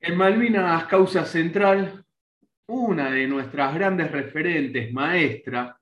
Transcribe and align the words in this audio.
En 0.00 0.16
Malvinas 0.16 0.84
Causa 0.84 1.24
Central, 1.24 2.04
una 2.68 3.10
de 3.10 3.26
nuestras 3.26 3.74
grandes 3.74 4.12
referentes, 4.12 4.92
maestra, 4.92 5.76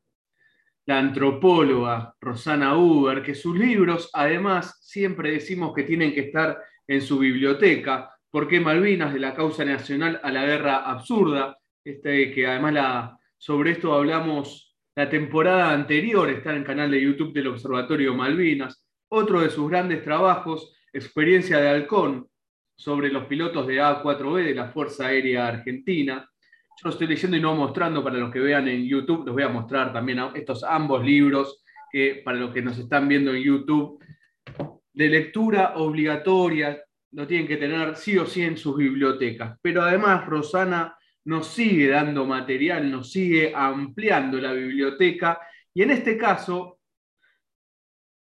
la 0.86 0.98
antropóloga 0.98 2.14
Rosana 2.18 2.78
Uber, 2.78 3.22
que 3.22 3.34
sus 3.34 3.58
libros, 3.58 4.08
además, 4.14 4.78
siempre 4.80 5.32
decimos 5.32 5.74
que 5.74 5.82
tienen 5.82 6.14
que 6.14 6.20
estar 6.20 6.58
en 6.86 7.02
su 7.02 7.18
biblioteca, 7.18 8.10
porque 8.30 8.58
Malvinas, 8.58 9.12
de 9.12 9.20
la 9.20 9.34
causa 9.34 9.66
nacional 9.66 10.18
a 10.22 10.30
la 10.30 10.46
guerra 10.46 10.76
absurda, 10.78 11.58
este, 11.84 12.32
que 12.32 12.46
además 12.46 12.72
la, 12.72 13.18
sobre 13.36 13.72
esto 13.72 13.92
hablamos 13.92 14.76
la 14.94 15.10
temporada 15.10 15.72
anterior, 15.72 16.30
está 16.30 16.52
en 16.52 16.58
el 16.58 16.64
canal 16.64 16.90
de 16.90 17.02
YouTube 17.02 17.34
del 17.34 17.48
Observatorio 17.48 18.14
Malvinas, 18.14 18.82
otro 19.08 19.40
de 19.40 19.50
sus 19.50 19.68
grandes 19.68 20.02
trabajos, 20.02 20.72
Experiencia 20.90 21.58
de 21.58 21.68
Halcón, 21.68 22.26
sobre 22.76 23.08
los 23.08 23.24
pilotos 23.24 23.66
de 23.66 23.80
A4B 23.80 24.44
de 24.44 24.54
la 24.54 24.68
Fuerza 24.68 25.06
Aérea 25.06 25.48
Argentina. 25.48 26.28
Yo 26.76 26.82
lo 26.84 26.90
estoy 26.90 27.06
leyendo 27.06 27.36
y 27.36 27.40
no 27.40 27.54
mostrando 27.54 28.04
para 28.04 28.18
los 28.18 28.30
que 28.30 28.38
vean 28.38 28.68
en 28.68 28.86
YouTube, 28.86 29.24
los 29.24 29.34
voy 29.34 29.44
a 29.44 29.48
mostrar 29.48 29.92
también 29.92 30.20
estos 30.34 30.62
ambos 30.62 31.04
libros 31.04 31.62
que 31.90 32.20
para 32.24 32.36
los 32.36 32.52
que 32.52 32.60
nos 32.60 32.78
están 32.78 33.08
viendo 33.08 33.32
en 33.32 33.42
YouTube, 33.42 34.04
de 34.92 35.08
lectura 35.08 35.74
obligatoria, 35.76 36.82
lo 37.12 37.26
tienen 37.26 37.46
que 37.46 37.56
tener 37.56 37.96
sí 37.96 38.18
o 38.18 38.26
sí 38.26 38.42
en 38.42 38.58
sus 38.58 38.76
bibliotecas. 38.76 39.58
Pero 39.62 39.82
además 39.82 40.26
Rosana 40.26 40.96
nos 41.24 41.48
sigue 41.48 41.88
dando 41.88 42.26
material, 42.26 42.90
nos 42.90 43.10
sigue 43.10 43.52
ampliando 43.54 44.38
la 44.38 44.52
biblioteca 44.52 45.40
y 45.72 45.82
en 45.82 45.90
este 45.90 46.16
caso 46.16 46.75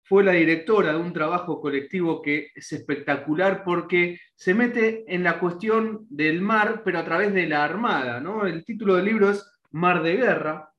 fue 0.04 0.22
la 0.22 0.32
directora 0.32 0.92
de 0.92 0.98
un 0.98 1.14
trabajo 1.14 1.60
colectivo 1.60 2.20
que 2.20 2.50
es 2.54 2.72
espectacular 2.72 3.64
porque 3.64 4.20
se 4.34 4.52
mete 4.52 5.04
en 5.12 5.24
la 5.24 5.40
cuestión 5.40 6.06
del 6.10 6.42
mar, 6.42 6.82
pero 6.84 6.98
a 6.98 7.04
través 7.04 7.32
de 7.32 7.46
la 7.46 7.64
armada. 7.64 8.20
¿no? 8.20 8.46
El 8.46 8.64
título 8.64 8.96
del 8.96 9.06
libro 9.06 9.30
es 9.30 9.50
Mar 9.70 10.02
de 10.02 10.16
Guerra. 10.16 10.70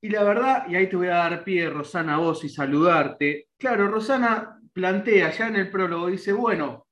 Y 0.00 0.08
la 0.08 0.22
verdad, 0.22 0.66
y 0.68 0.76
ahí 0.76 0.88
te 0.88 0.96
voy 0.96 1.08
a 1.08 1.16
dar 1.16 1.44
pie, 1.44 1.68
Rosana, 1.68 2.14
a 2.14 2.18
vos 2.18 2.42
y 2.44 2.48
saludarte. 2.48 3.48
Claro, 3.58 3.88
Rosana 3.88 4.60
plantea 4.72 5.30
ya 5.30 5.48
en 5.48 5.56
el 5.56 5.70
prólogo, 5.70 6.08
dice, 6.08 6.32
bueno, 6.32 6.86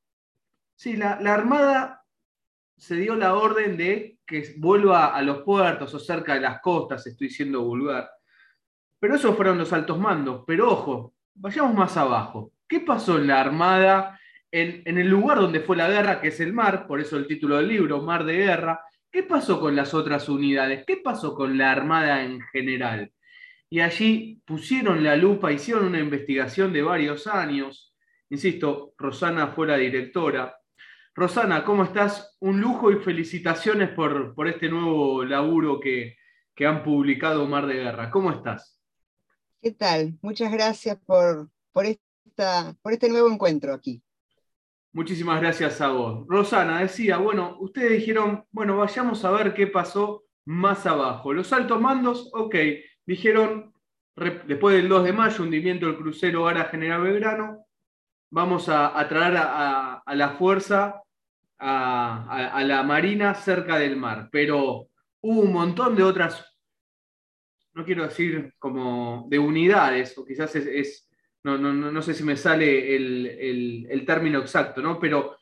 sí, 0.75 0.97
la, 0.97 1.21
la 1.21 1.35
Armada 1.35 2.05
se 2.77 2.97
dio 2.97 3.15
la 3.15 3.35
orden 3.35 3.77
de 3.77 4.19
que 4.27 4.55
vuelva 4.59 5.15
a 5.15 5.23
los 5.23 5.43
puertos 5.43 5.93
o 5.95 5.99
cerca 5.99 6.35
de 6.35 6.41
las 6.41 6.61
costas, 6.61 7.07
estoy 7.07 7.31
siendo 7.31 7.63
vulgar 7.63 8.11
pero 9.03 9.17
esos 9.17 9.35
fueron 9.35 9.59
los 9.59 9.73
altos 9.73 9.99
mandos. 9.99 10.45
Pero 10.47 10.71
ojo, 10.71 11.15
vayamos 11.35 11.75
más 11.75 11.97
abajo. 11.97 12.53
¿Qué 12.69 12.79
pasó 12.79 13.19
en 13.19 13.27
la 13.27 13.41
Armada, 13.41 14.21
en, 14.49 14.97
el 14.97 15.09
lugar 15.09 15.41
donde 15.41 15.59
fue 15.59 15.77
la 15.77 15.89
guerra, 15.89 16.21
que 16.21 16.29
es 16.29 16.39
el 16.39 16.53
mar, 16.53 16.87
por 16.87 17.01
eso 17.01 17.17
el 17.17 17.27
título 17.27 17.57
del 17.57 17.67
libro, 17.67 18.01
Mar 18.01 18.25
de 18.25 18.35
Guerra? 18.35 18.81
¿Qué 19.11 19.25
pasó 19.25 19.59
con 19.59 19.75
las 19.75 19.93
otras 19.93 20.29
unidades? 20.29 20.85
¿Qué 20.87 20.99
pasó 20.99 21.35
con 21.35 21.59
la 21.59 21.73
Armada 21.73 22.23
en 22.23 22.43
general? 22.53 23.11
Y 23.69 23.81
allí 23.81 24.41
pusieron 24.45 25.03
la 25.03 25.17
lupa, 25.17 25.51
hicieron 25.51 25.87
una 25.87 25.99
investigación 25.99 26.73
de 26.73 26.83
varios 26.83 27.27
años. 27.27 27.97
Insisto, 28.31 28.95
Rosana 28.97 29.49
fue 29.49 29.67
la 29.67 29.79
directora. 29.79 30.55
Rosana, 31.13 31.65
¿cómo 31.65 31.83
estás? 31.83 32.37
Un 32.39 32.61
lujo 32.61 32.93
y 32.93 33.01
felicitaciones 33.01 33.89
por, 33.89 34.33
por 34.33 34.47
este 34.47 34.69
nuevo 34.69 35.25
laburo 35.25 35.81
que, 35.81 36.19
que 36.55 36.67
han 36.67 36.85
publicado 36.85 37.49
Mar 37.49 37.67
de 37.67 37.75
Guerra. 37.75 38.09
¿Cómo 38.09 38.31
estás? 38.31 38.79
¿Qué 39.63 39.71
tal? 39.71 40.19
Muchas 40.23 40.51
gracias 40.51 40.99
por, 41.07 41.49
por, 41.71 41.87
esta, 41.87 42.75
por 42.83 42.93
este 42.93 43.09
nuevo 43.09 43.31
encuentro 43.31 43.73
aquí. 43.73 44.03
Muchísimas 44.93 45.41
gracias 45.41 45.81
a 45.81 45.91
vos. 45.91 46.27
Rosana 46.27 46.81
decía, 46.81 47.19
bueno, 47.19 47.59
ustedes 47.61 47.93
dijeron, 47.93 48.45
bueno, 48.51 48.77
vayamos 48.77 49.25
a 49.25 49.31
ver 49.31 49.55
qué 49.55 49.69
pasó 49.69 50.25
más 50.47 50.85
abajo. 50.85 51.33
Los 51.33 51.53
altos 51.53 51.81
mandos, 51.81 52.29
ok, 52.35 52.57
dijeron, 53.07 53.73
después 54.49 54.75
del 54.75 54.89
2 54.89 55.05
de 55.05 55.13
mayo, 55.13 55.45
hundimiento 55.45 55.87
del 55.87 55.97
crucero 55.97 56.49
Ara 56.49 56.65
General 56.65 57.01
Belgrano, 57.01 57.65
vamos 58.31 58.69
a, 58.69 58.93
traer 59.09 59.37
a, 59.39 60.03
la 60.09 60.31
fuerza, 60.31 61.01
a, 61.61 62.51
a 62.53 62.65
la 62.65 62.83
marina 62.83 63.33
cerca 63.37 63.79
del 63.79 63.97
mar. 63.97 64.29
Pero 64.33 64.89
hubo 65.21 65.41
un 65.41 65.53
montón 65.53 65.95
de 65.95 66.03
otras 66.03 66.52
no 67.75 67.85
quiero 67.85 68.05
decir 68.05 68.55
como 68.59 69.27
de 69.29 69.39
unidades, 69.39 70.17
o 70.19 70.25
quizás 70.25 70.55
es, 70.57 71.09
no, 71.45 72.03
sé 72.03 72.15
si 72.15 72.23
me 72.23 72.37
sale 72.37 72.95
el, 72.95 74.05
término 74.07 74.41
exacto, 74.41 74.83
¿no? 74.83 74.99
pero 75.01 75.37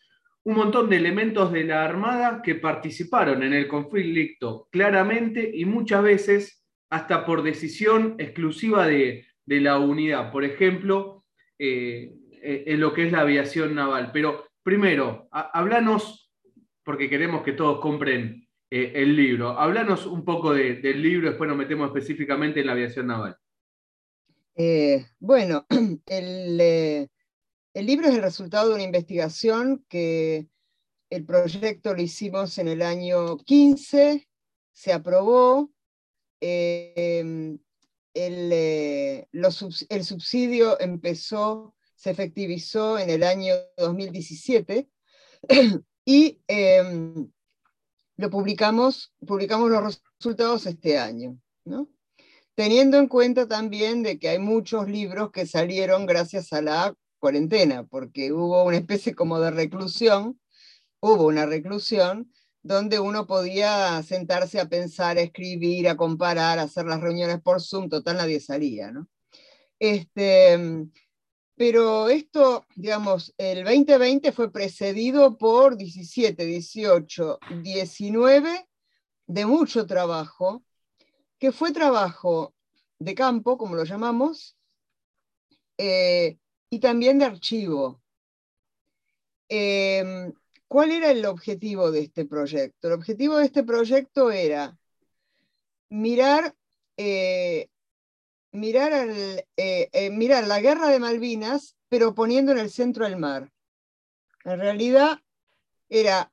un 0.44 0.56
montón 0.56 0.88
de 0.88 0.96
elementos 0.96 1.52
de 1.52 1.64
la 1.64 1.84
Armada 1.84 2.40
que 2.42 2.54
participaron 2.54 3.42
en 3.42 3.52
el 3.52 3.68
conflicto 3.68 4.68
claramente 4.70 5.50
y 5.52 5.64
muchas 5.64 6.02
veces 6.02 6.64
hasta 6.88 7.24
por 7.26 7.42
decisión 7.42 8.16
exclusiva 8.18 8.86
de, 8.86 9.26
la 9.46 9.78
unidad, 9.78 10.30
por 10.30 10.44
ejemplo, 10.44 11.24
eh, 11.58 12.12
eh, 12.42 12.64
en 12.66 12.80
lo 12.80 12.94
que 12.94 13.06
es 13.06 13.12
la 13.12 13.22
aviación 13.22 13.74
naval. 13.74 14.10
Pero 14.12 14.46
primero, 14.62 15.28
háblanos, 15.32 16.32
porque 16.84 17.10
queremos 17.10 17.42
que 17.42 17.52
todos 17.52 17.80
compren 17.80 18.46
eh, 18.72 18.92
el 18.94 19.16
libro. 19.16 19.58
Háblanos 19.58 20.06
un 20.06 20.24
poco 20.24 20.52
del 20.52 21.02
libro, 21.02 21.28
después 21.28 21.48
nos 21.48 21.58
metemos 21.58 21.88
específicamente 21.88 22.60
en 22.60 22.66
la 22.66 22.72
aviación 22.72 23.08
naval. 23.08 23.36
Eh, 24.54 25.06
bueno, 25.18 25.66
eh, 26.06 27.08
el, 27.74 27.86
libro 27.86 28.06
es 28.06 28.14
el 28.14 28.22
resultado 28.22 28.68
de 28.68 28.74
una 28.76 28.84
investigación 28.84 29.84
que 29.88 30.46
el 31.10 31.24
proyecto 31.24 31.94
lo 31.94 32.02
hicimos 32.02 32.58
en 32.58 32.68
el 32.68 32.82
año 32.82 33.38
15, 33.38 34.28
se 34.72 34.92
aprobó, 34.92 35.72
el, 36.40 37.60
el 38.14 40.04
subsidio 40.04 40.78
empezó, 40.78 41.74
se 41.96 42.10
efectivizó 42.10 43.00
en 43.00 43.10
el 43.10 43.24
año 43.24 43.54
2017 43.76 44.88
y 46.04 46.40
lo 48.20 48.30
publicamos, 48.30 49.12
publicamos 49.26 49.70
los 49.70 50.02
resultados 50.18 50.66
este 50.66 50.98
año, 50.98 51.38
¿no? 51.64 51.88
Teniendo 52.54 52.98
en 52.98 53.08
cuenta 53.08 53.48
también 53.48 54.02
de 54.02 54.18
que 54.18 54.28
hay 54.28 54.38
muchos 54.38 54.88
libros 54.88 55.30
que 55.30 55.46
salieron 55.46 56.04
gracias 56.04 56.52
a 56.52 56.60
la 56.60 56.94
cuarentena, 57.18 57.84
porque 57.84 58.32
hubo 58.32 58.64
una 58.64 58.76
especie 58.76 59.14
como 59.14 59.40
de 59.40 59.50
reclusión, 59.50 60.38
hubo 61.00 61.26
una 61.26 61.46
reclusión 61.46 62.30
donde 62.62 63.00
uno 63.00 63.26
podía 63.26 64.02
sentarse 64.02 64.60
a 64.60 64.68
pensar, 64.68 65.16
a 65.16 65.22
escribir, 65.22 65.88
a 65.88 65.96
comparar, 65.96 66.58
a 66.58 66.64
hacer 66.64 66.84
las 66.84 67.00
reuniones 67.00 67.40
por 67.40 67.62
Zoom, 67.62 67.88
total 67.88 68.18
nadie 68.18 68.38
salía, 68.38 68.90
¿no? 68.90 69.08
Este, 69.78 70.58
pero 71.60 72.08
esto, 72.08 72.66
digamos, 72.74 73.34
el 73.36 73.64
2020 73.64 74.32
fue 74.32 74.50
precedido 74.50 75.36
por 75.36 75.76
17, 75.76 76.46
18, 76.46 77.38
19 77.62 78.66
de 79.26 79.44
mucho 79.44 79.84
trabajo, 79.84 80.64
que 81.38 81.52
fue 81.52 81.70
trabajo 81.70 82.54
de 82.98 83.14
campo, 83.14 83.58
como 83.58 83.76
lo 83.76 83.84
llamamos, 83.84 84.56
eh, 85.76 86.38
y 86.70 86.80
también 86.80 87.18
de 87.18 87.26
archivo. 87.26 88.00
Em, 89.46 90.32
¿Cuál 90.66 90.92
era 90.92 91.10
el 91.10 91.26
objetivo 91.26 91.90
de 91.90 92.00
este 92.00 92.24
proyecto? 92.24 92.88
El 92.88 92.94
objetivo 92.94 93.36
de 93.36 93.44
este 93.44 93.64
proyecto 93.64 94.30
era 94.30 94.78
mirar 95.90 96.54
eh, 96.96 97.68
mirar, 98.52 98.92
eh, 98.92 99.46
eh, 99.56 100.10
mirar 100.10 100.46
la 100.46 100.60
guerra 100.60 100.88
de 100.88 100.98
Malvinas, 100.98 101.76
pero 101.88 102.14
poniendo 102.14 102.52
en 102.52 102.58
el 102.58 102.70
centro 102.70 103.06
el 103.06 103.16
mar. 103.16 103.50
En 104.44 104.58
realidad 104.58 105.18
era 105.88 106.32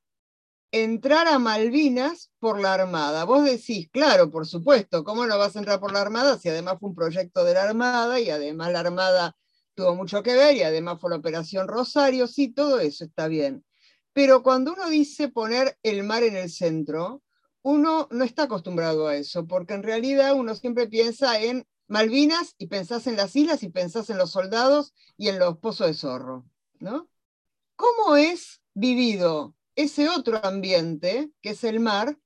entrar 0.72 1.28
a 1.28 1.40
Malvinas 1.40 2.32
por 2.40 2.60
la 2.60 2.74
Armada. 2.74 3.24
Vos 3.26 3.44
decís, 3.44 3.90
claro, 3.92 4.30
por 4.30 4.46
supuesto, 4.46 5.04
¿cómo 5.04 5.26
no 5.26 5.38
vas 5.38 5.56
a 5.56 5.60
entrar 5.60 5.80
por 5.80 5.92
la 5.92 6.02
Armada 6.02 6.38
si 6.38 6.50
además 6.50 6.78
fue 6.80 6.90
un 6.90 6.96
proyecto 6.96 7.44
de 7.44 7.54
la 7.54 7.64
Armada 7.64 8.20
y 8.20 8.30
además 8.30 8.72
la 8.72 8.82
Armada 8.82 9.36
tuvo 9.76 9.96
mucho 9.96 10.24
que 10.24 10.36
ver 10.36 10.56
y 10.56 10.64
además 10.64 11.00
fue 11.00 11.10
la 11.10 11.18
Operación 11.18 11.68
Rosario? 11.68 12.28
Sí, 12.28 12.50
todo 12.50 12.80
eso 12.80 13.06
está 13.06 13.28
bien. 13.28 13.64
Pero 14.14 14.42
cuando 14.44 14.74
uno 14.74 14.90
dice 14.90 15.30
poner 15.30 15.78
el 15.84 16.04
mar 16.04 16.24
en 16.24 16.36
el 16.36 16.50
centro, 16.50 17.22
uno 17.62 18.08
no 18.12 18.24
está 18.24 18.44
acostumbrado 18.44 19.08
a 19.08 19.16
eso, 19.16 19.46
porque 19.46 19.74
en 19.74 19.84
realidad 19.84 20.34
uno 20.34 20.56
siempre 20.56 20.88
piensa 20.88 21.40
en 21.40 21.66
Malvinas 21.88 22.56
y 22.58 22.68
pensás 22.68 23.08
en 23.08 23.16
las 23.16 23.36
islas 23.36 23.64
y 23.64 23.70
pensás 23.70 24.10
en 24.10 24.18
los 24.18 24.32
soldados 24.32 24.94
y 25.16 25.30
en 25.30 25.40
los 25.40 25.58
pozos 25.58 25.88
de 25.88 25.94
zorro, 25.94 26.46
¿no? 26.80 27.10
¿Cómo 27.76 28.18
es 28.18 28.62
vivido 28.74 29.56
ese 29.76 30.10
otro 30.10 30.44
ambiente, 30.44 31.32
que 31.42 31.52
es 31.52 31.64
el 31.64 31.80
mar, 31.80 32.18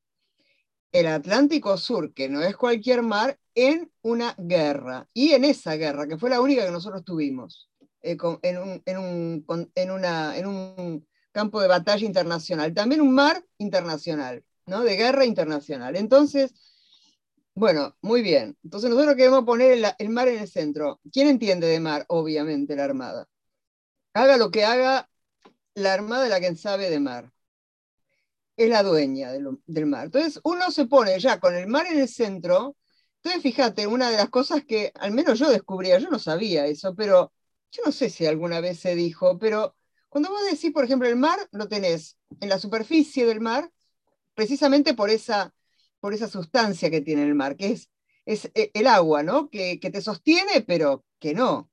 el 0.92 1.08
Atlántico 1.08 1.78
Sur, 1.78 2.14
que 2.14 2.30
no 2.30 2.42
es 2.42 2.56
cualquier 2.56 3.02
mar, 3.04 3.38
en 3.54 3.92
una 4.02 4.34
guerra? 4.38 5.10
Y 5.14 5.34
en 5.34 5.46
esa 5.46 5.76
guerra, 5.76 6.08
que 6.08 6.18
fue 6.18 6.30
la 6.30 6.42
única 6.42 6.66
que 6.66 6.72
nosotros 6.72 7.04
tuvimos, 7.04 7.70
eh, 8.02 8.18
en, 8.42 8.58
un, 8.58 8.82
en, 8.86 10.48
un, 10.48 11.08
campo 11.32 11.62
de 11.62 11.68
batalla 11.68 12.06
internacional, 12.06 12.74
también 12.74 13.02
un 13.02 13.14
mar 13.14 13.46
internacional, 13.58 14.44
¿no? 14.66 14.82
De 14.84 14.96
guerra 14.96 15.26
internacional. 15.26 15.96
Entonces, 15.96 16.54
bueno, 17.54 17.96
muy 18.02 18.22
bien. 18.22 18.58
Entonces 18.64 18.90
nosotros 18.90 19.16
queremos 19.16 19.44
poner 19.46 19.72
el, 19.98 20.10
mar 20.10 20.28
en 20.28 20.40
el 20.40 20.48
centro. 20.48 21.00
¿Quién 21.12 21.28
entiende 21.28 21.68
de 21.68 21.80
mar? 21.80 22.06
Obviamente 22.08 22.76
la 22.76 22.86
Armada. 22.86 23.28
Haga 24.14 24.38
lo 24.38 24.52
que 24.52 24.66
haga, 24.66 25.10
la 25.76 25.94
Armada 25.94 26.30
la 26.30 26.40
que 26.40 26.56
sabe 26.56 26.90
de 26.90 27.00
mar. 27.00 27.32
Es 28.58 28.70
la 28.70 28.84
dueña 28.84 29.32
del, 29.32 29.60
del 29.66 29.86
mar. 29.86 30.06
Entonces 30.06 30.40
uno 30.44 30.72
se 30.72 30.86
pone 30.86 31.20
ya 31.20 31.40
con 31.40 31.56
el 31.56 31.68
mar 31.68 31.88
en 31.88 32.00
el 32.00 32.08
centro. 32.10 32.76
Entonces 33.18 33.42
fíjate, 33.42 33.88
una 33.88 34.10
de 34.12 34.18
las 34.18 34.30
cosas 34.30 34.64
que 34.66 34.92
al 34.96 35.12
menos 35.12 35.40
yo 35.40 35.50
descubría, 35.50 36.00
yo 36.00 36.10
no 36.10 36.20
sabía 36.20 36.66
eso, 36.68 36.96
pero 36.96 37.34
yo 37.72 37.84
no 37.86 37.92
sé 37.92 38.10
si 38.10 38.26
alguna 38.26 38.60
vez 38.62 38.80
se 38.80 38.96
dijo, 38.96 39.38
pero 39.40 39.76
cuando 40.10 40.30
vos 40.30 40.42
decís, 40.50 40.72
por 40.74 40.84
ejemplo, 40.84 41.08
el 41.08 41.16
mar, 41.16 41.40
lo 41.52 41.68
tenés 41.68 42.18
en 42.42 42.50
la 42.50 42.60
superficie 42.60 43.26
del 43.26 43.40
mar, 43.40 43.72
precisamente 44.36 44.94
por 44.94 45.10
esa, 45.10 45.54
por 46.02 46.14
esa 46.14 46.28
sustancia 46.28 46.90
que 46.90 47.00
tiene 47.00 47.24
el 47.24 47.36
mar, 47.36 47.56
que 47.56 47.68
es, 47.68 47.90
es 48.26 48.52
eh, 48.56 48.72
el 48.74 48.88
agua, 48.88 49.24
¿no? 49.24 49.50
Que, 49.50 49.78
te 49.78 50.02
sostiene, 50.02 50.62
pero 50.62 51.06
que 51.20 51.34
no, 51.34 51.72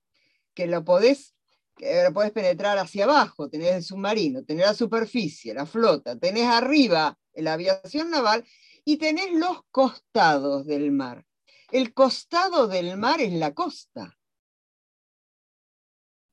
que 0.54 0.68
lo 0.68 0.84
podés, 0.84 1.34
que 1.76 2.04
lo 2.04 2.12
podés 2.12 2.30
penetrar 2.30 2.78
hacia 2.78 3.04
abajo, 3.04 3.48
tenés 3.50 3.74
el 3.74 3.82
submarino, 3.82 4.44
tenés 4.44 4.66
la 4.66 4.74
superficie, 4.74 5.54
la 5.54 5.66
flota, 5.66 6.16
tenés 6.16 6.46
arriba 6.46 7.18
la 7.34 7.54
aviación 7.54 8.10
naval 8.10 8.44
y 8.84 8.98
tenés 8.98 9.32
los 9.32 9.62
costados 9.72 10.66
del 10.66 10.92
mar. 10.92 11.24
El 11.72 11.92
costado 11.92 12.68
del 12.68 12.96
mar 12.96 13.20
es 13.20 13.32
la 13.32 13.54
costa 13.54 14.18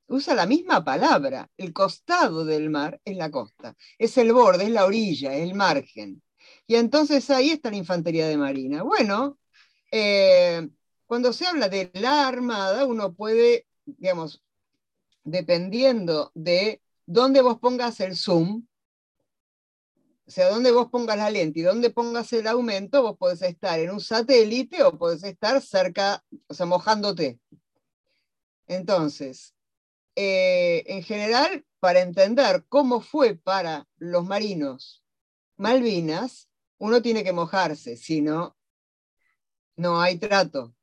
usa 0.08 0.34
la 0.34 0.46
misma 0.46 0.84
palabra. 0.84 1.50
El 1.56 1.72
costado 1.72 2.44
del 2.44 2.70
mar 2.70 3.00
es 3.04 3.16
la 3.16 3.30
costa, 3.30 3.76
es 3.98 4.16
el 4.18 4.32
borde, 4.32 4.64
es 4.64 4.70
la 4.70 4.84
orilla, 4.84 5.34
es 5.34 5.42
el 5.42 5.54
margen. 5.54 6.22
Y 6.66 6.74
entonces 6.74 7.30
ahí 7.30 7.50
está 7.50 7.70
la 7.70 7.76
infantería 7.76 8.26
de 8.26 8.36
marina. 8.36 8.82
Bueno, 8.82 9.38
eh, 9.90 10.68
cuando 11.06 11.32
se 11.32 11.46
habla 11.46 11.68
de 11.68 11.90
la 11.94 12.26
armada, 12.26 12.84
uno 12.86 13.14
puede, 13.14 13.66
digamos, 13.84 14.42
dependiendo 15.22 16.32
de 16.34 16.82
dónde 17.06 17.40
vos 17.40 17.58
pongas 17.58 18.00
el 18.00 18.16
zoom, 18.16 18.66
o 20.26 20.30
sea, 20.30 20.50
dónde 20.50 20.72
vos 20.72 20.90
pongas 20.90 21.16
la 21.16 21.30
lente 21.30 21.60
y 21.60 21.62
dónde 21.62 21.90
pongas 21.90 22.32
el 22.32 22.48
aumento, 22.48 23.02
vos 23.02 23.16
podés 23.16 23.42
estar 23.42 23.78
en 23.78 23.90
un 23.90 24.00
satélite 24.00 24.82
o 24.82 24.98
podés 24.98 25.22
estar 25.22 25.62
cerca, 25.62 26.24
o 26.48 26.54
sea, 26.54 26.66
mojándote. 26.66 27.38
Entonces, 28.66 29.54
eh, 30.16 30.82
en 30.86 31.04
general, 31.04 31.64
para 31.78 32.00
entender 32.00 32.64
cómo 32.68 33.00
fue 33.00 33.36
para 33.36 33.86
los 33.98 34.24
marinos 34.24 35.04
Malvinas, 35.56 36.50
uno 36.78 37.02
tiene 37.02 37.24
que 37.24 37.32
mojarse, 37.32 37.96
si 37.96 38.20
no, 38.20 38.56
no 39.76 40.00
hay 40.00 40.18
trato. 40.18 40.74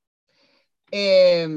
Eh, 0.92 1.48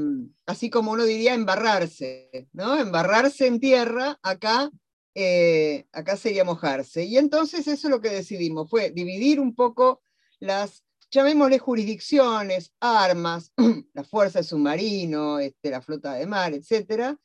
así 0.47 0.69
como 0.69 0.91
uno 0.91 1.05
diría 1.05 1.35
embarrarse, 1.35 2.47
¿no? 2.53 2.77
Embarrarse 2.77 3.45
en 3.45 3.59
tierra, 3.59 4.19
acá, 4.23 4.71
eh, 5.13 5.85
acá 5.91 6.17
sería 6.17 6.43
mojarse. 6.43 7.05
Y 7.05 7.17
entonces 7.17 7.67
eso 7.67 7.87
es 7.87 7.91
lo 7.91 8.01
que 8.01 8.09
decidimos, 8.09 8.69
fue 8.69 8.89
dividir 8.91 9.39
un 9.39 9.55
poco 9.55 10.01
las, 10.39 10.83
llamémosle 11.11 11.59
jurisdicciones, 11.59 12.73
armas, 12.79 13.53
la 13.93 14.03
fuerza 14.03 14.39
de 14.39 14.43
submarino, 14.43 15.39
este, 15.39 15.69
la 15.69 15.81
flota 15.81 16.13
de 16.13 16.25
mar, 16.25 16.53
etcétera, 16.53 17.17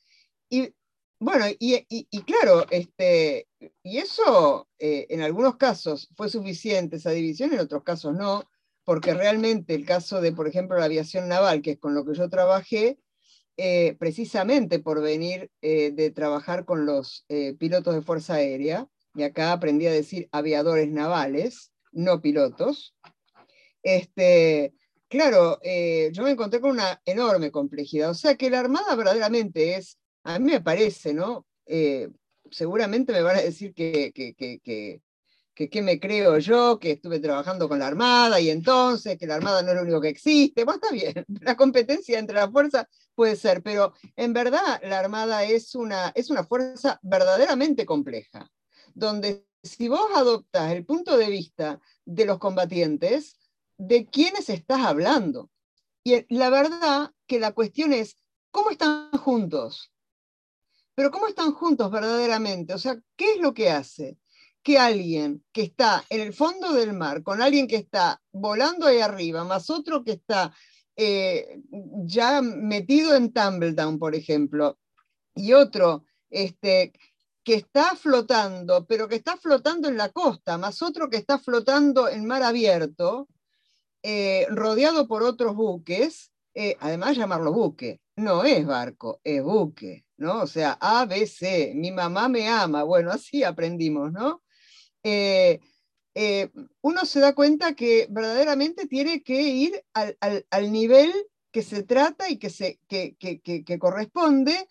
y 0.49 0.73
bueno, 1.23 1.45
y, 1.57 2.03
claro, 2.23 2.65
este, 2.69 3.47
y 3.81 3.97
eso 3.97 4.67
eh, 4.77 5.07
en 5.09 5.21
algunos 5.21 5.55
casos 5.55 6.09
fue 6.17 6.29
suficiente 6.29 6.97
esa 6.97 7.11
división, 7.11 7.53
en 7.53 7.61
otros 7.61 7.83
casos 7.83 8.13
no, 8.13 8.43
porque 8.83 9.13
realmente 9.13 9.73
el 9.73 9.85
caso 9.85 10.19
de, 10.19 10.33
por 10.33 10.49
ejemplo, 10.49 10.77
la 10.77 10.83
aviación 10.83 11.29
naval, 11.29 11.61
que 11.61 11.71
es 11.71 11.79
con 11.79 11.95
lo 11.95 12.03
que 12.03 12.13
yo 12.13 12.29
trabajé, 12.29 12.99
eh, 13.55 13.95
precisamente 13.97 14.79
por 14.79 15.01
venir 15.01 15.49
eh, 15.61 15.91
de 15.91 16.11
trabajar 16.11 16.65
con 16.65 16.85
los 16.85 17.25
pilotos 17.57 17.95
de 17.95 18.01
Fuerza 18.01 18.33
Aérea, 18.33 18.89
y 19.15 19.23
acá 19.23 19.53
aprendí 19.53 19.87
a 19.87 19.93
decir 19.93 20.27
aviadores 20.33 20.89
navales, 20.91 21.71
no 21.93 22.19
pilotos, 22.19 22.95
este, 23.81 24.73
claro, 25.07 25.57
yo 26.11 26.23
me 26.23 26.31
encontré 26.31 26.59
con 26.59 26.71
una 26.71 27.01
enorme 27.05 27.49
complejidad. 27.49 28.09
O 28.09 28.13
sea 28.13 28.35
que 28.35 28.49
la 28.49 28.59
Armada 28.59 28.95
verdaderamente 28.95 29.75
es 29.75 29.99
a 30.23 30.39
mí 30.39 30.51
me 30.51 30.61
parece, 30.61 31.13
¿no? 31.13 31.45
Eh, 31.65 32.09
seguramente 32.51 33.11
me 33.11 33.21
van 33.21 33.37
a 33.37 33.41
decir 33.41 33.73
que, 33.73 34.11
que, 34.13 35.81
me 35.81 35.99
creo 35.99 36.37
yo, 36.39 36.79
que 36.79 36.91
estuve 36.91 37.19
trabajando 37.19 37.67
con 37.67 37.79
la 37.79 37.87
Armada 37.87 38.39
y 38.39 38.49
entonces 38.49 39.17
que 39.17 39.27
la 39.27 39.35
Armada 39.35 39.61
no 39.61 39.69
es 39.69 39.75
lo 39.75 39.81
único 39.83 40.01
que 40.01 40.09
existe. 40.09 40.63
Bueno, 40.63 40.79
está 40.81 40.93
bien, 40.93 41.25
la 41.41 41.55
competencia 41.55 42.19
entre 42.19 42.35
las 42.35 42.51
fuerzas 42.51 42.85
puede 43.15 43.35
ser, 43.35 43.61
pero 43.61 43.93
en 44.15 44.33
verdad 44.33 44.81
la 44.83 44.99
Armada 44.99 45.43
es 45.43 45.75
una, 45.75 46.11
es 46.15 46.29
una 46.29 46.43
fuerza 46.43 46.99
verdaderamente 47.01 47.85
compleja, 47.85 48.49
donde 48.93 49.45
si 49.61 49.87
vos 49.87 50.07
adoptas 50.15 50.71
el 50.71 50.85
punto 50.85 51.17
de 51.17 51.29
vista 51.29 51.79
de 52.05 52.25
los 52.25 52.37
combatientes, 52.37 53.37
¿de 53.77 54.05
quiénes 54.05 54.49
estás 54.49 54.81
hablando? 54.81 55.49
Y 56.03 56.25
la 56.35 56.49
verdad 56.49 57.11
que 57.27 57.39
la 57.39 57.53
cuestión 57.53 57.93
es, 57.93 58.17
¿cómo 58.51 58.71
están 58.71 59.09
juntos? 59.11 59.92
Pero 60.95 61.11
¿cómo 61.11 61.27
están 61.27 61.53
juntos 61.53 61.91
verdaderamente? 61.91 62.73
O 62.73 62.77
sea, 62.77 62.97
¿qué 63.15 63.33
es 63.33 63.41
lo 63.41 63.53
que 63.53 63.69
hace 63.69 64.17
que 64.63 64.79
alguien 64.79 65.43
que 65.51 65.63
está 65.63 66.05
en 66.09 66.21
el 66.21 66.33
fondo 66.33 66.71
del 66.71 66.93
mar, 66.93 67.21
con 67.21 67.41
alguien 67.41 67.67
que 67.67 67.75
está 67.75 68.21
volando 68.31 68.87
ahí 68.87 68.99
arriba, 68.99 69.43
más 69.43 69.69
otro 69.69 70.03
que 70.03 70.13
está 70.13 70.53
eh, 70.95 71.61
ya 72.05 72.41
metido 72.41 73.15
en 73.15 73.33
Tumbledown, 73.33 73.99
por 73.99 74.15
ejemplo, 74.15 74.79
y 75.35 75.53
otro 75.53 76.05
este, 76.29 76.93
que 77.43 77.55
está 77.55 77.95
flotando, 77.95 78.85
pero 78.85 79.07
que 79.07 79.15
está 79.15 79.37
flotando 79.37 79.89
en 79.89 79.97
la 79.97 80.09
costa, 80.09 80.57
más 80.57 80.81
otro 80.81 81.09
que 81.09 81.17
está 81.17 81.39
flotando 81.39 82.07
en 82.07 82.25
mar 82.25 82.43
abierto, 82.43 83.27
eh, 84.01 84.47
rodeado 84.49 85.07
por 85.07 85.23
otros 85.23 85.55
buques, 85.55 86.31
eh, 86.53 86.77
además 86.79 87.17
llamarlo 87.17 87.51
buque, 87.51 87.99
no 88.15 88.43
es 88.43 88.65
barco, 88.65 89.19
es 89.23 89.43
buque. 89.43 90.05
¿No? 90.23 90.41
O 90.41 90.47
sea, 90.47 90.77
ABC, 90.81 91.73
mi 91.75 91.91
mamá 91.91 92.29
me 92.29 92.47
ama, 92.47 92.83
bueno, 92.83 93.11
así 93.11 93.43
aprendimos, 93.43 94.11
¿no? 94.11 94.41
Eh, 95.03 95.59
eh, 96.15 96.49
uno 96.81 97.05
se 97.05 97.19
da 97.19 97.33
cuenta 97.33 97.73
que 97.73 98.07
verdaderamente 98.09 98.87
tiene 98.87 99.23
que 99.23 99.41
ir 99.41 99.83
al, 99.93 100.71
nivel 100.71 101.11
que 101.51 101.63
se 101.63 101.83
trata 101.83 102.29
y 102.29 102.37
que, 102.37 102.49
se, 102.49 102.79
que, 102.87 103.15
que, 103.17 103.79
corresponde, 103.79 104.67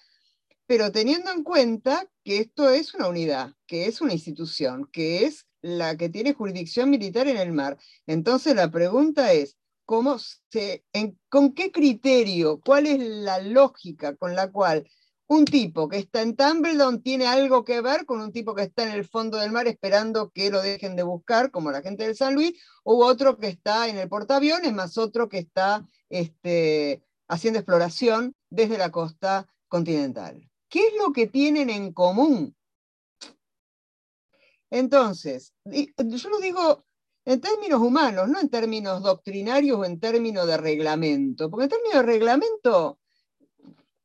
pero 0.66 0.92
teniendo 0.92 1.32
en 1.32 1.42
cuenta 1.42 2.09
que 2.25 2.38
esto 2.38 2.71
es 2.71 2.94
una 2.94 3.09
unidad, 3.09 3.54
que 3.66 3.87
es 3.87 4.00
una 4.00 4.12
institución, 4.12 4.88
que 4.92 5.26
es 5.26 5.47
la 5.61 5.97
que 5.97 6.09
tiene 6.09 6.32
jurisdicción 6.32 6.90
militar 6.90 7.28
en 7.28 7.37
el 7.37 7.52
mar. 7.52 7.76
Entonces 8.06 8.54
la 8.54 8.71
pregunta 8.71 9.32
es, 9.32 9.56
¿cómo 9.85 10.18
se, 10.18 10.85
¿con 11.28 11.54
qué 11.54 11.73
criterio, 11.73 12.61
cuál 12.61 12.87
es 12.87 13.00
la 13.00 13.40
lógica 13.40 14.14
con 14.16 14.35
la 14.37 14.50
cual 14.50 14.88
un 15.28 15.44
tipo 15.44 15.88
que 15.88 15.98
está 15.98 16.22
en 16.22 16.36
Tumbledon 16.36 17.02
tiene 17.02 17.26
algo 17.26 17.64
que 17.64 17.80
ver 17.80 18.04
con 18.04 18.20
un 18.20 18.32
tipo 18.32 18.54
que 18.54 18.62
está 18.62 18.84
en 18.84 18.90
el 18.90 19.04
fondo 19.06 19.38
del 19.38 19.52
mar 19.52 19.66
esperando 19.66 20.30
que 20.30 20.50
lo 20.50 20.60
dejen 20.60 20.96
de 20.96 21.02
buscar, 21.02 21.50
como 21.50 21.70
la 21.70 21.82
gente 21.82 22.04
del 22.04 22.16
San 22.16 22.34
Luis, 22.34 22.52
u 22.84 23.02
otro 23.02 23.38
que 23.38 23.48
está 23.48 23.88
en 23.88 23.98
el 23.98 24.08
portaaviones, 24.08 24.72
más 24.72 24.98
otro 24.98 25.28
que 25.28 25.38
está 25.38 25.88
este, 26.10 27.02
haciendo 27.28 27.58
exploración 27.58 28.34
desde 28.50 28.78
la 28.78 28.90
costa 28.90 29.48
continental. 29.68 30.50
¿Qué 30.68 30.86
es 30.88 30.94
lo 30.98 31.12
que 31.12 31.26
tienen 31.26 31.70
en 31.70 31.92
común? 31.92 32.54
Entonces, 34.70 35.52
yo 35.64 36.28
lo 36.30 36.40
digo 36.40 36.84
en 37.24 37.40
términos 37.40 37.80
humanos, 37.80 38.28
no 38.28 38.40
en 38.40 38.48
términos 38.48 39.02
doctrinarios 39.02 39.78
o 39.78 39.84
en 39.84 40.00
términos 40.00 40.46
de 40.46 40.56
reglamento, 40.56 41.50
porque 41.50 41.64
en 41.64 41.70
términos 41.70 41.96
de 41.96 42.02
reglamento 42.02 42.98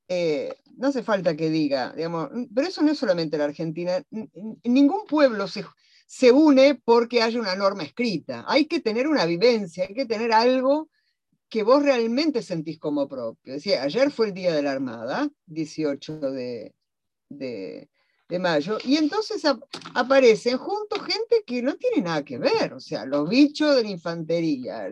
eh, 0.09 0.55
no 0.77 0.87
hace 0.87 1.03
falta 1.03 1.35
que 1.35 1.49
diga, 1.49 1.93
digamos, 1.93 2.29
pero 2.53 2.67
eso 2.67 2.81
no 2.81 2.91
es 2.91 2.97
solamente 2.97 3.37
la 3.37 3.45
Argentina, 3.45 4.01
ningún 4.63 5.05
pueblo 5.07 5.47
se, 5.47 5.65
se 6.05 6.31
une 6.31 6.75
porque 6.75 7.21
haya 7.21 7.39
una 7.39 7.55
norma 7.55 7.83
escrita, 7.83 8.45
hay 8.47 8.65
que 8.65 8.79
tener 8.79 9.07
una 9.07 9.25
vivencia, 9.25 9.85
hay 9.87 9.93
que 9.93 10.05
tener 10.05 10.31
algo 10.31 10.89
que 11.49 11.63
vos 11.63 11.81
realmente 11.81 12.41
sentís 12.41 12.77
como 12.77 13.07
propio. 13.07 13.53
Decía, 13.53 13.83
ayer 13.83 14.11
fue 14.11 14.27
el 14.27 14.33
Día 14.33 14.53
de 14.53 14.61
la 14.61 14.71
Armada, 14.71 15.29
18 15.45 16.19
de, 16.31 16.75
de, 17.29 17.89
mayo, 18.39 18.77
y 18.83 18.97
entonces 18.97 19.41
aparecen 19.95 20.57
juntos 20.57 20.99
gente 21.01 21.43
que 21.45 21.61
no 21.61 21.75
tiene 21.75 22.01
nada 22.01 22.23
que 22.23 22.37
ver, 22.37 22.73
o 22.73 22.79
sea, 22.79 23.05
los 23.05 23.27
bichos 23.29 23.75
de 23.75 23.83
la 23.83 23.89
infantería, 23.89 24.89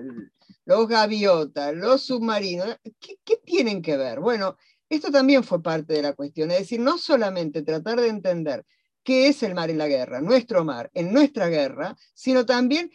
los 0.66 0.88
gaviotas, 0.88 1.76
los 1.76 2.02
submarinos, 2.02 2.78
¿qué, 3.00 3.20
¿qué, 3.24 3.38
tienen 3.44 3.82
que 3.82 3.98
ver? 3.98 4.22
Bueno, 4.22 4.58
esto 4.90 5.12
también 5.12 5.44
fue 5.44 5.62
parte 5.62 5.94
de 5.94 6.02
la 6.02 6.14
cuestión, 6.14 6.52
es 6.52 6.60
decir, 6.60 6.80
no 6.80 6.98
solamente 6.98 7.64
tratar 7.64 8.00
de 8.00 8.08
entender 8.08 8.66
qué 9.04 9.28
es 9.28 9.44
el 9.44 9.54
mar 9.56 9.70
en 9.70 9.78
la 9.78 9.88
guerra, 9.88 10.22
nuestro 10.22 10.66
mar, 10.66 10.90
en 10.94 11.14
nuestra 11.14 11.48
guerra, 11.48 11.96
sino 12.14 12.46
también 12.46 12.92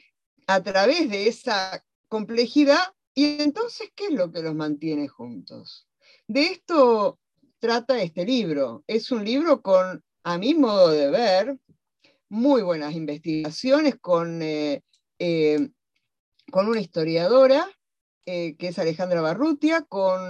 a 0.47 0.63
través 0.63 1.09
de 1.09 1.29
esa 1.29 1.85
complejidad 2.09 2.95
y 3.15 3.43
entonces, 3.43 3.91
¿qué 3.95 4.07
es 4.07 4.13
lo 4.13 4.31
que 4.31 4.43
los 4.43 4.55
mantiene 4.55 5.09
juntos? 5.09 5.87
De 6.27 6.45
esto 6.45 7.19
trata 7.59 8.01
este 8.03 8.25
libro. 8.25 8.85
Es 8.87 9.11
un 9.13 9.25
libro 9.25 9.63
con, 9.63 10.03
a 10.25 10.39
mi 10.39 10.55
modo 10.55 10.91
de 10.91 11.11
ver, 11.11 11.59
muy 12.29 12.63
buenas 12.63 12.95
investigaciones 12.95 13.97
con, 14.01 14.41
eh, 14.43 14.83
eh, 15.19 15.69
con 16.51 16.69
una 16.69 16.81
historiadora, 16.81 17.69
eh, 18.27 18.57
que 18.57 18.69
es 18.69 18.79
Alejandra 18.79 19.21
Barrutia, 19.21 19.83
con 19.83 20.21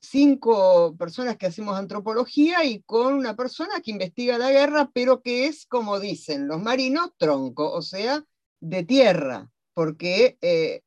cinco 0.00 0.96
personas 0.96 1.36
que 1.36 1.46
hacemos 1.46 1.78
antropología 1.78 2.64
y 2.64 2.82
con 2.82 3.14
una 3.14 3.34
persona 3.34 3.80
que 3.82 3.90
investiga 3.90 4.38
la 4.38 4.50
guerra, 4.50 4.90
pero 4.92 5.22
que 5.22 5.46
es, 5.46 5.66
como 5.66 6.00
dicen 6.00 6.48
los 6.48 6.60
marinos, 6.60 7.10
tronco, 7.16 7.72
o 7.72 7.82
sea, 7.82 8.24
de 8.60 8.84
tierra, 8.84 9.50
porque 9.74 10.38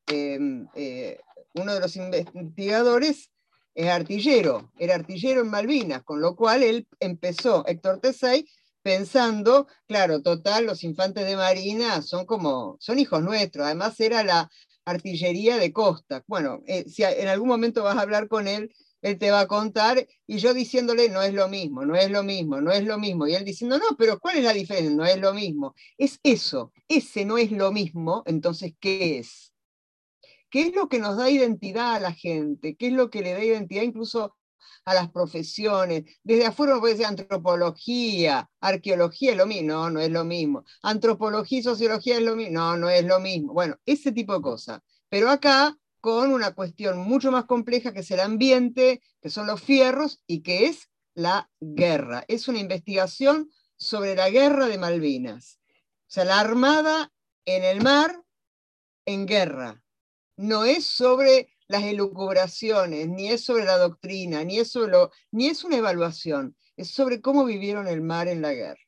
em, 0.05 0.67
uno 1.55 1.73
de 1.73 1.79
los 1.79 1.95
investigadores 1.95 3.29
es 3.73 3.89
artillero, 3.89 4.71
era 4.77 4.95
artillero 4.95 5.41
en 5.41 5.49
Malvinas, 5.49 6.03
con 6.03 6.21
lo 6.21 6.35
cual 6.35 6.63
él 6.63 6.87
empezó, 6.99 7.65
Héctor 7.67 7.99
Tesey, 7.99 8.47
pensando, 8.81 9.67
claro, 9.87 10.21
total, 10.21 10.65
los 10.65 10.83
infantes 10.83 11.25
de 11.25 11.35
Marina 11.35 12.01
son 12.01 12.25
como, 12.25 12.77
son 12.79 12.99
hijos 12.99 13.21
nuestros, 13.23 13.65
además 13.65 13.99
era 13.99 14.23
la 14.23 14.49
artillería 14.85 15.57
de 15.57 15.73
costa. 15.73 16.23
Bueno, 16.27 16.61
eh, 16.67 16.85
si 16.87 17.03
en 17.03 17.27
algún 17.27 17.47
momento 17.47 17.83
vas 17.83 17.97
a 17.97 18.01
hablar 18.01 18.27
con 18.27 18.47
él, 18.47 18.73
él 19.01 19.19
te 19.19 19.29
va 19.29 19.41
a 19.41 19.47
contar, 19.47 20.07
y 20.25 20.37
yo 20.37 20.53
diciéndole, 20.53 21.09
no 21.09 21.21
es 21.21 21.33
lo 21.33 21.47
mismo, 21.47 21.85
no 21.85 21.95
es 21.95 22.09
lo 22.09 22.23
mismo, 22.23 22.59
no 22.61 22.71
es 22.71 22.85
lo 22.85 22.97
mismo, 22.97 23.27
y 23.27 23.35
él 23.35 23.45
diciendo, 23.45 23.77
no, 23.77 23.95
pero 23.97 24.19
¿cuál 24.19 24.37
es 24.37 24.43
la 24.43 24.53
diferencia? 24.53 24.95
No 24.95 25.05
es 25.05 25.19
lo 25.19 25.33
mismo. 25.33 25.75
Es 25.97 26.19
eso, 26.23 26.73
ese 26.87 27.25
no 27.25 27.37
es 27.37 27.51
lo 27.51 27.71
mismo, 27.71 28.23
entonces, 28.25 28.73
¿qué 28.79 29.19
es? 29.19 29.53
¿Qué 30.49 30.61
es 30.61 30.75
lo 30.75 30.87
que 30.87 30.99
nos 30.99 31.17
da 31.17 31.29
identidad 31.29 31.95
a 31.95 31.99
la 31.99 32.13
gente? 32.13 32.75
¿Qué 32.75 32.87
es 32.87 32.93
lo 32.93 33.09
que 33.09 33.21
le 33.21 33.33
da 33.33 33.43
identidad 33.43 33.83
incluso 33.83 34.35
a 34.85 34.93
las 34.93 35.09
profesiones? 35.11 36.03
Desde 36.23 36.45
afuera 36.45 36.73
uno 36.73 36.81
puede 36.81 36.93
decir 36.93 37.07
antropología, 37.07 38.49
arqueología 38.59 39.31
es 39.31 39.37
lo 39.37 39.45
mismo. 39.45 39.67
No, 39.67 39.89
no 39.89 39.99
es 39.99 40.11
lo 40.11 40.23
mismo. 40.23 40.63
Antropología 40.81 41.59
y 41.59 41.63
sociología 41.63 42.17
es 42.17 42.23
lo 42.23 42.35
mismo. 42.35 42.53
No, 42.53 42.77
no 42.77 42.89
es 42.89 43.03
lo 43.03 43.19
mismo. 43.19 43.53
Bueno, 43.53 43.77
ese 43.85 44.11
tipo 44.11 44.33
de 44.33 44.41
cosas. 44.41 44.81
Pero 45.09 45.29
acá 45.29 45.77
con 46.01 46.31
una 46.33 46.53
cuestión 46.53 46.99
mucho 46.99 47.31
más 47.31 47.45
compleja 47.45 47.91
que 47.91 48.01
es 48.01 48.11
el 48.11 48.19
ambiente, 48.19 49.01
que 49.21 49.29
son 49.31 49.47
los 49.47 49.61
fierros 49.61 50.21
y 50.27 50.41
que 50.43 50.67
es 50.67 50.89
la 51.15 51.49
guerra. 51.59 52.23
Es 52.27 52.47
una 52.47 52.59
investigación 52.59 53.49
sobre 53.75 54.15
la 54.15 54.29
guerra 54.29 54.67
de 54.67 54.77
Malvinas. 54.77 55.59
O 56.01 56.11
sea, 56.11 56.25
la 56.25 56.39
armada 56.39 57.11
en 57.45 57.63
el 57.63 57.81
mar 57.81 58.21
en 59.05 59.25
guerra 59.25 59.83
no 60.37 60.65
es 60.65 60.85
sobre 60.85 61.54
las 61.67 61.83
elucubraciones, 61.83 63.07
ni 63.07 63.29
es 63.29 63.43
sobre 63.43 63.65
la 63.65 63.77
doctrina, 63.77 64.43
ni 64.43 64.59
es, 64.59 64.73
ni 65.31 65.47
es 65.47 65.63
una 65.63 65.77
evaluación, 65.77 66.55
es 66.77 66.91
sobre 66.91 67.21
cómo 67.21 67.45
vivieron 67.45 67.87
el 67.87 68.01
mar 68.01 68.27
en 68.27 68.41
la 68.41 68.53
guerra. 68.53 68.79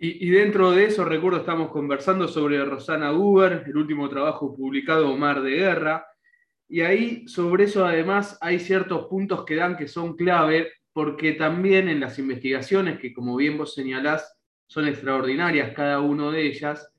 Y, 0.00 0.30
dentro 0.30 0.70
de 0.70 0.84
eso, 0.84 1.04
recuerdo, 1.04 1.40
estamos 1.40 1.72
conversando 1.72 2.28
sobre 2.28 2.64
Rosana 2.64 3.12
Uber, 3.12 3.64
el 3.66 3.76
último 3.76 4.08
trabajo 4.08 4.54
publicado, 4.54 5.16
Mar 5.16 5.42
de 5.42 5.50
Guerra, 5.50 6.06
y 6.68 6.82
ahí 6.82 7.26
sobre 7.26 7.64
eso 7.64 7.84
además 7.84 8.38
hay 8.40 8.60
ciertos 8.60 9.06
puntos 9.06 9.44
que 9.44 9.56
dan 9.56 9.76
que 9.76 9.88
son 9.88 10.14
clave, 10.14 10.70
porque 10.92 11.32
también 11.32 11.88
en 11.88 11.98
las 11.98 12.16
investigaciones, 12.20 13.00
que 13.00 13.12
como 13.12 13.34
bien 13.34 13.58
vos 13.58 13.74
señalás, 13.74 14.36
son 14.68 14.86
extraordinarias 14.86 15.74
cada 15.74 15.98
una 16.00 16.30
de 16.30 16.46
ellas, 16.46 16.92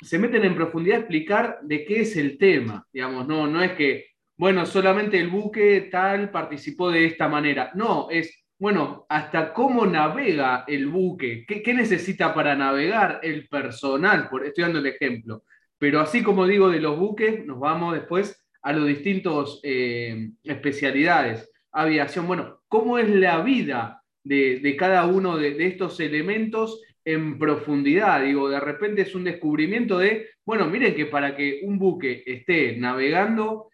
se 0.00 0.18
meten 0.18 0.44
en 0.44 0.54
profundidad 0.54 0.96
a 0.96 1.00
explicar 1.00 1.58
de 1.62 1.84
qué 1.84 2.00
es 2.00 2.16
el 2.16 2.38
tema, 2.38 2.86
digamos, 2.92 3.26
no, 3.26 3.46
no 3.46 3.62
es 3.62 3.72
que, 3.72 4.06
bueno, 4.36 4.64
solamente 4.64 5.18
el 5.18 5.28
buque 5.28 5.88
tal 5.90 6.30
participó 6.30 6.90
de 6.90 7.04
esta 7.04 7.28
manera, 7.28 7.70
no, 7.74 8.08
es, 8.10 8.44
bueno, 8.58 9.06
hasta 9.08 9.52
cómo 9.52 9.86
navega 9.86 10.64
el 10.66 10.86
buque, 10.86 11.44
qué, 11.46 11.74
necesita 11.74 12.34
para 12.34 12.54
navegar 12.54 13.20
el 13.22 13.48
personal, 13.48 14.28
por, 14.28 14.46
estoy 14.46 14.64
dando 14.64 14.78
el 14.78 14.86
ejemplo, 14.86 15.44
pero 15.78 16.00
así 16.00 16.22
como 16.22 16.46
digo 16.46 16.70
de 16.70 16.80
los 16.80 16.98
buques, 16.98 17.44
nos 17.44 17.60
vamos 17.60 17.94
después 17.94 18.42
a 18.62 18.72
los 18.72 18.86
distintos 18.86 19.60
eh, 19.62 20.30
especialidades, 20.44 21.50
aviación, 21.72 22.26
bueno, 22.26 22.60
cómo 22.68 22.98
es 22.98 23.08
la 23.08 23.42
vida 23.42 24.02
de, 24.22 24.76
cada 24.78 25.06
uno 25.06 25.36
de, 25.36 25.54
de 25.54 25.66
estos 25.66 25.98
elementos 26.00 26.80
en 27.04 27.38
profundidad. 27.38 28.22
Digo, 28.22 28.48
de 28.48 28.60
repente 28.60 29.02
es 29.02 29.14
un 29.14 29.24
descubrimiento 29.24 29.98
de, 29.98 30.30
bueno, 30.44 30.66
miren 30.66 30.94
que 30.94 31.06
para 31.06 31.36
que 31.36 31.60
un 31.62 31.78
buque 31.78 32.22
esté 32.26 32.76
navegando, 32.76 33.70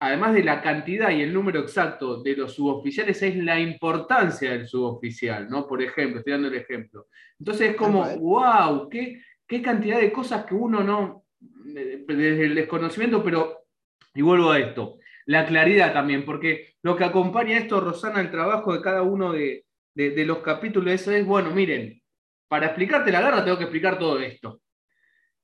además 0.00 0.34
de 0.34 0.44
la 0.44 0.62
cantidad 0.62 1.10
y 1.10 1.22
el 1.22 1.32
número 1.32 1.60
exacto 1.60 2.22
de 2.22 2.34
los 2.36 2.54
suboficiales, 2.54 3.22
es 3.22 3.36
la 3.36 3.60
importancia 3.60 4.52
del 4.52 4.66
suboficial, 4.66 5.48
¿no? 5.50 5.66
Por 5.66 5.82
ejemplo, 5.82 6.18
estoy 6.18 6.32
dando 6.32 6.48
el 6.48 6.54
ejemplo. 6.54 7.08
Entonces 7.38 7.70
es 7.70 7.76
como, 7.76 8.04
wow, 8.18 8.88
qué, 8.88 9.22
qué 9.46 9.60
cantidad 9.60 10.00
de 10.00 10.12
cosas 10.12 10.46
que 10.46 10.54
uno 10.54 10.82
no, 10.82 11.24
desde 11.38 12.46
el 12.46 12.54
desconocimiento, 12.54 13.22
pero, 13.22 13.66
y 14.14 14.22
vuelvo 14.22 14.50
a 14.50 14.58
esto, 14.58 14.98
la 15.26 15.46
claridad 15.46 15.92
también, 15.92 16.24
porque 16.24 16.74
lo 16.82 16.96
que 16.96 17.04
acompaña 17.04 17.58
esto, 17.58 17.80
Rosana, 17.80 18.20
el 18.20 18.30
trabajo 18.30 18.72
de 18.72 18.80
cada 18.80 19.02
uno 19.02 19.32
de, 19.32 19.66
de 19.94 20.24
los 20.24 20.38
capítulos, 20.38 20.94
eso 20.94 21.12
es, 21.12 21.26
bueno, 21.26 21.50
miren, 21.50 21.99
para 22.50 22.66
explicarte 22.66 23.12
la 23.12 23.20
guerra 23.20 23.44
tengo 23.44 23.56
que 23.56 23.62
explicar 23.62 23.96
todo 23.96 24.18
esto. 24.18 24.62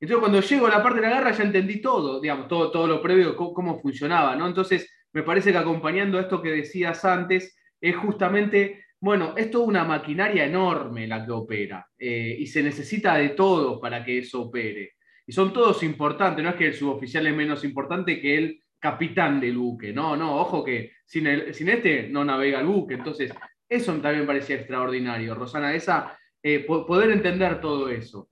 Entonces 0.00 0.20
cuando 0.20 0.40
llego 0.40 0.66
a 0.66 0.70
la 0.70 0.82
parte 0.82 1.00
de 1.00 1.06
la 1.06 1.14
guerra 1.14 1.30
ya 1.30 1.44
entendí 1.44 1.80
todo, 1.80 2.20
digamos, 2.20 2.48
todo, 2.48 2.72
todo 2.72 2.88
lo 2.88 3.00
previo, 3.00 3.36
cómo, 3.36 3.80
funcionaba, 3.80 4.34
¿no? 4.34 4.48
Entonces 4.48 4.92
me 5.12 5.22
parece 5.22 5.52
que 5.52 5.58
acompañando 5.58 6.18
esto 6.18 6.42
que 6.42 6.50
decías 6.50 7.04
antes, 7.04 7.56
es 7.80 7.94
justamente, 7.94 8.86
bueno, 8.98 9.34
es 9.36 9.52
toda 9.52 9.66
una 9.66 9.84
maquinaria 9.84 10.46
enorme 10.46 11.06
la 11.06 11.24
que 11.24 11.30
opera 11.30 11.86
eh, 11.96 12.36
y 12.40 12.46
se 12.48 12.60
necesita 12.60 13.14
de 13.14 13.28
todo 13.30 13.80
para 13.80 14.04
que 14.04 14.18
eso 14.18 14.42
opere. 14.42 14.94
Y 15.24 15.30
son 15.30 15.52
todos 15.52 15.84
importantes, 15.84 16.42
no 16.42 16.50
es 16.50 16.56
que 16.56 16.66
el 16.66 16.74
suboficial 16.74 17.24
es 17.24 17.36
menos 17.36 17.62
importante 17.62 18.20
que 18.20 18.36
el 18.36 18.60
capitán 18.80 19.38
del 19.38 19.56
buque, 19.56 19.92
no, 19.92 20.16
no, 20.16 20.40
ojo 20.40 20.64
que 20.64 20.90
sin, 21.04 21.54
sin 21.54 21.68
este 21.68 22.08
no 22.08 22.24
navega 22.24 22.58
el 22.58 22.66
buque, 22.66 22.94
entonces 22.94 23.32
eso 23.68 23.92
también 23.98 24.26
parecía 24.26 24.56
extraordinario. 24.56 25.36
Rosana, 25.36 25.72
esa 25.72 26.18
eh, 26.48 26.60
poder 26.60 27.10
entender 27.10 27.60
todo 27.60 27.88
eso. 27.88 28.30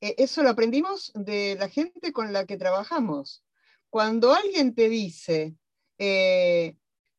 E, 0.00 0.16
eso 0.18 0.42
lo 0.42 0.50
aprendimos 0.50 1.12
de 1.14 1.54
la 1.60 1.68
gente 1.68 2.12
con 2.12 2.32
la 2.32 2.44
que 2.44 2.56
trabajamos. 2.56 3.44
Cuando 3.88 4.32
alguien 4.32 4.74
te 4.74 4.88
dice, 4.88 5.54
eh, 5.96 6.76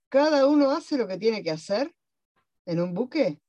cada 0.09 0.47
uno 0.47 0.71
hace 0.71 0.97
lo 0.97 1.07
que 1.07 1.17
tiene 1.17 1.41
que 1.43 1.51
hacer 1.51 1.95
en 2.65 2.81
un 2.81 2.93
buque, 2.93 3.39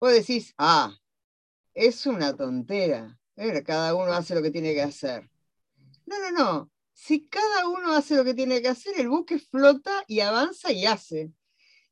vos 0.00 0.12
decís, 0.12 0.52
ah, 0.58 0.92
es 1.72 2.06
una 2.06 2.34
tontera, 2.34 3.16
cada 3.64 3.94
uno 3.94 4.12
hace 4.12 4.34
lo 4.34 4.42
que 4.42 4.50
tiene 4.50 4.74
que 4.74 4.82
hacer. 4.82 5.30
No, 6.04 6.18
no, 6.18 6.32
no. 6.32 6.72
Si 6.92 7.28
cada 7.28 7.68
uno 7.68 7.92
hace 7.92 8.16
lo 8.16 8.24
que 8.24 8.34
tiene 8.34 8.60
que 8.60 8.70
hacer, 8.70 8.98
el 8.98 9.08
buque 9.08 9.38
flota 9.38 10.02
y 10.08 10.18
avanza 10.18 10.72
y 10.72 10.86
hace. 10.86 11.32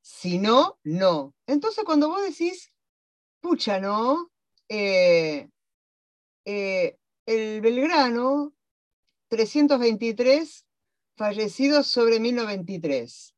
Si 0.02 0.38
no, 0.38 0.78
no. 0.82 1.34
Entonces 1.46 1.84
cuando 1.84 2.08
vos 2.08 2.22
decís, 2.22 2.72
pucha, 3.40 3.78
¿no? 3.78 4.32
Eh, 4.68 5.48
eh, 6.44 6.98
el 7.24 7.60
Belgrano, 7.60 8.52
323 9.28 10.66
fallecidos 11.16 11.86
sobre 11.86 12.18
1093. 12.18 13.34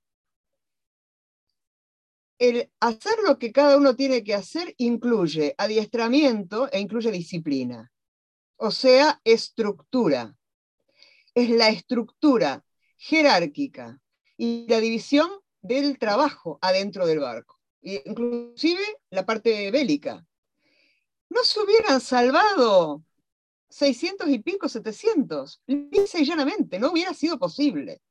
El 2.38 2.70
hacer 2.80 3.14
lo 3.26 3.38
que 3.38 3.52
cada 3.52 3.76
uno 3.76 3.94
tiene 3.94 4.24
que 4.24 4.34
hacer 4.34 4.74
incluye 4.78 5.54
adiestramiento 5.58 6.70
e 6.72 6.80
incluye 6.80 7.12
disciplina, 7.12 7.92
o 8.56 8.70
sea, 8.70 9.20
estructura. 9.22 10.34
Es 11.34 11.50
la 11.50 11.68
estructura 11.68 12.64
jerárquica 12.96 14.00
y 14.36 14.66
la 14.68 14.80
división 14.80 15.30
del 15.64 15.98
trabajo 15.98 16.58
adentro 16.60 17.06
del 17.06 17.20
barco, 17.20 17.58
inclusive 17.80 18.82
la 19.10 19.24
parte 19.24 19.70
bélica. 19.70 20.24
No 21.30 21.42
se 21.42 21.60
hubieran 21.60 22.02
salvado 22.02 23.02
600 23.70 24.28
y 24.28 24.40
pico, 24.40 24.68
700, 24.68 25.62
lisa 25.66 26.18
y 26.18 26.26
llanamente, 26.26 26.78
no 26.78 26.92
hubiera 26.92 27.14
sido 27.14 27.38
posible. 27.38 28.02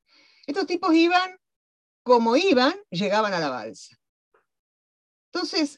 Estos 0.47 0.65
tipos 0.65 0.95
iban 0.95 1.37
como 2.01 2.35
iban, 2.35 2.73
llegaban 2.89 3.33
a 3.35 3.39
la 3.39 3.49
balsa. 3.49 3.97
Entonces, 5.31 5.77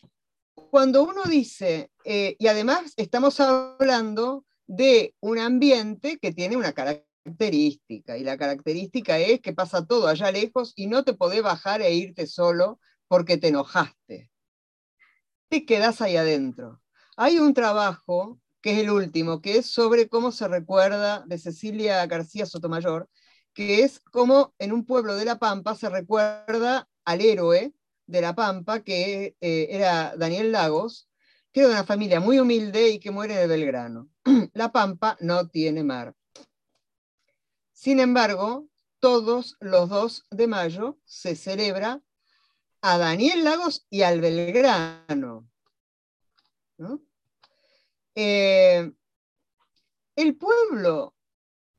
cuando 0.54 1.04
uno 1.04 1.24
dice, 1.26 1.92
eh, 2.06 2.38
y 2.40 2.48
además 2.48 2.94
estamos 2.96 3.40
hablando 3.42 4.46
de 4.66 5.14
un 5.20 5.40
ambiente 5.40 6.18
que 6.20 6.32
tiene 6.32 6.56
una 6.56 6.72
característica 6.72 7.15
característica, 7.26 8.18
y 8.18 8.24
la 8.24 8.38
característica 8.38 9.18
es 9.18 9.42
que 9.42 9.54
pasa 9.54 9.86
todo 9.86 10.08
allá 10.08 10.32
lejos 10.32 10.74
y 10.76 10.88
no 10.88 11.04
te 11.04 11.14
podés 11.14 11.42
bajar 11.42 11.82
e 11.82 11.94
irte 11.94 12.28
solo 12.28 12.80
porque 13.08 13.38
te 13.38 13.48
enojaste. 13.48 14.30
Te 15.50 15.66
quedás 15.66 16.02
ahí 16.02 16.18
adentro. 16.18 16.82
Hay 17.18 17.40
un 17.40 17.54
trabajo, 17.54 18.40
que 18.62 18.74
es 18.74 18.78
el 18.80 18.92
último, 18.92 19.42
que 19.42 19.58
es 19.58 19.66
sobre 19.66 20.08
cómo 20.08 20.32
se 20.32 20.48
recuerda 20.48 21.24
de 21.26 21.40
Cecilia 21.40 22.06
García 22.06 22.46
Sotomayor, 22.46 23.10
que 23.54 23.84
es 23.84 24.00
cómo 24.00 24.54
en 24.60 24.72
un 24.72 24.86
pueblo 24.86 25.16
de 25.16 25.26
La 25.26 25.40
Pampa 25.40 25.76
se 25.76 25.90
recuerda 25.90 26.88
al 27.06 27.22
héroe 27.22 27.74
de 28.06 28.22
La 28.22 28.36
Pampa, 28.36 28.82
que 28.82 29.36
eh, 29.42 29.68
era 29.72 30.16
Daniel 30.16 30.52
Lagos, 30.52 31.10
que 31.52 31.62
era 31.62 31.70
de 31.70 31.76
una 31.76 31.86
familia 31.86 32.20
muy 32.20 32.38
humilde 32.38 32.90
y 32.90 33.00
que 33.00 33.12
muere 33.12 33.36
de 33.36 33.48
Belgrano. 33.48 34.10
La 34.54 34.72
Pampa 34.72 35.18
no 35.22 35.48
tiene 35.48 35.84
mar. 35.84 36.14
Sin 37.76 38.00
embargo, 38.00 38.70
todos 39.00 39.58
los 39.60 39.90
2 39.90 40.28
de 40.32 40.48
mayo 40.48 40.98
se 41.04 41.36
celebra 41.36 42.02
a 42.80 42.98
Daniel 42.98 43.44
Lagos 43.44 43.86
y 43.90 44.04
al 44.04 44.22
Belgrano. 44.22 45.46
Eh, 48.16 48.92
el 50.16 50.38
pueblo 50.38 51.16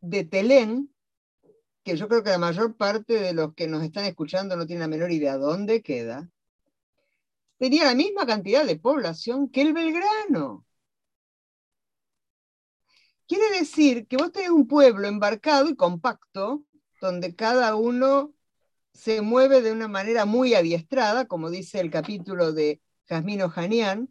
de 0.03 0.25
Telén, 0.25 0.95
que 1.83 1.97
yo 1.97 2.09
creo 2.09 2.23
que 2.23 2.31
la 2.31 2.39
mayor 2.39 2.77
parte 2.77 3.15
de 3.15 3.33
los 3.33 3.55
que 3.55 3.67
nos 3.67 3.83
están 3.83 4.05
escuchando 4.05 4.55
no 4.55 4.67
tienen 4.67 4.83
la 4.83 4.89
menor 4.89 5.11
idea 5.11 5.39
dónde 5.39 5.83
queda, 5.83 6.31
tenía 7.57 7.85
la 7.85 7.95
misma 7.95 8.27
cantidad 8.27 8.67
de 8.67 8.77
población 8.77 9.49
que 9.49 9.63
el 9.63 9.73
Belgrano. 9.73 10.66
Quiere 13.29 13.59
decir 13.59 14.07
que 14.07 14.17
vos 14.17 14.31
tenés 14.31 14.51
un 14.51 14.69
pueblo 14.69 15.09
embarcado 15.09 15.69
y 15.69 15.75
compacto, 15.75 16.65
donde 17.01 17.35
cada 17.35 17.75
uno 17.75 18.33
se 18.93 19.21
mueve 19.21 19.63
de 19.63 19.73
una 19.73 19.89
manera 19.89 20.25
muy 20.27 20.55
adiestrada, 20.55 21.27
como 21.27 21.51
dice 21.51 21.81
el 21.81 21.91
capítulo 21.91 22.53
de 22.53 22.81
Jasmino 23.09 23.49
Janián, 23.51 24.09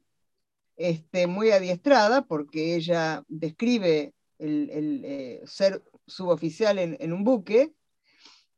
este, 0.76 1.28
muy 1.28 1.52
adiestrada, 1.52 2.26
porque 2.26 2.76
ella 2.76 3.24
describe 3.30 4.14
el, 4.38 4.70
eh, 5.06 5.42
ser 5.46 5.84
suboficial 6.08 6.78
en, 6.78 7.14
un 7.14 7.24
buque, 7.24 7.74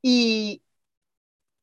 y, 0.01 0.63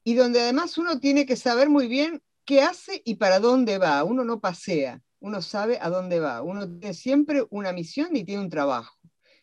y 0.05 0.15
donde 0.15 0.41
además 0.41 0.79
uno 0.79 1.01
tiene 1.01 1.27
que 1.27 1.37
saber 1.37 1.69
muy 1.69 1.89
bien 1.89 2.23
qué 2.45 2.63
hace 2.63 3.03
y 3.05 3.17
para 3.17 3.41
dónde 3.41 3.79
va. 3.79 4.05
Uno 4.05 4.25
no 4.25 4.41
pasea 4.41 5.04
uno 5.25 5.41
sabe 5.41 5.79
a 5.81 5.89
dónde 5.89 6.21
va, 6.21 6.43
uno 6.43 6.69
tiene 6.69 6.93
siempre 6.93 7.47
una 7.49 7.73
misión 7.73 8.15
y 8.15 8.25
tiene 8.25 8.43
un 8.43 8.51
trabajo. 8.51 8.95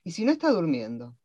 Y 0.04 0.12
si 0.12 0.24
no 0.26 0.32
está 0.32 0.52
durmiendo 0.52 1.18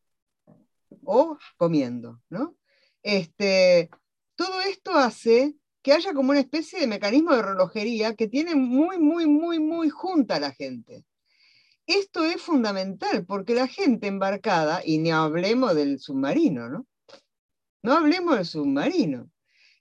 o 1.05 1.37
comiendo, 1.59 2.23
¿no? 2.31 2.57
Este, 3.03 3.91
todo 4.35 4.63
esto 4.63 4.93
hace 4.93 5.57
que 5.83 5.93
haya 5.93 6.15
como 6.15 6.31
una 6.31 6.41
especie 6.41 6.81
de 6.81 6.87
mecanismo 6.87 7.35
de 7.35 7.43
relojería 7.43 8.15
que 8.15 8.29
tiene 8.29 8.55
muy, 8.55 8.99
muy, 8.99 9.27
muy, 9.27 9.59
muy 9.59 9.91
junta 9.91 10.37
a 10.37 10.41
la 10.41 10.53
gente. 10.53 11.05
Esto 11.87 12.25
es 12.25 12.41
fundamental 12.41 13.27
porque 13.27 13.55
la 13.55 13.67
gente 13.67 14.07
embarcada, 14.07 14.81
y 14.83 14.97
ni 14.97 15.11
hablemos 15.11 15.75
del 15.75 16.01
submarino, 16.01 16.71
¿no? 16.71 16.87
No 17.83 17.93
hablemos 17.93 18.37
del 18.37 18.47
submarino. 18.47 19.31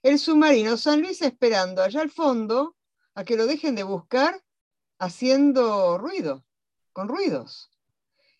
El 0.02 0.18
submarino 0.18 0.76
San 0.76 1.00
Luis 1.00 1.22
esperando 1.22 1.82
allá 1.82 2.02
al 2.02 2.10
fondo 2.10 2.76
a 3.14 3.24
que 3.24 3.38
lo 3.38 3.46
dejen 3.46 3.74
de 3.74 3.82
buscar 3.82 4.42
haciendo 4.98 5.98
ruido, 5.98 6.44
con 6.92 7.08
ruidos. 7.08 7.70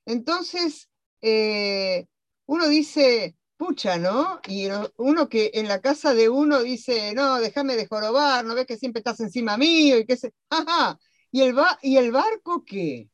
Entonces, 0.04 0.88
eh, 1.20 2.06
uno 2.46 2.68
dice, 2.68 3.36
pucha, 3.56 3.98
¿no? 3.98 4.40
Y 4.46 4.68
uno 4.96 5.28
que 5.28 5.50
en 5.54 5.68
la 5.68 5.80
casa 5.80 6.14
de 6.14 6.28
uno 6.28 6.62
dice, 6.62 7.14
no, 7.14 7.36
déjame 7.40 7.76
de 7.76 7.86
jorobar, 7.86 8.44
no 8.44 8.54
ves 8.54 8.66
que 8.66 8.76
siempre 8.76 9.00
estás 9.00 9.20
encima 9.20 9.56
mío 9.56 9.98
y 9.98 10.06
que 10.06 10.16
se... 10.16 10.32
Ajá. 10.50 10.98
¿Y 11.30 11.42
el, 11.42 11.56
¿Y 11.82 11.96
el 11.96 12.12
barco 12.12 12.64
qué? 12.64 13.10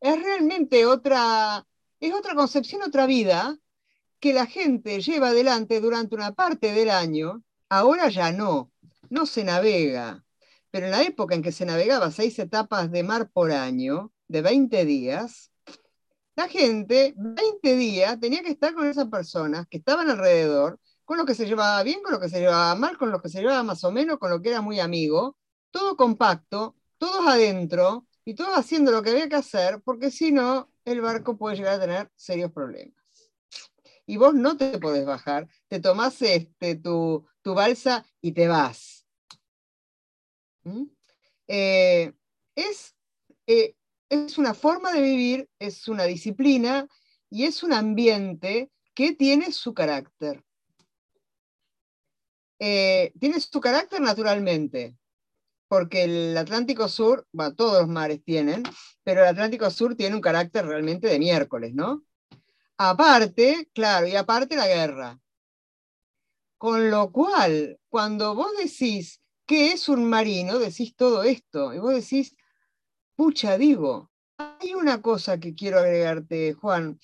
Es 0.00 0.22
realmente 0.22 0.86
otra, 0.86 1.66
es 2.00 2.12
otra 2.14 2.34
concepción, 2.34 2.82
otra 2.82 3.06
vida 3.06 3.58
que 4.20 4.32
la 4.34 4.46
gente 4.46 5.00
lleva 5.00 5.28
adelante 5.28 5.80
durante 5.80 6.14
una 6.14 6.32
parte 6.32 6.72
del 6.72 6.90
año, 6.90 7.42
ahora 7.68 8.08
ya 8.10 8.32
no, 8.32 8.70
no 9.08 9.26
se 9.26 9.44
navega, 9.44 10.24
pero 10.70 10.86
en 10.86 10.92
la 10.92 11.02
época 11.02 11.34
en 11.34 11.42
que 11.42 11.52
se 11.52 11.66
navegaba 11.66 12.10
seis 12.10 12.38
etapas 12.38 12.90
de 12.90 13.02
mar 13.02 13.30
por 13.30 13.52
año, 13.52 14.12
de 14.28 14.42
20 14.42 14.84
días, 14.84 15.50
la 16.36 16.48
gente, 16.48 17.12
20 17.16 17.76
días, 17.76 18.18
tenía 18.18 18.42
que 18.42 18.50
estar 18.50 18.72
con 18.72 18.86
esas 18.86 19.08
personas 19.08 19.66
que 19.68 19.78
estaban 19.78 20.08
alrededor, 20.08 20.78
con 21.04 21.18
lo 21.18 21.26
que 21.26 21.34
se 21.34 21.46
llevaba 21.46 21.82
bien, 21.82 22.02
con 22.02 22.12
lo 22.12 22.20
que 22.20 22.28
se 22.28 22.40
llevaba 22.40 22.74
mal, 22.76 22.96
con 22.96 23.10
lo 23.10 23.20
que 23.20 23.28
se 23.28 23.40
llevaba 23.40 23.62
más 23.62 23.82
o 23.84 23.90
menos, 23.90 24.18
con 24.18 24.30
lo 24.30 24.40
que 24.40 24.50
era 24.50 24.60
muy 24.60 24.80
amigo, 24.80 25.36
todo 25.70 25.96
compacto, 25.96 26.76
todos 26.98 27.26
adentro 27.26 28.06
y 28.24 28.34
todos 28.34 28.56
haciendo 28.56 28.92
lo 28.92 29.02
que 29.02 29.10
había 29.10 29.28
que 29.28 29.36
hacer, 29.36 29.82
porque 29.84 30.10
si 30.10 30.32
no, 30.32 30.70
el 30.84 31.00
barco 31.00 31.36
puede 31.36 31.56
llegar 31.56 31.74
a 31.74 31.80
tener 31.80 32.10
serios 32.14 32.52
problemas. 32.52 32.94
Y 34.06 34.16
vos 34.16 34.34
no 34.34 34.56
te 34.56 34.78
podés 34.78 35.04
bajar, 35.04 35.48
te 35.68 35.80
tomás 35.80 36.22
este, 36.22 36.76
tu, 36.76 37.26
tu 37.42 37.54
balsa 37.54 38.04
y 38.20 38.32
te 38.32 38.48
vas. 38.48 38.99
Eh, 41.46 42.12
es, 42.54 42.94
eh, 43.46 43.74
es 44.08 44.38
una 44.38 44.54
forma 44.54 44.92
de 44.92 45.02
vivir, 45.02 45.48
es 45.58 45.88
una 45.88 46.04
disciplina 46.04 46.86
y 47.28 47.44
es 47.44 47.62
un 47.62 47.72
ambiente 47.72 48.70
que 48.94 49.14
tiene 49.14 49.52
su 49.52 49.72
carácter. 49.74 50.44
Eh, 52.58 53.12
tiene 53.18 53.40
su 53.40 53.58
carácter 53.60 54.00
naturalmente, 54.00 54.94
porque 55.68 56.04
el 56.04 56.36
Atlántico 56.36 56.88
Sur, 56.88 57.26
todos 57.56 57.80
los 57.80 57.88
mares 57.88 58.22
tienen, 58.22 58.62
pero 59.02 59.22
el 59.22 59.28
Atlántico 59.28 59.70
Sur 59.70 59.94
tiene 59.94 60.14
un 60.14 60.20
carácter 60.20 60.66
realmente 60.66 61.08
de 61.08 61.18
miércoles, 61.18 61.72
¿no? 61.74 62.04
Aparte, 62.76 63.70
claro, 63.72 64.06
y 64.06 64.16
aparte 64.16 64.56
la 64.56 64.66
guerra. 64.66 65.18
Con 66.58 66.90
lo 66.90 67.10
cual, 67.10 67.78
cuando 67.88 68.34
vos 68.34 68.52
decís 68.58 69.19
¿qué 69.50 69.72
es 69.72 69.88
un 69.88 70.08
marino? 70.08 70.60
Decís 70.60 70.94
todo 70.94 71.24
esto. 71.24 71.74
Y 71.74 71.80
vos 71.80 71.92
decís, 71.92 72.36
pucha, 73.16 73.58
digo, 73.58 74.12
hay 74.38 74.74
una 74.74 75.02
cosa 75.02 75.40
que 75.40 75.56
quiero 75.56 75.80
agregarte, 75.80 76.52
Juan. 76.52 77.00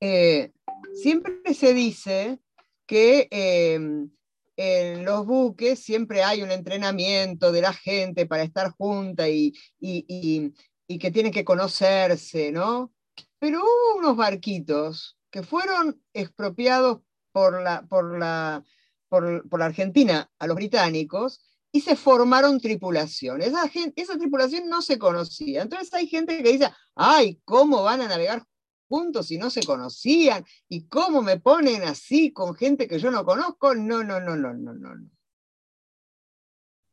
Eh, 0.00 0.50
siempre 0.94 1.52
se 1.52 1.74
dice 1.74 2.38
que 2.86 3.28
em, 3.30 4.10
en 4.56 5.04
los 5.04 5.26
buques 5.26 5.78
siempre 5.78 6.22
hay 6.22 6.40
un 6.40 6.52
entrenamiento 6.52 7.52
de 7.52 7.60
la 7.60 7.74
gente 7.74 8.24
para 8.24 8.44
estar 8.44 8.70
junta 8.70 9.28
y, 9.28 9.52
que 9.78 11.10
tienen 11.10 11.32
que 11.32 11.44
conocerse, 11.44 12.50
¿no? 12.50 12.94
Pero 13.38 13.60
hubo 13.60 13.98
unos 13.98 14.16
barquitos 14.16 15.18
que 15.30 15.42
fueron 15.42 16.02
expropiados 16.14 17.02
por 17.30 17.62
la, 17.62 17.82
por 17.82 18.18
la, 18.18 18.64
por, 19.12 19.58
la 19.58 19.66
Argentina 19.66 20.30
a 20.38 20.46
los 20.46 20.56
británicos 20.56 21.44
y 21.70 21.82
se 21.82 21.96
formaron 21.96 22.58
tripulaciones. 22.58 23.48
Esa, 23.48 23.70
esa 23.94 24.16
tripulación 24.16 24.70
no 24.70 24.80
se 24.80 24.98
conocía. 24.98 25.60
Entonces 25.60 25.92
hay 25.92 26.06
gente 26.06 26.42
que 26.42 26.52
dice, 26.52 26.70
ay, 26.94 27.38
¿cómo 27.44 27.82
van 27.82 28.00
a 28.00 28.08
navegar 28.08 28.42
juntos 28.88 29.26
si 29.26 29.36
no 29.36 29.50
se 29.50 29.64
conocían? 29.64 30.46
¿Y 30.66 30.86
cómo 30.88 31.20
me 31.20 31.38
ponen 31.38 31.82
así 31.82 32.32
con 32.32 32.54
gente 32.54 32.88
que 32.88 32.98
yo 32.98 33.10
no 33.10 33.26
conozco? 33.26 33.74
No, 33.74 34.02
no, 34.02 34.18
no, 34.18 34.34
no, 34.34 34.54
no, 34.54 34.72
no. 34.72 35.10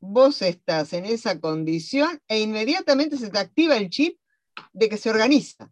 Vos 0.02 0.42
estás 0.42 0.92
en 0.92 1.06
esa 1.06 1.40
condición 1.40 2.22
e 2.28 2.42
inmediatamente 2.42 3.18
se 3.18 3.30
te 3.30 3.40
activa 3.40 3.78
el 3.78 3.90
chip 3.90 4.20
de 4.74 4.90
que 4.90 4.98
se 4.98 5.10
organiza. 5.10 5.72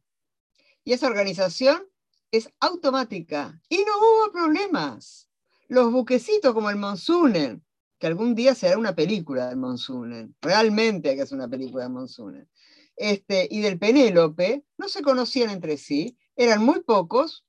Y 0.85 0.93
esa 0.93 1.07
organización 1.07 1.85
es 2.31 2.49
automática 2.61 3.61
y 3.67 3.79
no 3.79 3.97
hubo 3.97 4.31
problemas 4.31 5.26
los 5.67 5.91
buquecitos 5.91 6.53
como 6.53 6.69
el 6.69 6.77
Monsunen, 6.77 7.63
que 7.99 8.07
algún 8.07 8.35
día 8.35 8.55
será 8.55 8.77
una 8.77 8.95
película 8.95 9.47
del 9.47 9.57
Monsunen, 9.57 10.35
realmente 10.41 11.09
hay 11.09 11.15
que 11.15 11.23
hacer 11.23 11.37
una 11.37 11.49
película 11.49 11.83
del 11.83 11.93
Monsunen, 11.93 12.49
este, 12.95 13.47
y 13.49 13.61
del 13.61 13.77
Penélope, 13.77 14.65
no 14.77 14.87
se 14.87 15.01
conocían 15.01 15.49
entre 15.49 15.77
sí, 15.77 16.17
eran 16.35 16.63
muy 16.63 16.81
pocos 16.81 17.45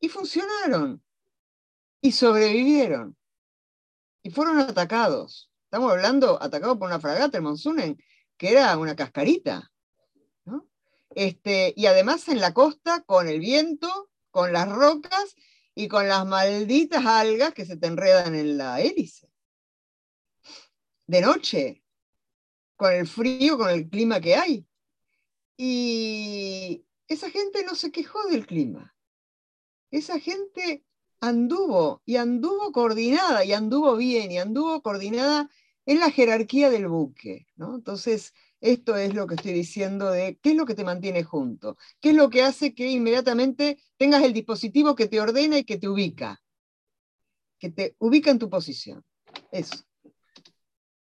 y 0.00 0.08
funcionaron 0.08 1.02
y 2.00 2.12
sobrevivieron 2.12 3.16
y 4.22 4.30
fueron 4.30 4.58
atacados. 4.60 5.50
Estamos 5.64 5.92
hablando, 5.92 6.42
atacados 6.42 6.78
por 6.78 6.88
una 6.88 7.00
fragata, 7.00 7.38
el 7.38 7.44
Monsunen, 7.44 8.02
que 8.36 8.50
era 8.50 8.76
una 8.76 8.96
cascarita. 8.96 9.70
Este, 11.14 11.74
y 11.76 11.86
además 11.86 12.28
en 12.28 12.40
la 12.40 12.54
costa, 12.54 13.02
con 13.02 13.28
el 13.28 13.40
viento, 13.40 14.10
con 14.30 14.52
las 14.52 14.68
rocas 14.68 15.34
y 15.80 15.88
con 15.88 16.06
las 16.06 16.26
malditas 16.26 17.06
algas 17.06 17.54
que 17.54 17.64
se 17.64 17.78
te 17.78 17.86
enredan 17.86 18.34
en 18.34 18.58
la 18.58 18.82
hélice. 18.82 19.30
De 21.06 21.22
noche, 21.22 21.82
con 22.76 22.92
el 22.92 23.06
frío, 23.06 23.56
con 23.56 23.70
el 23.70 23.88
clima 23.88 24.20
que 24.20 24.36
hay. 24.36 24.66
Y 25.56 26.84
esa 27.08 27.30
gente 27.30 27.64
no 27.64 27.74
se 27.74 27.90
quejó 27.90 28.22
del 28.28 28.46
clima. 28.46 28.94
esa 29.90 30.20
gente 30.20 30.84
anduvo 31.20 32.02
y 32.04 32.16
anduvo 32.16 32.72
coordinada 32.72 33.44
y 33.44 33.52
anduvo 33.54 33.96
bien 33.96 34.30
y 34.30 34.38
anduvo 34.38 34.82
coordinada 34.82 35.48
en 35.86 35.98
la 35.98 36.10
jerarquía 36.10 36.68
del 36.68 36.88
buque. 36.88 37.46
¿no? 37.56 37.74
Entonces, 37.74 38.34
esto 38.60 38.96
es 38.96 39.14
lo 39.14 39.26
que 39.26 39.34
estoy 39.34 39.52
diciendo 39.52 40.10
de 40.10 40.38
qué 40.42 40.50
es 40.50 40.56
lo 40.56 40.66
que 40.66 40.74
te 40.74 40.84
mantiene 40.84 41.24
junto, 41.24 41.76
qué 42.00 42.10
es 42.10 42.16
lo 42.16 42.30
que 42.30 42.42
hace 42.42 42.74
que 42.74 42.88
inmediatamente 42.88 43.78
tengas 43.96 44.22
el 44.22 44.32
dispositivo 44.32 44.94
que 44.94 45.08
te 45.08 45.20
ordena 45.20 45.58
y 45.58 45.64
que 45.64 45.78
te 45.78 45.88
ubica, 45.88 46.40
que 47.58 47.70
te 47.70 47.94
ubica 47.98 48.30
en 48.30 48.38
tu 48.38 48.50
posición. 48.50 49.04
Eso. 49.50 49.84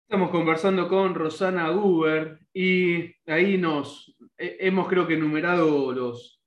Estamos 0.07 0.29
conversando 0.29 0.87
con 0.87 1.15
Rosana 1.15 1.69
Guber 1.69 2.39
y 2.53 3.15
ahí 3.25 3.57
nos 3.57 4.15
hemos 4.37 4.87
creo 4.87 5.07
que 5.07 5.15
enumerado 5.15 5.91
los, 5.91 6.39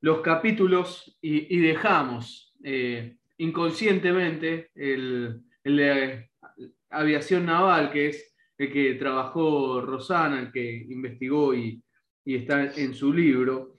los 0.00 0.20
capítulos 0.20 1.16
y, 1.22 1.58
dejamos 1.60 2.52
eh, 2.62 3.16
inconscientemente 3.38 4.70
el, 4.74 5.42
aviación 6.90 7.46
naval, 7.46 7.90
que 7.90 8.08
es 8.08 8.33
el 8.58 8.72
que 8.72 8.94
trabajó 8.94 9.80
Rosana, 9.80 10.40
el 10.40 10.52
que 10.52 10.86
investigó 10.88 11.54
y, 11.54 11.80
está 12.24 12.72
en 12.76 12.94
su 12.94 13.12
libro. 13.12 13.74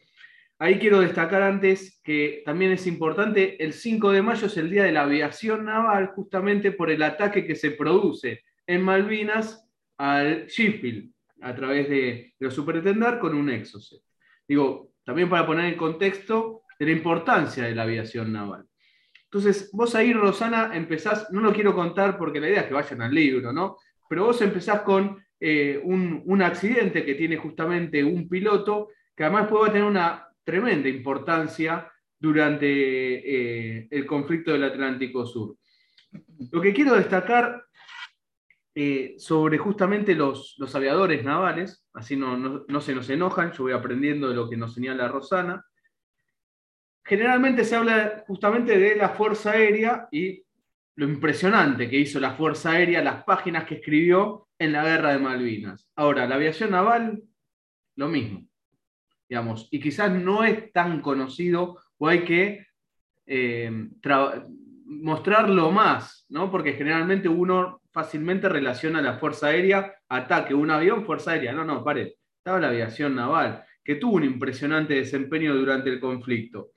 Ahí 0.59 0.77
quiero 0.77 0.99
destacar 0.99 1.41
antes 1.41 1.99
que 2.03 2.43
también 2.45 2.71
es 2.71 2.85
importante, 2.85 3.61
el 3.63 3.73
5 3.73 4.11
de 4.11 4.21
mayo 4.21 4.47
es 4.47 4.55
el 4.57 4.69
Día 4.69 4.83
de 4.83 4.91
la 4.91 5.01
Aviación 5.01 5.65
Naval, 5.65 6.11
justamente 6.15 6.71
por 6.71 6.91
el 6.91 7.01
ataque 7.01 7.45
que 7.45 7.55
se 7.55 7.71
produce 7.71 8.43
en 8.67 8.83
Malvinas 8.83 9.67
al 9.97 10.45
Sheffield 10.45 11.11
a 11.41 11.55
través 11.55 11.89
de, 11.89 12.33
los 12.39 12.53
superintendar 12.53 13.19
con 13.19 13.35
un 13.35 13.49
Exocet. 13.49 14.01
Digo, 14.47 14.93
también 15.03 15.29
para 15.29 15.45
poner 15.45 15.65
en 15.65 15.77
contexto 15.77 16.61
de 16.79 16.85
la 16.85 16.91
importancia 16.91 17.63
de 17.63 17.75
la 17.75 17.83
aviación 17.83 18.31
naval. 18.31 18.65
Entonces, 19.23 19.69
vos 19.73 19.95
ahí, 19.95 20.13
Rosana, 20.13 20.75
empezás, 20.75 21.31
no 21.31 21.41
lo 21.41 21.51
quiero 21.51 21.73
contar 21.75 22.17
porque 22.17 22.39
la 22.39 22.49
idea 22.49 22.61
es 22.61 22.67
que 22.67 22.73
vayan 22.73 23.01
al 23.01 23.13
libro, 23.13 23.51
¿no? 23.51 23.77
Pero 24.07 24.25
vos 24.25 24.41
empezás 24.41 24.81
con 24.81 25.23
eh, 25.39 25.79
un, 25.83 26.41
accidente 26.41 27.05
que 27.05 27.15
tiene 27.15 27.37
justamente 27.37 28.03
un 28.03 28.27
piloto, 28.27 28.89
que 29.15 29.23
además 29.23 29.47
puede 29.47 29.71
tener 29.71 29.87
una 29.87 30.27
tremenda 30.43 30.89
importancia 30.89 31.91
durante 32.19 32.65
eh, 32.67 33.87
el 33.91 34.05
conflicto 34.05 34.51
del 34.51 34.63
Atlántico 34.63 35.25
Sur. 35.25 35.57
Lo 36.51 36.61
que 36.61 36.73
quiero 36.73 36.95
destacar 36.95 37.65
eh, 38.77 39.15
sobre 39.17 39.57
justamente 39.57 40.15
los, 40.15 40.57
aviadores 40.73 41.23
navales, 41.23 41.85
así 41.93 42.15
no, 42.17 42.65
se 42.81 42.93
nos 42.93 43.09
enojan, 43.09 43.53
yo 43.53 43.63
voy 43.63 43.73
aprendiendo 43.73 44.29
de 44.29 44.35
lo 44.35 44.49
que 44.49 44.57
nos 44.57 44.73
señala 44.73 45.07
Rosana. 45.07 45.65
Generalmente 47.03 47.63
se 47.63 47.75
habla 47.75 48.23
justamente 48.27 48.77
de 48.77 48.95
la 48.95 49.09
Fuerza 49.09 49.51
Aérea 49.51 50.07
y 50.11 50.43
lo 50.95 51.07
impresionante 51.07 51.89
que 51.89 51.99
hizo 51.99 52.19
la 52.19 52.35
Fuerza 52.35 52.71
Aérea, 52.71 53.03
las 53.03 53.23
páginas 53.23 53.65
que 53.65 53.75
escribió 53.75 54.47
en 54.57 54.71
la 54.71 54.83
Guerra 54.83 55.11
de 55.11 55.19
Malvinas. 55.19 55.89
Ahora, 55.95 56.25
la 56.27 56.35
aviación 56.35 56.71
naval, 56.71 57.21
lo 57.95 58.07
mismo, 58.07 58.47
digamos, 59.27 59.67
y 59.71 59.79
quizás 59.79 60.11
no 60.11 60.43
es 60.43 60.71
tan 60.71 61.01
conocido 61.01 61.79
o 61.97 62.07
hay 62.07 62.23
que 62.23 62.67
eh, 63.25 63.89
mostrarlo 64.85 65.71
más, 65.71 66.25
¿no? 66.29 66.49
Porque 66.49 66.73
generalmente 66.73 67.27
uno 67.27 67.81
fácilmente 67.91 68.47
relaciona 68.47 69.01
la 69.01 69.17
Fuerza 69.17 69.47
Aérea, 69.47 69.95
ataque, 70.09 70.53
un 70.53 70.71
avión, 70.71 71.05
Fuerza 71.05 71.31
Aérea. 71.31 71.53
No, 71.53 71.65
no, 71.65 71.83
pare. 71.83 72.17
Estaba 72.37 72.59
la 72.59 72.67
aviación 72.67 73.15
naval, 73.15 73.63
que 73.83 73.95
tuvo 73.95 74.17
un 74.17 74.23
impresionante 74.23 74.93
desempeño 74.93 75.55
durante 75.55 75.89
el 75.89 75.99
conflicto. 75.99 76.71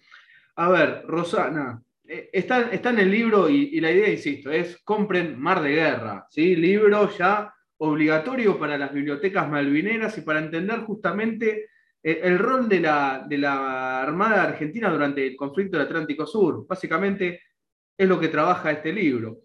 A 0.56 0.70
ver, 0.70 1.02
Rosana, 1.06 1.82
está, 2.08 2.70
está 2.70 2.90
en 2.90 3.00
el 3.00 3.10
libro 3.10 3.48
y, 3.48 3.80
la 3.80 3.90
idea, 3.90 4.10
insisto, 4.10 4.50
es 4.50 4.78
compren 4.84 5.38
Mar 5.38 5.62
de 5.62 5.72
Guerra, 5.72 6.26
¿sí? 6.30 6.56
libro 6.56 7.10
ya 7.16 7.52
obligatorio 7.78 8.58
para 8.58 8.78
las 8.78 8.92
bibliotecas 8.92 9.48
malvineras 9.48 10.16
y 10.18 10.22
para 10.22 10.40
entender 10.40 10.80
justamente 10.80 11.70
eh, 12.02 12.20
el 12.22 12.38
rol 12.38 12.68
de 12.68 12.80
la, 12.80 13.24
de 13.28 13.38
la 13.38 14.02
Armada 14.02 14.42
Argentina 14.42 14.90
durante 14.90 15.26
el 15.26 15.36
conflicto 15.36 15.76
del 15.76 15.86
Atlántico 15.86 16.26
Sur. 16.26 16.66
Básicamente 16.66 17.42
es 17.96 18.08
lo 18.08 18.18
que 18.18 18.28
trabaja 18.28 18.70
este 18.70 18.92
libro. 18.92 19.40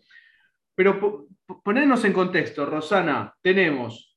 Pero 0.76 1.28
ponernos 1.64 2.04
en 2.06 2.14
contexto, 2.14 2.66
Rosana, 2.66 3.34
tenemos 3.42 4.13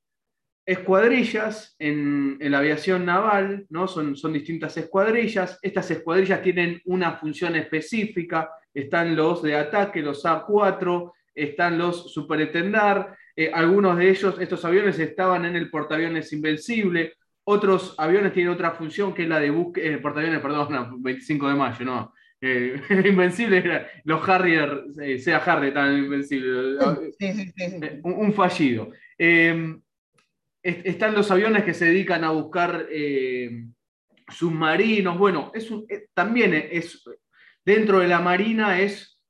escuadrillas 0.66 1.76
en, 1.78 2.38
la 2.40 2.58
aviación 2.58 3.06
naval, 3.06 3.66
¿no? 3.70 3.86
Son, 3.86 4.16
son, 4.16 4.32
distintas 4.32 4.76
escuadrillas. 4.76 5.58
Estas 5.62 5.90
escuadrillas 5.90 6.42
tienen 6.42 6.82
una 6.84 7.12
función 7.12 7.54
específica. 7.54 8.50
Están 8.74 9.14
los 9.16 9.42
de 9.42 9.54
ataque, 9.54 10.02
los 10.02 10.24
A4, 10.24 11.12
están 11.34 11.78
los 11.78 12.12
superetendar. 12.12 13.16
Eh, 13.36 13.50
algunos 13.54 13.96
de 13.96 14.10
ellos, 14.10 14.36
estos 14.40 14.64
aviones 14.64 14.98
estaban 14.98 15.44
en 15.44 15.54
el 15.56 15.70
portaaviones 15.70 16.32
Invencible. 16.32 17.14
Otros 17.44 17.94
aviones 17.96 18.32
tienen 18.32 18.52
otra 18.52 18.72
función 18.72 19.14
que 19.14 19.22
es 19.22 19.28
la 19.28 19.38
de 19.38 19.50
búsqueda, 19.50 19.86
eh, 19.86 19.98
portaaviones, 19.98 20.40
perdón, 20.40 21.00
25 21.00 21.48
de 21.48 21.54
mayo, 21.54 21.84
no, 21.84 22.12
eh, 22.40 22.80
invencible 23.04 23.86
los 24.04 24.28
Harrier, 24.28 24.84
sea 25.18 25.38
Harry 25.38 25.72
tan 25.72 25.96
invencible, 25.96 26.78
eh, 27.20 28.00
Un, 28.02 28.32
fallido. 28.34 28.90
Están 30.66 31.14
los 31.14 31.30
aviones 31.30 31.64
que 31.64 31.74
se 31.74 31.86
dedican 31.86 32.24
a 32.24 32.30
buscar 32.30 32.88
submarinos, 34.28 35.16
bueno, 35.18 35.52
es 35.54 35.70
también 36.12 36.54
es, 36.54 37.04
dentro 37.64 38.00
de 38.00 38.08
la 38.08 38.20
Marina 38.20 38.80
es 38.80 39.20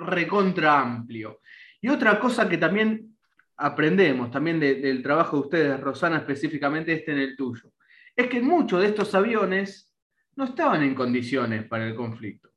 recontra 0.00 0.80
amplio. 0.80 1.40
Y 1.80 1.88
otra 1.88 2.18
cosa 2.18 2.48
que 2.48 2.58
también 2.58 3.16
aprendemos, 3.56 4.30
también 4.30 4.58
del 4.60 5.02
trabajo 5.02 5.36
de 5.36 5.42
ustedes, 5.42 5.80
Rosana, 5.80 6.18
específicamente 6.18 6.92
este 6.92 7.12
en 7.12 7.18
el 7.18 7.36
tuyo, 7.36 7.72
es 8.16 8.28
que 8.28 8.40
muchos 8.40 8.80
de 8.80 8.88
estos 8.88 9.14
aviones 9.14 9.92
no 10.36 10.44
estaban 10.44 10.82
en 10.82 10.94
condiciones 10.94 11.66
para 11.66 11.86
el 11.86 11.94
conflicto. 11.94 12.50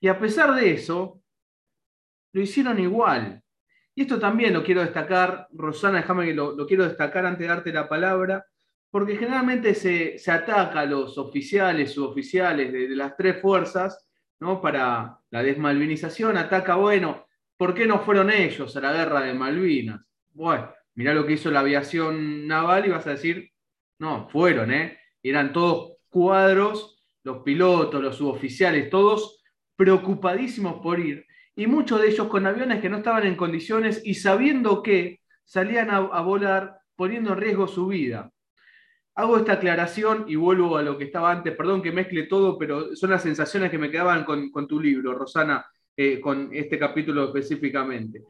Y 0.00 0.08
a 0.08 0.18
pesar 0.18 0.54
de 0.54 0.72
eso, 0.72 1.22
lo 2.32 2.40
hicieron 2.40 2.80
igual. 2.80 3.42
Y 3.94 4.02
esto 4.02 4.18
también 4.18 4.54
lo 4.54 4.64
quiero 4.64 4.80
destacar, 4.80 5.48
Rosana, 5.52 5.98
déjame 5.98 6.26
que 6.26 6.34
lo, 6.34 6.66
quiero 6.66 6.84
destacar 6.84 7.26
antes 7.26 7.40
de 7.40 7.46
darte 7.48 7.72
la 7.72 7.88
palabra, 7.88 8.46
porque 8.90 9.16
generalmente 9.16 9.74
se, 9.74 10.18
ataca 10.30 10.80
a 10.80 10.86
los 10.86 11.18
oficiales, 11.18 11.92
suboficiales 11.92 12.72
de, 12.72 12.88
de 12.88 12.96
las 12.96 13.16
tres 13.16 13.40
fuerzas, 13.40 14.06
¿no? 14.40 14.60
Para 14.60 15.18
la 15.30 15.42
desmalvinización, 15.42 16.36
ataca, 16.36 16.76
bueno, 16.76 17.26
¿por 17.56 17.74
qué 17.74 17.86
no 17.86 18.00
fueron 18.00 18.30
ellos 18.30 18.76
a 18.76 18.80
la 18.80 18.92
guerra 18.92 19.20
de 19.20 19.34
Malvinas? 19.34 20.00
Bueno, 20.32 20.72
mirá 20.94 21.14
lo 21.14 21.26
que 21.26 21.34
hizo 21.34 21.50
la 21.50 21.60
aviación 21.60 22.46
naval 22.46 22.86
y 22.86 22.90
vas 22.90 23.06
a 23.06 23.10
decir, 23.10 23.50
no, 23.98 24.28
fueron, 24.30 24.72
¿eh? 24.72 24.98
Eran 25.22 25.52
todos 25.52 25.98
cuadros 26.08 27.02
los 27.22 27.38
pilotos, 27.42 28.02
los 28.02 28.16
suboficiales, 28.16 28.90
todos 28.90 29.42
preocupadísimos 29.76 30.80
por 30.82 31.00
ir, 31.00 31.26
y 31.54 31.66
muchos 31.66 32.00
de 32.00 32.08
ellos 32.08 32.28
con 32.28 32.46
aviones 32.46 32.80
que 32.80 32.88
no 32.88 32.98
estaban 32.98 33.26
en 33.26 33.36
condiciones 33.36 34.00
y 34.04 34.14
sabiendo 34.14 34.82
que 34.82 35.20
salían 35.44 35.90
a, 35.90 36.00
volar 36.22 36.78
poniendo 36.96 37.32
en 37.32 37.38
riesgo 37.38 37.66
su 37.66 37.88
vida. 37.88 38.30
Hago 39.14 39.36
esta 39.36 39.54
aclaración 39.54 40.24
y 40.28 40.36
vuelvo 40.36 40.76
a 40.76 40.82
lo 40.82 40.96
que 40.96 41.04
estaba 41.04 41.30
antes, 41.30 41.54
perdón 41.54 41.82
que 41.82 41.92
mezcle 41.92 42.24
todo, 42.24 42.56
pero 42.56 42.96
son 42.96 43.10
las 43.10 43.22
sensaciones 43.22 43.70
que 43.70 43.78
me 43.78 43.90
quedaban 43.90 44.24
con, 44.24 44.66
tu 44.66 44.80
libro, 44.80 45.12
Rosana, 45.12 45.66
eh, 45.94 46.18
con 46.20 46.48
este 46.52 46.78
capítulo 46.78 47.26
específicamente. 47.26 48.22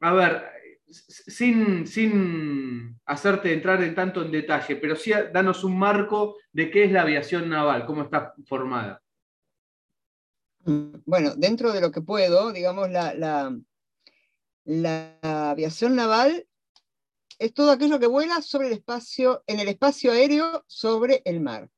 A 0.00 0.12
ver, 0.12 0.44
sin, 0.88 1.86
sin 1.88 3.00
hacerte 3.06 3.52
entrar 3.52 3.82
en 3.82 3.94
tanto 3.94 4.22
en 4.22 4.30
detalle, 4.30 4.76
pero 4.76 4.94
sí 4.94 5.12
danos 5.32 5.64
un 5.64 5.76
marco 5.76 6.36
de 6.52 6.70
qué 6.70 6.84
es 6.84 6.92
la 6.92 7.02
aviación 7.02 7.48
naval, 7.48 7.84
cómo 7.86 8.02
está 8.02 8.34
formada. 8.46 9.02
Bueno, 10.64 11.34
dentro 11.36 11.72
de 11.72 11.80
lo 11.80 11.90
que 11.90 12.02
puedo, 12.02 12.52
digamos, 12.52 12.90
la, 12.90 13.14
la, 14.64 15.18
aviación 15.50 15.96
naval 15.96 16.46
es 17.38 17.52
todo 17.52 17.72
aquello 17.72 17.98
que 17.98 18.06
vuela 18.06 18.40
sobre 18.42 18.68
el 18.68 18.74
espacio, 18.74 19.42
en 19.46 19.58
el 19.58 19.68
espacio 19.68 20.12
aéreo 20.12 20.64
sobre 20.66 21.22
el 21.24 21.40
mar. 21.40 21.70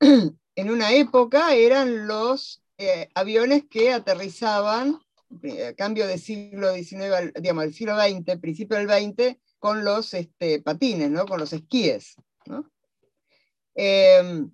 En 0.58 0.70
una 0.72 0.90
época 0.90 1.54
eran 1.54 2.08
los 2.08 2.64
eh, 2.78 3.08
aviones 3.14 3.66
que 3.70 3.92
aterrizaban 3.92 4.98
a 5.30 5.72
cambio 5.74 6.04
del 6.08 6.18
siglo 6.18 6.74
XIX, 6.74 7.32
digamos, 7.40 7.62
del 7.62 7.74
siglo 7.74 7.96
XX, 7.96 8.40
principio 8.40 8.76
del 8.76 8.88
XX, 8.88 9.36
con 9.58 9.84
los 9.84 10.14
este, 10.14 10.60
patines, 10.60 11.10
¿no? 11.10 11.26
con 11.26 11.38
los 11.38 11.52
esquíes. 11.52 12.16
Em, 13.74 14.50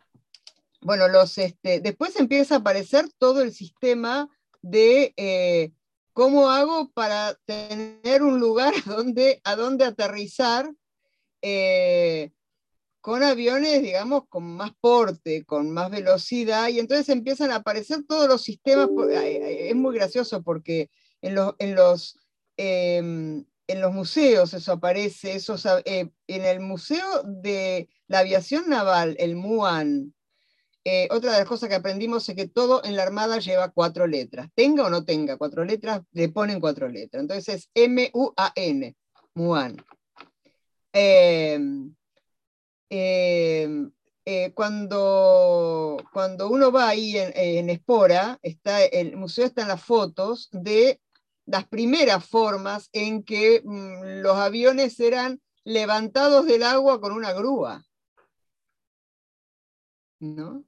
bueno, 0.85 1.09
los, 1.09 1.39
este, 1.39 1.81
después 1.81 2.15
empieza 2.17 2.57
a 2.57 2.59
aparecer 2.59 3.07
todo 3.19 3.41
el 3.41 3.53
sistema 3.53 4.29
de 4.61 5.15
eh, 5.17 5.73
cómo 6.13 6.51
hago 6.51 6.91
para 6.93 7.35
tener 7.47 8.23
un 8.23 8.39
lugar 8.39 8.75
a 9.45 9.57
donde 9.57 9.85
aterrizar 9.85 10.71
eh, 11.41 12.33
con 13.01 13.23
aviones, 13.23 13.83
digamos, 13.83 14.25
con 14.29 14.45
más 14.45 14.73
porte, 14.79 15.45
con 15.45 15.71
más 15.71 15.91
velocidad, 15.91 16.69
y 16.69 16.79
entonces 16.79 17.09
empiezan 17.09 17.51
a 17.51 17.57
aparecer 17.57 18.05
todos 18.07 18.29
los 18.29 18.43
sistemas. 18.43 18.89
Es 19.11 19.75
muy 19.75 19.95
gracioso 19.95 20.43
porque 20.43 20.91
en 21.23 21.35
los, 21.35 21.55
en 21.59 21.75
los, 21.75 22.19
em, 22.59 23.45
en 23.69 23.81
los 23.81 23.93
museos 23.93 24.53
eso 24.53 24.73
aparece, 24.73 25.39
eh, 25.87 26.11
en 26.27 26.45
el 26.45 26.61
Museo 26.61 27.23
de 27.25 27.89
la 28.07 28.19
Aviación 28.21 28.69
Naval, 28.69 29.17
el 29.19 29.37
MUAN, 29.37 30.15
eh, 30.87 31.09
otra 31.11 31.33
de 31.33 31.39
las 31.39 31.49
cosas 31.49 31.71
que 31.71 31.75
aprendimos 31.75 32.29
es 32.29 32.37
que 32.37 32.47
todo 32.47 32.85
en 32.85 32.97
la 32.97 33.05
Armada 33.05 33.39
lleva 33.39 33.71
cuatro 33.71 34.07
letras. 34.07 34.51
Tenga 34.55 34.85
o 34.85 34.91
no 34.91 35.05
tenga 35.05 35.39
cuatro 35.39 35.65
letras, 35.65 36.03
le 36.13 36.29
ponen 36.29 36.61
cuatro 36.61 36.89
letras. 36.89 37.23
Entonces 37.23 37.49
es 37.49 37.71
M-U-A-N, 37.75 38.97
MUAN. 39.35 39.77
Em, 40.93 41.95
eh, 42.91 44.53
cuando, 44.55 45.97
cuando 46.13 46.49
uno 46.49 46.71
va 46.71 46.89
ahí 46.89 47.17
en, 47.17 47.71
Espora, 47.71 48.39
está, 48.43 48.85
el 48.85 49.17
museo 49.17 49.47
está 49.47 49.63
en 49.63 49.69
las 49.69 49.83
fotos 49.83 50.49
de 50.53 51.01
las 51.47 51.67
primeras 51.67 52.27
formas 52.27 52.89
en 52.93 53.23
que 53.23 53.63
mm, 53.65 54.23
los 54.23 54.37
aviones 54.37 55.01
eran 55.01 55.41
levantados 55.65 56.47
del 56.47 56.63
agua 56.63 57.01
con 57.01 57.13
una 57.13 57.33
grúa. 57.33 57.85
¿No? 60.21 60.65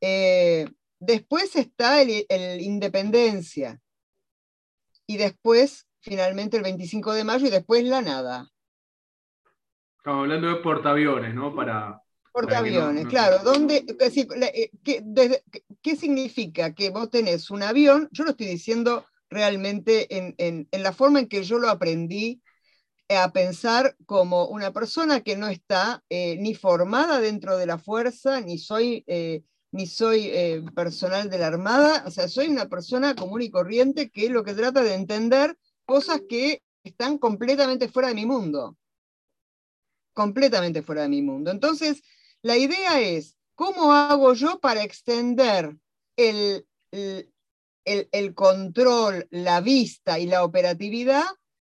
Eh, 0.00 0.66
después 0.98 1.56
está 1.56 2.02
el, 2.02 2.26
el, 2.28 2.60
Independencia. 2.60 3.80
Y 5.06 5.16
después, 5.16 5.86
finalmente, 6.00 6.56
el 6.56 6.62
25 6.62 7.14
de 7.14 7.24
mayo, 7.24 7.46
y 7.46 7.50
después 7.50 7.84
la 7.84 8.02
nada. 8.02 8.50
Estamos 9.96 10.22
hablando 10.22 10.48
de 10.48 10.56
portaaviones, 10.56 11.34
¿no? 11.34 11.54
Para, 11.54 12.02
portaaviones, 12.38 13.06
claro. 13.06 13.38
¿Dónde, 13.42 13.84
eh, 13.98 14.70
qué, 15.82 15.96
significa 15.96 16.74
que 16.74 16.90
vos 16.90 17.10
tenés 17.10 17.50
un 17.50 17.62
avión? 17.62 18.08
Yo 18.12 18.24
lo 18.24 18.30
estoy 18.30 18.46
diciendo 18.46 19.06
realmente 19.28 20.06
en, 20.38 20.68
la 20.70 20.92
forma 20.92 21.20
en 21.20 21.28
que 21.28 21.42
yo 21.42 21.58
lo 21.58 21.68
aprendí 21.68 22.42
a 23.08 23.32
pensar 23.32 23.96
como 24.06 24.46
una 24.46 24.72
persona 24.72 25.20
que 25.22 25.36
no 25.36 25.48
está 25.48 26.04
eh, 26.10 26.36
ni 26.38 26.54
formada 26.54 27.20
dentro 27.20 27.56
de 27.56 27.66
la 27.66 27.78
fuerza, 27.78 28.40
ni 28.40 28.58
soy, 28.58 29.04
eh, 29.06 29.42
ni 29.72 29.86
soy 29.86 30.32
personal 30.74 31.28
de 31.28 31.38
la 31.38 31.48
Armada, 31.48 32.04
o 32.06 32.10
sea, 32.10 32.28
soy 32.28 32.48
una 32.48 32.68
persona 32.68 33.14
común 33.14 33.42
y 33.42 33.50
corriente 33.50 34.10
que 34.10 34.30
lo 34.30 34.44
que 34.44 34.54
trata 34.54 34.82
de 34.82 34.94
entender 34.94 35.56
cosas 35.84 36.22
que 36.28 36.62
están 36.84 37.18
completamente 37.18 37.88
fuera 37.88 38.08
de 38.08 38.14
mi 38.14 38.26
mundo 38.26 38.76
completamente 40.18 40.82
fuera 40.82 41.02
de 41.02 41.08
mi 41.08 41.22
mundo. 41.22 41.52
Entonces, 41.52 42.02
la 42.42 42.56
idea 42.56 43.00
es, 43.00 43.36
¿cómo 43.54 43.92
hago 43.92 44.34
yo 44.34 44.58
para 44.58 44.82
extender 44.82 45.76
el, 46.16 46.66
el, 46.90 48.34
control, 48.34 49.28
la 49.30 49.60
vista 49.60 50.18
y 50.18 50.26
la 50.26 50.42
operatividad 50.42 51.22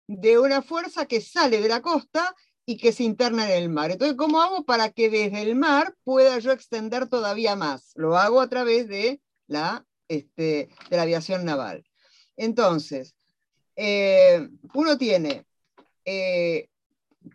de 0.05 0.37
una 0.37 0.61
fuerza 0.61 1.05
que 1.05 1.21
sale 1.21 1.61
de 1.61 1.69
la 1.69 1.81
costa 1.81 2.35
y 2.65 2.77
que 2.77 2.91
se 2.91 3.03
interna 3.03 3.51
en 3.51 3.63
el 3.63 3.69
mar. 3.69 3.91
Entonces, 3.91 4.17
¿cómo 4.17 4.41
hago 4.41 4.63
para 4.65 4.89
que 4.91 5.09
desde 5.09 5.41
el 5.41 5.55
mar 5.55 5.95
pueda 6.03 6.39
yo 6.39 6.51
extender 6.51 7.07
todavía 7.07 7.55
más? 7.55 7.91
Lo 7.95 8.17
hago 8.17 8.41
a 8.41 8.49
través 8.49 8.87
de 8.87 9.21
la, 9.47 9.85
este, 10.07 10.69
de 10.89 10.97
la 10.97 11.03
aviación 11.03 11.45
naval. 11.45 11.83
Entonces, 12.37 13.15
eh, 13.75 14.47
uno 14.73 14.97
tiene 14.97 15.45
eh, 16.05 16.69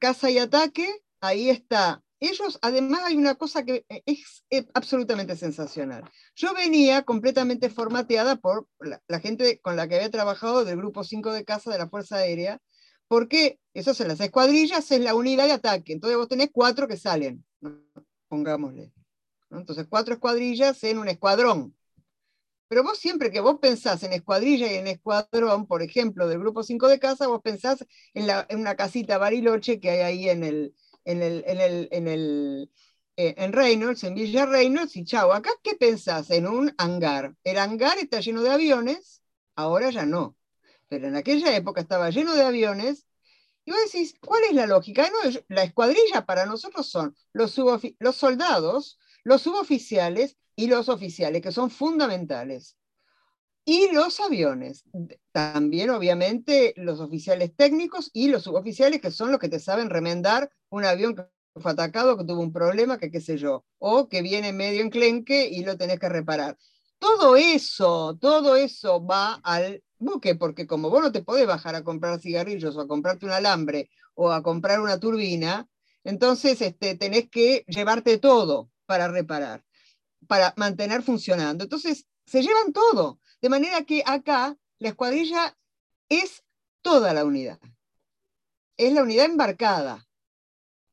caza 0.00 0.30
y 0.30 0.38
ataque, 0.38 0.88
ahí 1.20 1.50
está. 1.50 2.02
Ellos, 2.18 2.58
además, 2.62 3.00
hay 3.04 3.16
una 3.16 3.34
cosa 3.34 3.64
que 3.64 3.84
es, 3.88 4.44
absolutamente 4.72 5.36
sensacional. 5.36 6.10
Yo 6.34 6.54
venía 6.54 7.02
completamente 7.02 7.68
formateada 7.68 8.36
por 8.36 8.68
la, 8.80 9.20
gente 9.20 9.60
con 9.60 9.76
la 9.76 9.86
que 9.86 9.96
había 9.96 10.10
trabajado 10.10 10.64
del 10.64 10.78
grupo 10.78 11.04
5 11.04 11.32
de 11.32 11.44
casa 11.44 11.70
de 11.70 11.78
la 11.78 11.88
Fuerza 11.88 12.16
Aérea, 12.16 12.60
porque 13.08 13.58
eso 13.74 13.92
en 14.02 14.08
las 14.08 14.20
escuadrillas 14.20 14.90
es 14.90 15.00
la 15.00 15.14
unidad 15.14 15.46
de 15.46 15.52
ataque. 15.52 15.92
Entonces 15.92 16.16
vos 16.16 16.28
tenés 16.28 16.50
cuatro 16.52 16.88
que 16.88 16.96
salen, 16.96 17.44
pongámosle. 18.28 18.92
Entonces, 19.50 19.86
cuatro 19.88 20.14
escuadrillas 20.14 20.82
en 20.84 20.98
un 20.98 21.08
escuadrón. 21.08 21.74
Pero 22.68 22.82
vos 22.82 22.98
siempre 22.98 23.30
que 23.30 23.40
vos 23.40 23.58
pensás 23.60 24.02
en 24.02 24.12
escuadrilla 24.12 24.72
y 24.72 24.76
en 24.76 24.88
escuadrón, 24.88 25.66
por 25.66 25.82
ejemplo, 25.82 26.26
del 26.26 26.40
grupo 26.40 26.64
5 26.64 26.88
de 26.88 26.98
casa, 26.98 27.28
vos 27.28 27.40
pensás 27.42 27.86
en, 28.12 28.26
la, 28.26 28.46
una 28.50 28.74
casita 28.74 29.18
Bariloche 29.18 29.78
que 29.78 29.90
hay 29.90 30.00
ahí 30.00 30.28
en 30.28 30.42
el, 30.42 30.74
en, 31.04 31.22
el, 31.22 31.44
en, 31.46 31.60
el, 31.60 31.88
en, 31.92 32.08
el, 32.08 32.70
eh, 33.16 33.34
en 33.38 33.52
Reynolds, 33.52 34.02
en 34.02 34.14
Villa 34.14 34.46
Reynolds, 34.46 34.96
y 34.96 35.04
chao, 35.04 35.32
acá 35.32 35.50
¿qué 35.62 35.76
pensás? 35.76 36.30
En 36.30 36.48
un 36.48 36.74
hangar. 36.76 37.36
El 37.44 37.58
hangar 37.58 37.98
está 37.98 38.20
lleno 38.20 38.42
de 38.42 38.50
aviones, 38.50 39.22
ahora 39.54 39.90
ya 39.90 40.04
no. 40.04 40.35
Pero 40.88 41.08
en 41.08 41.16
aquella 41.16 41.54
época 41.56 41.80
estaba 41.80 42.10
lleno 42.10 42.34
de 42.34 42.44
aviones. 42.44 43.06
Y 43.64 43.72
vos 43.72 43.80
decís, 43.84 44.14
¿cuál 44.20 44.44
es 44.44 44.54
la 44.54 44.66
lógica? 44.66 45.10
No, 45.10 45.30
la 45.48 45.64
escuadrilla 45.64 46.24
para 46.24 46.46
nosotros 46.46 46.86
son 46.88 47.16
los, 47.32 47.56
los 47.98 48.16
soldados, 48.16 48.98
los 49.24 49.42
suboficiales 49.42 50.36
y 50.54 50.68
los 50.68 50.88
oficiales, 50.88 51.42
que 51.42 51.52
son 51.52 51.70
fundamentales. 51.70 52.76
Y 53.64 53.90
los 53.92 54.20
aviones, 54.20 54.84
también 55.32 55.90
obviamente 55.90 56.72
los 56.76 57.00
oficiales 57.00 57.54
técnicos 57.56 58.10
y 58.12 58.28
los 58.28 58.44
suboficiales, 58.44 59.00
que 59.00 59.10
son 59.10 59.32
los 59.32 59.40
que 59.40 59.48
te 59.48 59.58
saben 59.58 59.90
remendar 59.90 60.52
un 60.68 60.84
avión 60.84 61.16
que 61.16 61.24
fue 61.56 61.72
atacado, 61.72 62.16
que 62.16 62.24
tuvo 62.24 62.42
un 62.42 62.52
problema, 62.52 62.98
que 62.98 63.10
qué 63.10 63.20
sé 63.20 63.38
yo, 63.38 63.64
o 63.78 64.08
que 64.08 64.22
viene 64.22 64.52
medio 64.52 64.82
enclenque 64.82 65.48
y 65.48 65.64
lo 65.64 65.76
tenés 65.76 65.98
que 65.98 66.08
reparar. 66.08 66.56
Todo 66.98 67.36
eso, 67.36 68.16
todo 68.20 68.56
eso 68.56 69.04
va 69.04 69.34
al 69.42 69.82
buque, 69.98 70.34
porque 70.34 70.66
como 70.66 70.90
vos 70.90 71.02
no 71.02 71.12
te 71.12 71.22
podés 71.22 71.46
bajar 71.46 71.74
a 71.74 71.84
comprar 71.84 72.20
cigarrillos 72.20 72.76
o 72.76 72.80
a 72.80 72.88
comprarte 72.88 73.26
un 73.26 73.32
alambre 73.32 73.90
o 74.14 74.30
a 74.30 74.42
comprar 74.42 74.80
una 74.80 74.98
turbina, 74.98 75.68
entonces 76.04 76.60
este, 76.60 76.94
tenés 76.96 77.28
que 77.28 77.64
llevarte 77.68 78.18
todo 78.18 78.70
para 78.86 79.08
reparar, 79.08 79.64
para 80.26 80.54
mantener 80.56 81.02
funcionando. 81.02 81.64
Entonces, 81.64 82.06
se 82.24 82.42
llevan 82.42 82.72
todo. 82.72 83.20
De 83.40 83.48
manera 83.48 83.84
que 83.84 84.02
acá 84.06 84.56
la 84.78 84.88
escuadrilla 84.88 85.56
es 86.08 86.44
toda 86.82 87.12
la 87.12 87.24
unidad. 87.24 87.58
Es 88.76 88.92
la 88.92 89.02
unidad 89.02 89.26
embarcada. 89.26 90.06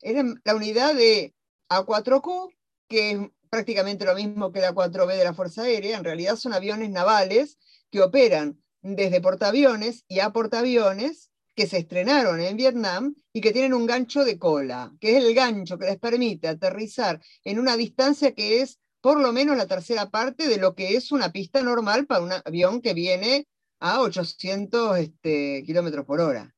Es 0.02 0.16
la 0.44 0.56
unidad 0.56 0.96
de 0.96 1.34
A4Q, 1.70 2.54
que 2.88 3.12
es 3.12 3.20
prácticamente 3.54 4.04
lo 4.04 4.16
mismo 4.16 4.52
que 4.52 4.62
la 4.62 4.74
4B 4.74 5.16
de 5.16 5.24
la 5.24 5.36
Fuerza 5.36 5.62
Aérea. 5.62 6.00
En 6.00 6.04
realidad 6.04 6.38
son 6.38 6.54
aviones 6.54 6.90
navales 6.90 7.60
que 7.92 8.02
operan 8.02 8.60
desde 8.82 9.22
portaaviones 9.22 10.06
y 10.08 10.22
a 10.22 10.32
portaaviones 10.32 11.30
que 11.54 11.68
se 11.68 11.78
estrenaron 11.78 12.42
en 12.42 12.58
Vietnam 12.58 13.14
y 13.32 13.42
que 13.42 13.52
tienen 13.52 13.76
un 13.76 13.86
gancho 13.86 14.26
de 14.26 14.40
cola, 14.40 14.92
que 15.00 15.16
es 15.16 15.24
el 15.24 15.36
gancho 15.36 15.78
que 15.78 15.86
les 15.86 16.00
permite 16.00 16.48
aterrizar 16.48 17.22
en 17.44 17.60
una 17.60 17.78
distancia 17.78 18.34
que 18.34 18.62
es 18.62 18.80
por 19.02 19.22
lo 19.22 19.32
menos 19.32 19.56
la 19.56 19.68
tercera 19.68 20.10
parte 20.10 20.48
de 20.48 20.58
lo 20.58 20.74
que 20.74 20.96
es 20.96 21.12
una 21.12 21.32
pista 21.32 21.62
normal 21.62 22.08
para 22.08 22.22
un 22.22 22.32
avión 22.32 22.82
que 22.82 22.96
viene 22.96 23.48
a 23.80 24.02
800 24.02 24.98
este, 24.98 25.62
kilómetros 25.64 26.08
por 26.08 26.22
hora. 26.22 26.56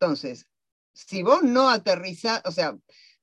Entonces, 0.00 0.48
si 0.92 1.22
vos 1.22 1.44
no 1.44 1.70
aterrizás, 1.70 2.42
o 2.44 2.50
sea, 2.50 2.76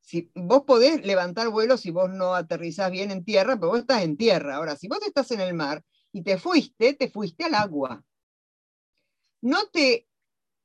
si 0.06 0.32
vos 0.36 0.64
podés 0.66 1.06
levantar 1.06 1.50
vuelo 1.50 1.78
si 1.78 1.92
vos 1.92 2.10
no 2.10 2.36
aterrizás 2.36 2.92
bien 2.92 3.12
en 3.12 3.26
tierra, 3.26 3.56
pero 3.56 3.70
vos 3.70 3.80
estás 3.80 4.04
en 4.04 4.18
tierra. 4.18 4.56
Ahora, 4.56 4.76
si 4.76 4.88
vos 4.88 5.00
estás 5.06 5.32
en 5.32 5.42
el 5.42 5.54
mar 5.54 5.84
y 6.12 6.24
te 6.24 6.38
fuiste, 6.38 6.94
te 6.94 7.10
fuiste 7.10 7.44
al 7.44 7.56
agua. 7.56 8.04
No 9.42 9.68
te, 9.68 10.08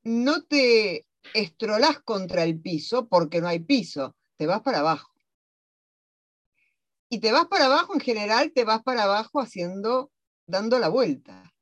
no 0.04 0.44
te 0.44 1.06
estrolás 1.34 2.00
contra 2.00 2.44
el 2.44 2.60
piso 2.60 3.08
porque 3.08 3.40
no 3.40 3.48
hay 3.48 3.60
piso, 3.60 4.16
te 4.36 4.46
vas 4.46 4.60
para 4.62 4.80
abajo 4.80 5.10
y 7.10 7.18
te 7.18 7.32
vas 7.32 7.48
para 7.48 7.66
abajo, 7.66 7.92
en 7.92 8.00
general 8.00 8.52
te 8.54 8.64
vas 8.64 8.82
para 8.84 9.02
abajo 9.02 9.40
haciendo, 9.40 10.12
dando 10.46 10.78
la 10.78 10.88
vuelta. 10.88 11.52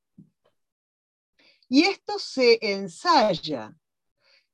Y 1.70 1.84
esto 1.84 2.18
se 2.18 2.58
ensaya. 2.60 3.77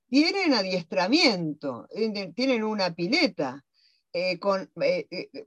Tienen 0.08 0.54
adiestramiento, 0.54 1.88
tienen 2.34 2.62
una 2.62 2.94
pileta 2.94 3.64
eh, 4.16 4.38
con, 4.38 4.70
eh, 4.80 5.08
eh, 5.10 5.44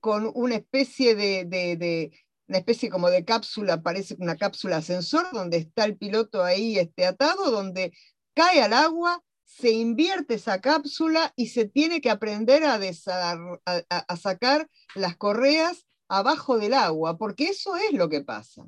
con, 0.00 0.32
una 0.34 0.56
especie 0.56 1.14
de, 1.14 2.10
una 2.48 2.58
especie 2.58 2.90
como 2.90 3.08
de 3.08 3.24
cápsula, 3.24 3.82
parece 3.82 4.16
una 4.18 4.36
cápsula 4.36 4.78
ascensor, 4.78 5.30
donde 5.32 5.58
está 5.58 5.84
el 5.84 5.96
piloto 5.96 6.42
ahí 6.42 6.76
este, 6.76 7.06
atado, 7.06 7.52
donde 7.52 7.92
cae 8.34 8.62
al 8.62 8.72
agua, 8.72 9.22
se 9.44 9.70
invierte 9.70 10.34
esa 10.34 10.60
cápsula 10.60 11.32
y 11.36 11.48
se 11.48 11.66
tiene 11.66 12.00
que 12.00 12.10
aprender 12.10 12.64
a, 12.64 12.80
a, 12.80 14.16
sacar 14.16 14.68
las 14.96 15.16
correas 15.16 15.86
abajo 16.08 16.58
del 16.58 16.74
agua, 16.74 17.16
porque 17.16 17.44
eso 17.48 17.76
es 17.76 17.92
lo 17.92 18.08
que 18.08 18.22
pasa. 18.22 18.66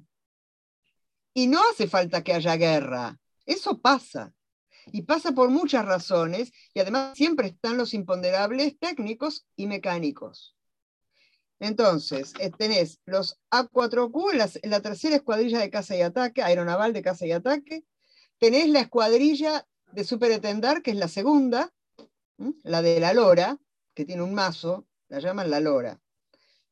Y 1.35 1.49
no 1.49 1.61
hace 1.71 1.88
falta 1.88 2.23
que 2.23 2.35
haya 2.35 2.55
guerra, 2.57 3.18
eso 3.45 3.81
pasa. 3.81 4.33
Y 4.87 5.03
pasa 5.03 5.33
por 5.33 5.51
muchas 5.51 5.85
razones 5.85 6.53
y 6.75 6.81
además 6.81 7.16
siempre 7.16 7.49
están 7.49 7.77
los 7.77 7.95
imponderables 7.95 8.79
técnicos 8.79 9.47
y 9.57 9.66
mecánicos. 9.66 10.57
Entonces, 11.61 12.33
eh, 12.40 12.51
tenés 12.51 13.01
los 13.07 13.38
A4Q, 13.53 14.59
en 14.62 14.71
la, 14.71 14.81
tercera 14.81 15.14
escuadrilla 15.14 15.61
de 15.61 15.71
caza 15.71 15.97
y 15.97 16.01
ataque, 16.01 16.42
aeronaval 16.42 16.92
de 16.92 17.03
caza 17.03 17.25
y 17.25 17.31
ataque. 17.31 17.85
Tenés 18.38 18.68
la 18.68 18.81
escuadrilla 18.81 19.64
de 19.92 20.03
superetendar, 20.03 20.83
que 20.83 20.90
es 20.90 20.97
la 20.97 21.07
segunda, 21.07 21.73
la 22.64 22.83
de 22.83 22.99
la 22.99 23.14
Lora, 23.14 23.59
que 23.95 24.05
tiene 24.05 24.23
un 24.23 24.35
mazo, 24.35 24.88
la 25.09 25.21
llaman 25.21 25.51
la 25.51 25.61
Lora. 25.61 26.01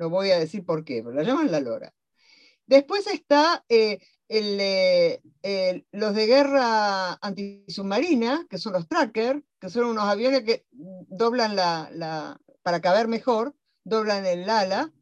No 0.01 0.11
voy 0.11 0.33
a 0.33 0.41
decir 0.41 0.65
por 0.65 0.85
qué, 0.85 1.03
pero 1.05 1.15
la 1.15 1.23
llaman 1.23 1.53
la 1.53 1.61
Lora. 1.61 1.95
Después 2.67 3.07
está 3.07 3.65
eh, 3.69 4.01
los 4.31 6.15
de 6.15 6.27
guerra 6.27 7.15
antisubmarina, 7.15 8.47
que 8.49 8.59
son 8.59 8.73
los 8.75 8.89
tracker, 8.89 9.43
que 9.59 9.69
son 9.69 9.85
unos 9.87 10.05
aviones 10.05 10.43
que 10.43 10.65
doblan 10.71 11.57
la 11.57 12.41
para 12.63 12.81
caber 12.81 13.09
mejor, 13.09 13.55
doblan 13.85 14.27
el 14.27 14.49
ala, 14.49 14.93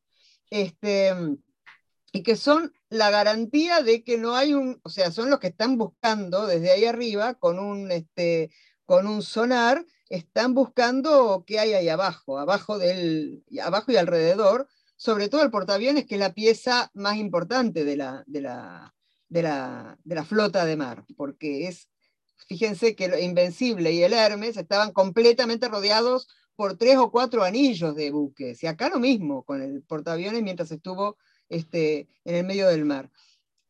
este, 0.51 1.12
y 2.12 2.23
que 2.23 2.37
son 2.37 2.73
la 2.88 3.11
garantía 3.11 3.83
de 3.83 4.03
que 4.03 4.17
no 4.19 4.35
hay 4.35 4.55
un, 4.55 4.81
o 4.83 4.88
sea, 4.88 5.11
son 5.11 5.31
los 5.31 5.38
que 5.41 5.49
están 5.49 5.77
buscando 5.77 6.47
desde 6.47 6.73
ahí 6.73 6.85
arriba 6.85 7.35
con 7.35 7.59
un, 7.59 7.91
este, 7.93 8.51
con 8.87 9.07
un 9.07 9.23
sonar, 9.23 9.85
están 10.09 10.55
buscando 10.55 11.45
qué 11.47 11.59
hay 11.59 11.75
ahí 11.75 11.88
abajo, 11.88 12.38
abajo, 12.38 12.79
del, 12.79 13.45
abajo 13.62 13.93
y 13.93 13.97
alrededor, 13.97 14.67
sobre 14.97 15.29
todo 15.29 15.43
el 15.43 15.51
portaaviones, 15.51 16.07
que 16.07 16.14
es 16.14 16.21
la 16.21 16.33
pieza 16.33 16.91
más 16.95 17.17
importante 17.17 17.85
de 17.85 17.97
la, 17.97 18.95
de 19.29 19.43
la, 19.43 19.99
de 20.05 20.14
la 20.14 20.25
flota 20.25 20.64
de 20.64 20.77
mar, 20.77 21.05
porque 21.17 21.69
es, 21.69 21.88
fíjense 22.49 22.95
que 22.97 23.07
el 23.07 23.23
Invencible 23.23 23.93
y 23.93 24.03
el 24.03 24.12
Hermes 24.12 24.57
estaban 24.57 24.93
completamente 24.93 25.69
rodeados 25.69 26.29
por 26.57 26.77
tres 26.77 26.97
o 26.97 27.11
cuatro 27.11 27.45
anillos 27.45 27.95
de 27.95 28.11
buques. 28.11 28.62
Y 28.62 28.67
acá 28.67 28.88
lo 28.88 28.99
mismo 28.99 29.45
con 29.45 29.62
el 29.62 29.83
portaaviones 29.83 30.43
mientras 30.43 30.73
estuvo 30.73 31.17
este, 31.49 32.09
en 32.25 32.35
el 32.35 32.45
medio 32.45 32.69
del 32.69 32.85
mar. 32.85 33.11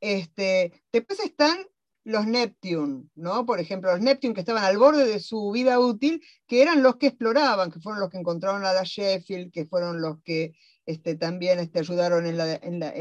Este, 0.01 0.73
después 0.93 1.21
están 1.21 1.59
los 2.05 2.27
Neptune, 2.27 3.05
¿no? 3.17 3.45
Por 3.45 3.61
ejemplo, 3.61 3.91
los 3.91 4.01
Neptune 4.01 4.33
que 4.33 4.41
estaban 4.41 4.65
al 4.65 4.79
borde 4.79 5.05
de 5.05 5.21
su 5.21 5.51
vida 5.51 5.79
útil, 5.79 6.25
que 6.47 6.63
eran 6.63 6.83
los 6.83 6.97
que 6.97 7.09
exploraban, 7.09 7.71
que 7.71 7.81
fueron 7.81 8.01
los 8.01 8.09
que 8.09 8.17
encontraron 8.17 8.65
a 8.65 8.73
la 8.73 8.85
Sheffield, 8.85 9.53
que 9.53 9.67
fueron 9.67 10.01
los 10.01 10.23
que 10.23 10.55
este, 10.87 11.17
también 11.17 11.59
este, 11.59 11.81
ayudaron 11.81 12.25
en, 12.25 12.41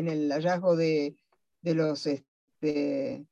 el 0.09 0.31
hallazgo 0.33 0.75
de, 0.75 1.15
los, 1.61 2.05
de 2.59 3.25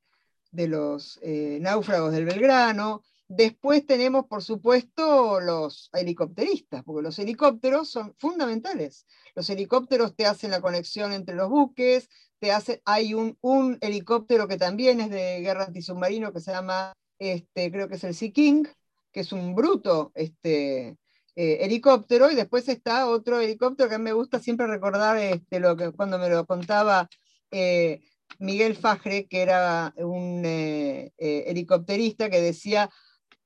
los 0.68 1.18
eh, 1.22 1.58
náufragos 1.60 2.12
del 2.12 2.24
Belgrano. 2.24 3.02
Después 3.28 3.84
tenemos, 3.84 4.26
por 4.26 4.42
supuesto, 4.42 5.40
los 5.40 5.90
helicópteristas, 5.92 6.84
porque 6.84 7.02
los 7.02 7.18
helicópteros 7.18 7.90
son 7.90 8.14
fundamentales. 8.18 9.06
Los 9.34 9.50
helicópteros 9.50 10.14
te 10.14 10.26
hacen 10.26 10.52
la 10.52 10.60
conexión 10.60 11.12
entre 11.12 11.34
los 11.34 11.50
buques, 11.50 12.08
te 12.38 12.52
hay 12.84 13.14
un, 13.14 13.78
helicóptero 13.80 14.46
que 14.46 14.56
también 14.56 15.00
es 15.00 15.10
de 15.10 15.40
guerra 15.40 15.64
antisubmarino 15.64 16.32
que 16.32 16.40
se 16.40 16.52
llama, 16.52 16.92
este, 17.18 17.72
creo 17.72 17.88
que 17.88 17.96
es 17.96 18.04
el 18.04 18.14
Sea 18.14 18.30
King, 18.30 18.64
que 19.10 19.20
es 19.20 19.32
un 19.32 19.54
bruto 19.54 20.12
este, 20.14 20.96
eh, 21.34 21.58
helicóptero, 21.62 22.30
y 22.30 22.34
después 22.36 22.68
está 22.68 23.08
otro 23.08 23.40
helicóptero 23.40 23.88
que 23.88 23.98
me 23.98 24.12
gusta 24.12 24.38
siempre 24.38 24.66
recordar 24.66 25.16
este, 25.16 25.58
lo 25.58 25.76
que, 25.76 25.90
cuando 25.92 26.18
me 26.18 26.28
lo 26.28 26.46
contaba 26.46 27.08
eh, 27.50 28.02
Miguel 28.38 28.76
Fajre, 28.76 29.26
que 29.26 29.42
era 29.42 29.94
un 29.96 30.42
eh, 30.44 31.12
helicópterista, 31.18 32.30
que 32.30 32.40
decía, 32.40 32.90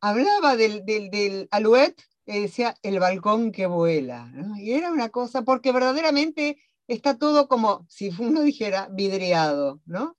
hablaba 0.01 0.57
del, 0.57 0.85
del, 0.85 1.49
alouette 1.51 2.03
y 2.27 2.41
decía 2.41 2.77
el 2.83 2.99
balcón 2.99 3.53
que 3.53 3.67
vuela. 3.67 4.33
Y 4.59 4.73
era 4.73 4.91
una 4.91 5.11
cosa, 5.11 5.43
porque 5.43 5.73
verdaderamente 5.73 6.59
está 6.89 7.19
todo 7.19 7.49
como, 7.49 7.87
si 7.89 8.11
uno 8.19 8.43
dijera, 8.43 8.89
vidriado, 8.91 9.81
¿no? 9.85 10.17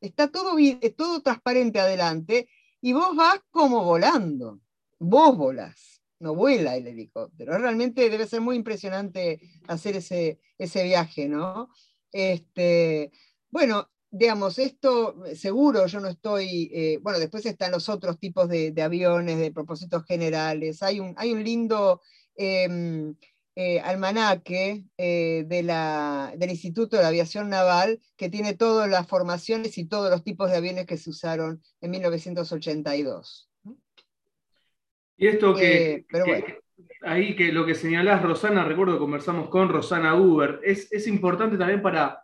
Está 0.00 0.28
todo, 0.30 0.56
todo 0.96 1.22
transparente 1.22 1.80
adelante 1.80 2.48
y 2.80 2.92
vos 2.92 3.16
vas 3.16 3.40
como 3.50 3.84
volando. 3.84 4.60
Vos 4.98 5.36
volás, 5.36 6.02
no 6.18 6.34
vuela 6.34 6.76
el 6.76 6.86
helicóptero. 6.86 7.56
Realmente 7.58 8.08
debe 8.10 8.26
ser 8.26 8.40
muy 8.40 8.56
impresionante 8.56 9.40
hacer 9.66 9.96
ese, 9.96 10.40
ese 10.58 10.84
viaje, 10.84 11.28
¿no? 11.28 11.70
Este, 12.12 13.10
bueno, 13.50 13.90
digamos, 14.16 14.60
esto 14.60 15.24
eh, 15.26 15.34
seguro 15.34 15.86
yo 15.86 15.98
no 15.98 16.08
estoy, 16.08 16.70
eh, 16.72 16.98
bueno, 17.02 17.18
después 17.18 17.44
están 17.46 17.72
los 17.72 17.88
otros 17.88 18.18
tipos 18.20 18.48
de, 18.48 18.72
aviones, 18.80 19.38
de 19.40 19.50
propósitos 19.50 20.04
generales. 20.04 20.84
Hay 20.84 21.00
un, 21.00 21.14
hay 21.16 21.32
un 21.32 21.42
lindo 21.42 22.00
em, 22.36 23.16
eh, 23.56 23.80
almanaque 23.80 24.84
de 24.96 25.62
la, 25.64 26.32
del 26.36 26.50
Instituto 26.50 26.96
de 26.96 27.02
la 27.02 27.08
Aviación 27.08 27.48
Naval 27.48 28.00
que 28.16 28.30
tiene 28.30 28.54
todas 28.54 28.88
las 28.88 29.06
formaciones 29.08 29.78
y 29.78 29.86
todos 29.86 30.10
los 30.10 30.22
tipos 30.22 30.48
de 30.48 30.58
aviones 30.58 30.86
que 30.86 30.96
se 30.96 31.10
usaron 31.10 31.60
en 31.80 31.90
1982. 31.90 33.50
Y 35.16 35.26
esto 35.26 35.54
que, 35.54 36.06
ahí 37.02 37.34
que 37.34 37.52
lo 37.52 37.66
que 37.66 37.74
señalás, 37.74 38.22
Rosana, 38.22 38.64
recuerdo 38.64 38.94
que 38.94 38.98
conversamos 39.00 39.48
con 39.48 39.68
Rosana 39.68 40.14
Uber, 40.14 40.60
es, 40.62 40.92
es 40.92 41.08
importante 41.08 41.56
también 41.56 41.82
para 41.82 42.23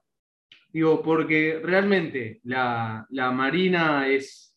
Digo, 0.72 1.02
porque 1.02 1.60
realmente 1.62 2.40
la, 2.44 3.06
Marina 3.10 4.08
es, 4.08 4.54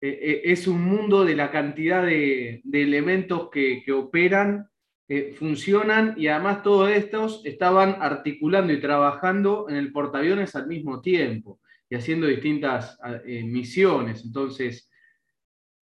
e, 0.00 0.08
e, 0.08 0.52
es, 0.52 0.66
un 0.66 0.82
mundo 0.82 1.24
de 1.24 1.36
la 1.36 1.50
cantidad 1.50 2.02
de, 2.04 2.62
elementos 2.72 3.50
que, 3.50 3.84
operan, 3.92 4.70
eh, 5.08 5.34
funcionan 5.38 6.14
y 6.16 6.28
además 6.28 6.62
todos 6.62 6.90
estos 6.90 7.42
estaban 7.44 7.96
articulando 8.00 8.72
y 8.72 8.80
trabajando 8.80 9.68
en 9.68 9.76
el 9.76 9.92
portaaviones 9.92 10.56
al 10.56 10.66
mismo 10.66 11.00
tiempo 11.00 11.60
y 11.88 11.96
haciendo 11.96 12.26
distintas 12.26 12.98
eh, 13.24 13.44
misiones. 13.44 14.24
Entonces. 14.24 14.90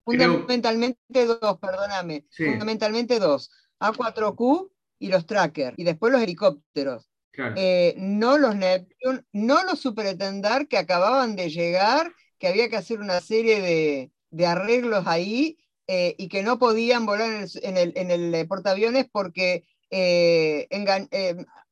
Fundamentalmente 0.04 1.26
dos, 1.26 1.58
perdóname. 1.58 2.26
Fundamentalmente 2.30 3.18
dos. 3.18 3.50
A4Q 3.80 4.70
y 4.98 5.08
los 5.08 5.26
trackers, 5.26 5.78
y 5.78 5.84
después 5.84 6.12
los 6.12 6.22
helicópteros. 6.22 7.08
Eh, 7.56 7.94
no 7.98 8.38
los 8.38 8.56
Neptune, 8.56 9.22
no 9.32 9.62
los 9.64 9.80
Superetendar 9.80 10.68
que 10.68 10.78
acababan 10.78 11.36
de 11.36 11.50
llegar, 11.50 12.12
que 12.38 12.48
había 12.48 12.68
que 12.68 12.76
hacer 12.76 13.00
una 13.00 13.20
serie 13.20 13.60
de, 14.30 14.46
arreglos 14.46 15.06
ahí 15.06 15.58
eh, 15.86 16.14
y 16.18 16.28
que 16.28 16.42
no 16.42 16.58
podían 16.58 17.06
volar 17.06 17.46
en 17.62 17.76
el, 17.76 17.92
en 17.96 18.34
eh, 18.34 18.44
portaaviones 18.46 19.06
porque 19.10 19.64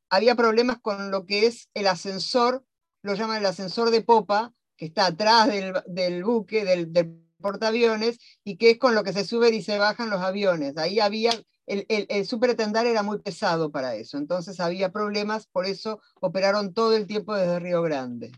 había 0.09 0.35
problemas 0.37 0.79
con 0.81 1.11
lo 1.11 1.27
que 1.27 1.47
es 1.47 1.69
el 1.75 1.89
ascensor, 1.89 2.65
lo 3.03 3.15
llaman 3.15 3.39
el 3.39 3.47
ascensor 3.47 3.91
de 3.91 4.03
popa, 4.03 4.55
que 4.77 4.87
está 4.87 5.07
atrás 5.07 5.49
del, 5.49 6.25
buque, 6.25 6.65
del, 6.65 6.93
del 6.93 7.22
portaaviones, 7.43 8.19
y 8.45 8.57
que 8.57 8.71
es 8.71 8.79
con 8.79 8.95
lo 8.95 9.05
que 9.05 9.13
se 9.13 9.25
suben 9.25 9.53
y 9.53 9.63
se 9.63 9.77
bajan 9.79 10.09
los 10.09 10.23
aviones. 10.23 10.79
Ahí 10.79 11.01
había 11.01 11.33
el, 11.67 11.87
el, 11.89 12.27
superetendar 12.27 12.87
era 12.87 13.03
muy 13.03 13.19
pesado 13.19 13.71
para 13.71 13.95
eso, 13.95 14.19
entonces 14.19 14.59
había 14.61 14.91
problemas, 14.91 15.47
por 15.47 15.67
eso 15.67 16.01
operaron 16.21 16.75
todo 16.75 16.97
el 16.97 17.07
tiempo 17.07 17.35
desde 17.37 17.61
Río 17.61 17.83
Grande, 17.83 18.33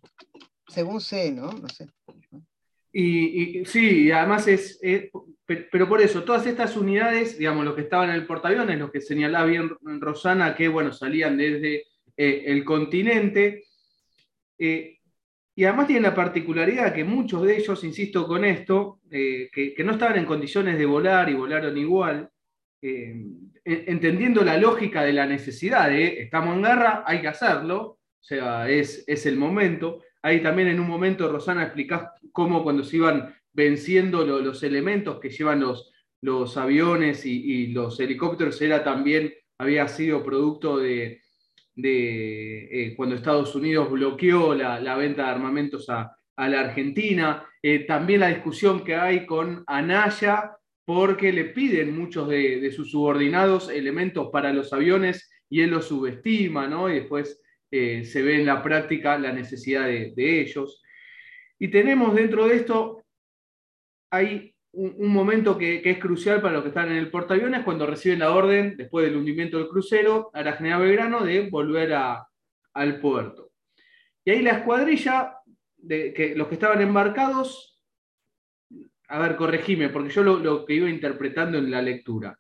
según 0.69 1.01
sé, 1.01 1.33
¿no? 1.33 1.53
No 1.53 1.69
sé. 1.69 1.89
Y, 2.93 3.65
sí, 3.65 4.11
además 4.13 4.47
es, 4.47 4.79
pero 5.45 5.89
por 5.89 6.01
eso, 6.01 6.23
todas 6.23 6.47
estas 6.47 6.77
unidades, 6.77 7.37
digamos, 7.39 7.65
los 7.65 7.75
que 7.75 7.83
estaban 7.83 8.11
en 8.11 8.17
el 8.17 8.27
portaaviones, 8.27 8.79
los 8.79 8.93
que 8.93 9.01
señalaba 9.01 9.47
bien 9.47 9.71
Rosana, 10.01 10.55
que 10.55 10.69
bueno, 10.69 10.93
salían 10.93 11.37
desde 11.37 11.87
eh, 12.17 12.45
el 12.47 12.65
continente, 12.65 13.65
eh, 14.59 14.99
y 15.57 15.65
además 15.65 15.87
tienen 15.87 16.03
la 16.05 16.15
particularidad 16.15 16.93
que 16.93 17.05
muchos 17.05 17.43
de 17.43 17.57
ellos, 17.57 17.85
insisto 17.85 18.27
con 18.27 18.45
esto, 18.45 19.01
eh, 19.11 19.49
que, 19.53 19.85
no 19.85 19.93
estaban 19.93 20.19
en 20.19 20.25
condiciones 20.25 20.79
de 20.79 20.87
volar 20.87 21.29
y 21.29 21.35
volaron 21.35 21.77
igual, 21.79 22.29
eh, 22.83 23.15
entendiendo 23.65 24.45
la 24.45 24.59
lógica 24.59 25.05
de 25.05 25.13
la 25.13 25.27
necesidad 25.27 25.89
de 25.89 26.23
estamos 26.23 26.57
en 26.57 26.63
guerra, 26.63 27.05
hay 27.07 27.21
que 27.21 27.29
hacerlo, 27.29 27.81
o 27.81 28.27
sea, 28.27 28.69
es, 28.69 29.05
el 29.07 29.37
momento. 29.37 30.03
Ahí 30.23 30.43
también 30.43 30.69
en 30.69 30.81
un 30.81 30.89
momento, 30.89 31.31
Rosana, 31.31 31.63
explicás 31.63 32.09
cómo 32.33 32.63
cuando 32.65 32.83
se 32.83 32.97
iban 32.97 33.35
venciendo 33.53 34.25
los 34.25 34.63
elementos 34.65 35.21
que 35.21 35.31
llevan 35.31 35.61
los, 35.61 35.93
los 36.21 36.57
aviones 36.57 37.25
y, 37.25 37.69
los 37.69 38.01
helicópteros, 38.01 38.61
era 38.61 38.83
también, 38.83 39.33
había 39.59 39.87
sido 39.87 40.25
producto 40.25 40.79
de, 40.79 41.23
de 41.75 42.65
eh, 42.71 42.95
cuando 42.97 43.17
Estados 43.17 43.55
Unidos 43.55 43.91
bloqueó 43.91 44.55
la, 44.55 44.97
venta 44.97 45.25
de 45.25 45.29
armamentos 45.29 45.89
a, 45.89 46.17
la 46.37 46.61
Argentina. 46.61 47.47
Eh, 47.63 47.81
también 47.81 48.21
la 48.21 48.29
discusión 48.29 48.85
que 48.85 48.95
hay 48.95 49.25
con 49.27 49.65
Anaya 49.67 50.53
porque 50.85 51.33
le 51.33 51.47
piden 51.47 51.97
muchos 51.97 52.29
de, 52.29 52.71
sus 52.73 52.91
subordinados 52.91 53.71
elementos 53.71 54.29
para 54.31 54.53
los 54.53 54.73
aviones 54.73 55.31
y 55.49 55.63
él 55.63 55.71
los 55.71 55.87
subestima, 55.87 56.69
¿no? 56.69 56.91
Y 56.91 56.95
después 56.95 57.41
eh, 57.71 58.05
se 58.05 58.23
ve 58.23 58.41
en 58.41 58.47
la 58.47 58.63
práctica 58.63 59.19
la 59.19 59.33
necesidad 59.33 59.87
de, 59.87 60.41
ellos. 60.41 60.83
Y 61.59 61.69
tenemos 61.69 62.15
dentro 62.15 62.47
de 62.47 62.57
esto, 62.57 63.03
hay 64.11 64.54
un, 64.77 65.09
momento 65.09 65.57
que, 65.57 65.83
es 65.85 65.99
crucial 65.99 66.41
para 66.41 66.55
los 66.55 66.63
que 66.63 66.69
están 66.69 66.91
en 66.91 66.97
el 66.97 67.11
portaaviones 67.11 67.65
cuando 67.65 67.87
reciben 67.87 68.21
la 68.21 68.33
orden, 68.33 68.77
después 68.77 69.05
del 69.05 69.17
hundimiento 69.17 69.59
del 69.59 69.69
crucero, 69.69 70.31
a 70.33 70.43
la 70.43 70.55
General 70.55 70.83
Belgrano 70.83 71.25
de 71.25 71.49
volver 71.49 71.95
al 71.95 73.01
puerto. 73.01 73.51
Y 74.25 74.31
ahí 74.31 74.43
la 74.43 74.59
escuadrilla, 74.59 75.39
de, 75.77 76.13
que, 76.13 76.35
los 76.35 76.49
que 76.49 76.55
estaban 76.55 76.81
embarcados, 76.81 77.83
a 79.09 79.19
ver, 79.19 79.37
corregime, 79.37 79.91
porque 79.91 80.11
yo 80.11 80.23
lo, 80.23 80.65
que 80.65 80.75
iba 80.75 80.89
interpretando 80.89 81.59
en 81.59 81.71
la 81.71 81.83
lectura. 81.83 82.39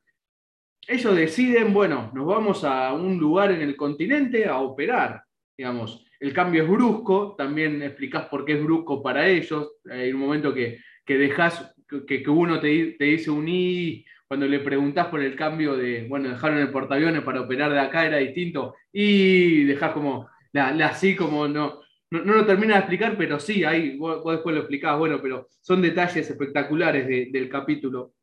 Ellos 0.87 1.15
deciden, 1.15 1.73
bueno, 1.73 2.11
nos 2.15 2.27
vamos 2.27 2.65
a 2.65 2.93
un 2.93 3.19
lugar 3.19 3.53
en 3.53 3.63
el 3.63 3.77
continente 3.77 4.47
a 4.47 4.59
operar, 4.59 5.23
digamos. 5.57 6.05
El 6.21 6.33
cambio 6.33 6.63
es 6.63 6.69
brusco, 6.69 7.35
también 7.37 7.83
explicás 7.83 8.27
por 8.29 8.45
qué 8.45 8.55
es 8.55 8.63
brusco 8.63 9.03
para 9.03 9.27
ellos. 9.29 9.77
Hay 9.91 10.13
un 10.13 10.21
momento 10.21 10.55
que, 10.55 10.79
que 11.05 11.19
dejas 11.19 11.75
que, 11.87 12.23
uno 12.29 12.61
te, 12.61 12.97
dice 12.99 13.31
un 13.31 13.49
I, 13.49 14.05
cuando 14.27 14.47
le 14.47 14.61
preguntás 14.61 15.09
por 15.09 15.21
el 15.21 15.37
cambio 15.37 15.77
de, 15.77 16.07
bueno, 16.09 16.31
dejaron 16.31 16.59
el 16.59 16.71
portaaviones 16.71 17.23
para 17.23 17.43
operar 17.43 17.73
de 17.73 17.81
acá, 17.81 18.07
era 18.07 18.19
distinto, 18.19 18.75
y 18.93 19.65
dejás 19.65 19.93
como, 19.93 20.29
la, 20.53 20.69
así 20.87 21.15
como 21.15 21.47
no, 21.47 21.81
no, 22.11 22.21
lo 22.23 22.47
termina 22.47 22.75
de 22.75 22.81
explicar, 22.81 23.17
pero 23.17 23.41
sí, 23.41 23.65
ahí 23.65 23.97
vos, 23.97 24.23
después 24.25 24.55
lo 24.55 24.61
explicás, 24.63 24.99
bueno, 24.99 25.21
pero 25.21 25.49
son 25.61 25.83
detalles 25.83 26.29
espectaculares 26.29 27.07
del 27.33 27.49
capítulo. 27.49 28.15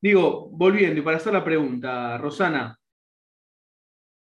Digo, 0.00 0.48
volviendo, 0.50 1.00
y 1.00 1.02
para 1.02 1.16
hacer 1.16 1.32
la 1.32 1.44
pregunta, 1.44 2.18
Rosana, 2.18 2.78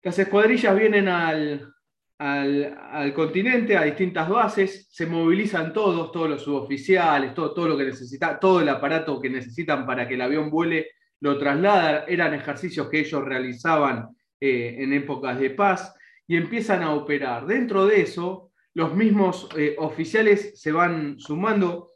las 0.03 0.18
escuadrillas 0.18 0.78
vienen 0.78 1.09
al, 1.09 1.72
al, 2.21 3.14
continente, 3.14 3.79
a 3.79 3.85
distintas 3.85 4.29
bases, 4.29 4.87
se 4.91 5.07
movilizan 5.07 5.73
todos, 5.73 6.12
todos 6.12 6.29
los 6.29 6.43
suboficiales, 6.43 7.33
todo, 7.33 7.55
todo 7.55 7.68
lo 7.68 7.79
que 7.79 7.87
necesita, 7.87 8.39
todo 8.39 8.61
el 8.61 8.68
aparato 8.68 9.18
que 9.18 9.31
necesitan 9.31 9.87
para 9.87 10.07
que 10.07 10.14
el 10.14 10.21
avión 10.21 10.51
vuele, 10.51 10.91
lo 11.21 11.39
trasladan, 11.39 12.05
eran 12.09 12.35
ejercicios 12.35 12.91
que 12.91 13.01
ellos 13.01 13.25
realizaban 13.25 14.09
eh, 14.39 14.77
en 14.81 14.93
épocas 14.93 15.41
de 15.41 15.51
paz 15.51 15.95
y 16.27 16.37
empiezan 16.37 16.83
a 16.83 16.93
operar. 16.93 17.47
Dentro 17.47 17.87
de 17.87 18.03
eso, 18.03 18.51
los 18.75 18.95
mismos 18.95 19.49
eh, 19.57 19.75
oficiales 19.79 20.61
se 20.61 20.73
van 20.73 21.18
sumando. 21.18 21.93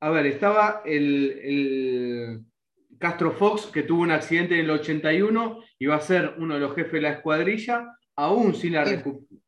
A 0.00 0.10
ver, 0.10 0.26
estaba 0.26 0.82
el, 0.84 2.42
Castro 2.98 3.30
Fox, 3.30 3.66
que 3.66 3.84
tuvo 3.84 4.02
un 4.02 4.10
accidente 4.10 4.54
en 4.54 4.64
el 4.64 4.70
81 4.70 5.60
y 5.78 5.86
va 5.86 5.96
a 5.96 6.00
ser 6.00 6.34
uno 6.38 6.54
de 6.54 6.60
los 6.60 6.74
jefes 6.74 6.94
de 6.94 7.02
la 7.02 7.10
escuadrilla, 7.10 7.86
aún 8.16 8.56
sin 8.56 8.72
la 8.72 8.82
recuperación 8.82 9.38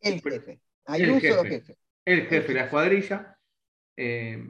el 0.00 0.20
jefe. 0.20 0.60
Hay 0.86 1.02
un 1.04 1.20
solo 1.20 1.44
jefe. 1.44 1.76
El 2.04 2.26
jefe 2.26 2.48
de 2.48 2.54
la 2.54 2.64
escuadrilla. 2.64 3.38
Eh, 3.96 4.44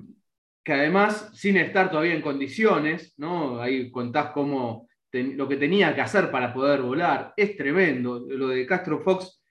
que 0.64 0.72
además, 0.72 1.30
sin 1.34 1.56
estar 1.56 1.90
todavía 1.90 2.14
en 2.14 2.22
condiciones, 2.22 3.14
¿no? 3.18 3.60
Ahí 3.60 3.90
contás 3.90 4.30
cómo 4.30 4.88
lo 5.12 5.48
que 5.48 5.56
tenía 5.56 5.94
que 5.94 6.00
hacer 6.00 6.30
para 6.30 6.54
poder 6.54 6.82
volar. 6.82 7.34
Es 7.36 7.56
tremendo. 7.56 8.24
Lo 8.28 8.48
de 8.48 8.64
Castro 8.64 9.00
Fox 9.00 9.42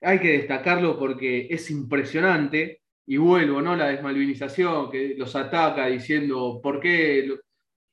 hay 0.00 0.18
que 0.18 0.32
destacarlo 0.32 0.98
porque 0.98 1.48
es 1.50 1.70
impresionante. 1.70 2.80
Y 3.04 3.16
vuelvo, 3.16 3.60
¿no? 3.60 3.74
La 3.74 3.88
desmalvinización 3.88 4.88
que 4.90 5.14
los 5.18 5.34
ataca 5.34 5.86
diciendo 5.88 6.60
por 6.62 6.78
qué 6.80 7.28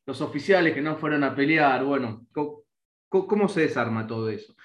los 0.06 0.22
oficiales 0.22 0.74
que 0.74 0.82
no 0.82 0.98
fueron 0.98 1.24
a 1.24 1.36
pelear. 1.36 1.84
Bueno, 1.84 2.28
cómo 3.10 3.50
se 3.50 3.62
desarma 3.62 4.06
todo 4.06 4.30
eso? 4.30 4.56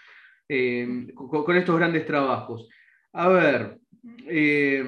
Eh, 0.49 1.07
con, 1.15 1.57
estos 1.57 1.77
grandes 1.77 2.07
trabajos. 2.07 2.69
A 3.13 3.29
ver, 3.29 3.79
eh, 4.27 4.85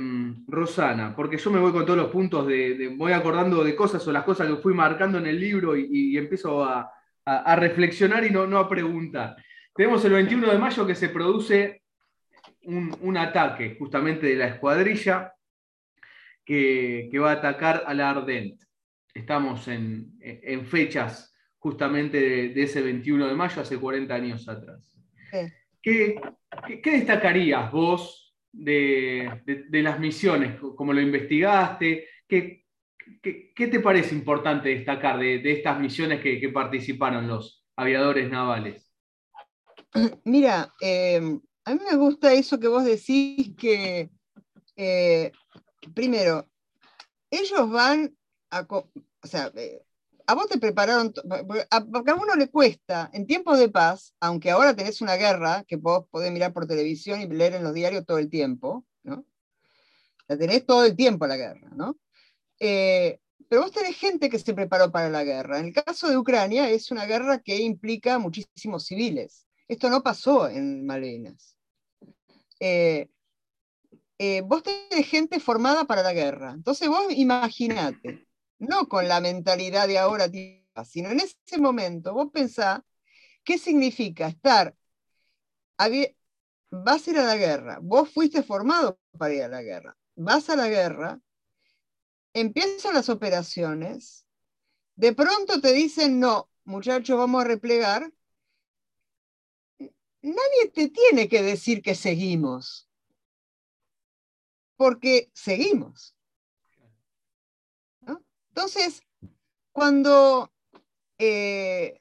Rosana, 0.47 1.15
porque 1.17 1.39
yo 1.39 1.51
me 1.51 1.61
voy 1.61 1.73
con 1.73 1.87
todos 1.87 1.99
los 1.99 2.11
puntos 2.11 2.47
de, 2.47 2.95
voy 2.97 3.13
acordando 3.13 3.65
de 3.65 3.75
cosas 3.75 4.07
o 4.07 4.13
las 4.13 4.25
cosas 4.25 4.49
que 4.49 4.57
fui 4.57 4.75
marcando 4.75 5.19
en 5.19 5.27
el 5.27 5.41
libro 5.41 5.77
y, 5.77 6.17
empiezo 6.17 6.65
a, 6.65 6.93
reflexionar 7.57 8.25
y 8.25 8.31
no, 8.31 8.59
a 8.59 8.69
preguntar. 8.69 9.37
Tenemos 9.75 10.05
el 10.05 10.13
21 10.13 10.53
de 10.53 10.59
mayo 10.59 10.87
que 10.87 10.95
se 10.95 11.09
produce 11.09 11.83
un, 12.63 13.17
ataque 13.17 13.77
justamente 13.79 14.27
de 14.27 14.37
la 14.37 14.49
escuadrilla 14.49 15.33
que, 16.45 17.11
va 17.21 17.31
a 17.31 17.35
atacar 17.35 17.85
a 17.87 17.95
la 17.95 18.11
Ardent. 18.11 18.61
Estamos 19.15 19.67
en, 19.69 20.13
fechas 20.67 21.35
justamente 21.59 22.21
de, 22.51 22.63
ese 22.63 22.83
21 22.83 23.27
de 23.27 23.35
mayo, 23.35 23.63
hace 23.63 23.79
40 23.79 24.15
años 24.15 24.49
atrás. 24.49 24.96
¿Qué, 25.82 26.20
destacarías 26.84 27.70
vos 27.70 28.37
de, 28.53 29.30
las 29.70 30.01
misiones? 30.01 30.59
¿Cómo 30.76 30.93
lo 30.93 31.01
investigaste? 31.01 32.09
¿Qué, 32.26 32.64
te 33.22 33.80
parece 33.80 34.14
importante 34.14 34.70
destacar 34.70 35.18
de, 35.18 35.53
estas 35.53 35.78
misiones 35.78 36.20
que, 36.20 36.49
participaron 36.49 37.28
los 37.28 37.64
aviadores 37.76 38.28
navales? 38.30 38.93
Mira, 40.24 40.72
eh, 40.80 41.20
a 41.64 41.74
mí 41.74 41.80
me 41.89 41.97
gusta 41.97 42.32
eso 42.32 42.59
que 42.59 42.68
vos 42.68 42.84
decís 42.84 43.55
que, 43.57 44.11
eh, 44.76 45.32
primero, 45.95 46.49
ellos 47.30 47.70
van 47.70 48.16
a, 48.51 48.66
o 48.68 48.91
sea, 49.22 49.53
eh, 49.55 49.86
a 50.27 50.35
vos 50.35 50.49
te 50.49 50.59
prepararon, 50.59 51.12
porque 51.12 52.11
a, 52.11 52.14
uno 52.14 52.35
le 52.37 52.49
cuesta, 52.49 53.11
en 53.12 53.27
tiempos 53.27 53.59
de 53.59 53.68
paz, 53.68 54.14
aunque 54.20 54.51
ahora 54.51 54.74
tenés 54.74 55.01
una 55.01 55.14
guerra 55.14 55.64
que 55.66 55.77
vos 55.77 56.07
podés 56.11 56.33
mirar 56.33 56.53
por 56.53 56.66
televisión 56.66 57.20
y 57.20 57.27
leer 57.29 57.55
en 57.55 57.62
los 57.62 57.74
diarios 57.74 58.05
todo 58.05 58.18
el 58.18 58.29
tiempo, 58.29 58.85
¿no? 59.05 59.24
La 60.29 60.37
tenés 60.37 60.66
todo 60.66 60.85
el 60.85 60.97
tiempo 60.97 61.27
la 61.27 61.37
guerra, 61.37 61.70
¿no? 61.77 61.97
Eh, 62.59 63.20
pero 63.49 63.62
vos 63.62 63.70
tenés 63.70 63.97
gente 63.97 64.29
que 64.29 64.39
se 64.39 64.55
preparó 64.55 64.91
para 64.91 65.09
la 65.09 65.22
guerra. 65.22 65.61
En 65.61 65.66
el 65.66 65.72
caso 65.72 66.09
de 66.09 66.18
Ucrania 66.18 66.68
es 66.68 66.91
una 66.91 67.07
guerra 67.07 67.39
que 67.39 67.57
implica 67.61 68.18
muchísimos 68.18 68.87
civiles. 68.87 69.47
Esto 69.68 69.89
no 69.89 70.03
pasó 70.03 70.49
en 70.49 70.85
Malvinas. 70.85 71.57
Eh, 72.59 73.09
eh, 74.18 74.41
vos 74.43 74.62
tenés 74.62 75.07
gente 75.07 75.39
formada 75.39 75.85
para 75.85 76.03
la 76.03 76.12
guerra. 76.12 76.53
Entonces 76.53 76.89
vos 76.89 77.05
imaginate, 77.11 78.26
no 78.59 78.89
con 78.89 79.09
la 79.09 79.21
mentalidad 79.21 79.89
de 79.89 79.99
ahora, 79.99 80.29
sino 80.85 81.11
en 81.11 81.21
ese 81.21 81.59
momento, 81.59 82.13
vos 82.15 82.31
pensás 82.33 82.81
qué 83.45 83.59
significa 83.59 84.29
estar, 84.29 84.75
vas 86.71 87.07
a 87.07 87.11
ir 87.11 87.19
a 87.19 87.25
la 87.25 87.37
guerra, 87.37 87.79
vos 87.83 88.11
fuiste 88.11 88.43
formado 88.43 88.99
para 89.19 89.35
ir 89.35 89.43
a 89.43 89.49
la 89.49 89.63
guerra, 89.63 89.97
vas 90.17 90.49
a 90.51 90.57
la 90.57 90.69
guerra, 90.69 91.21
empiezan 92.35 92.95
las 92.95 93.09
operaciones, 93.09 94.27
de 94.97 95.15
pronto 95.15 95.61
te 95.61 95.73
dicen, 95.73 96.19
no, 96.21 96.51
muchachos, 96.65 97.19
vamos 97.19 97.45
a 97.45 97.49
replegar, 97.49 98.13
nadie 100.23 100.71
te 100.75 100.89
tiene 100.89 101.29
que 101.29 101.43
decir 101.43 101.83
que 101.83 101.95
seguimos, 101.95 102.89
porque 104.77 105.31
seguimos. 105.35 106.16
Entonces, 108.57 109.03
cuando... 109.71 110.51
Eh, 111.19 112.01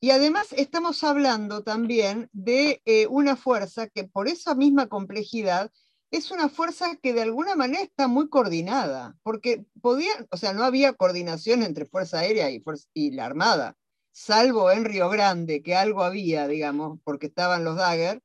y 0.00 0.10
además 0.10 0.48
estamos 0.52 1.04
hablando 1.04 1.62
también 1.62 2.28
de 2.32 2.82
eh, 2.86 3.06
una 3.06 3.36
fuerza 3.36 3.86
que 3.86 4.04
por 4.04 4.26
esa 4.26 4.54
misma 4.54 4.88
complejidad 4.88 5.70
es 6.10 6.32
una 6.32 6.48
fuerza 6.48 6.96
que 6.96 7.12
de 7.12 7.22
alguna 7.22 7.54
manera 7.54 7.82
está 7.82 8.08
muy 8.08 8.28
coordinada, 8.28 9.16
porque 9.22 9.64
podían, 9.80 10.26
o 10.30 10.36
sea, 10.36 10.54
no 10.54 10.64
había 10.64 10.94
coordinación 10.94 11.62
entre 11.62 11.86
Fuerza 11.86 12.20
Aérea 12.20 12.50
y, 12.50 12.64
y 12.94 13.12
la 13.12 13.26
Armada, 13.26 13.76
salvo 14.10 14.72
en 14.72 14.84
Río 14.84 15.08
Grande, 15.08 15.62
que 15.62 15.76
algo 15.76 16.02
había, 16.02 16.48
digamos, 16.48 16.98
porque 17.04 17.26
estaban 17.26 17.62
los 17.62 17.76
Dagger, 17.76 18.22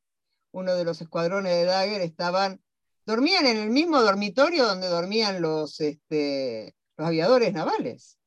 uno 0.51 0.73
de 0.73 0.85
los 0.85 1.01
escuadrones 1.01 1.53
de 1.53 1.65
Dagger 1.65 2.01
estaban, 2.01 2.61
dormían 3.05 3.45
en 3.45 3.57
el 3.57 3.69
mismo 3.69 4.01
dormitorio 4.01 4.65
donde 4.65 4.87
dormían 4.87 5.41
los, 5.41 5.79
este, 5.81 6.75
los 6.97 7.07
aviadores 7.07 7.53
navales. 7.53 8.17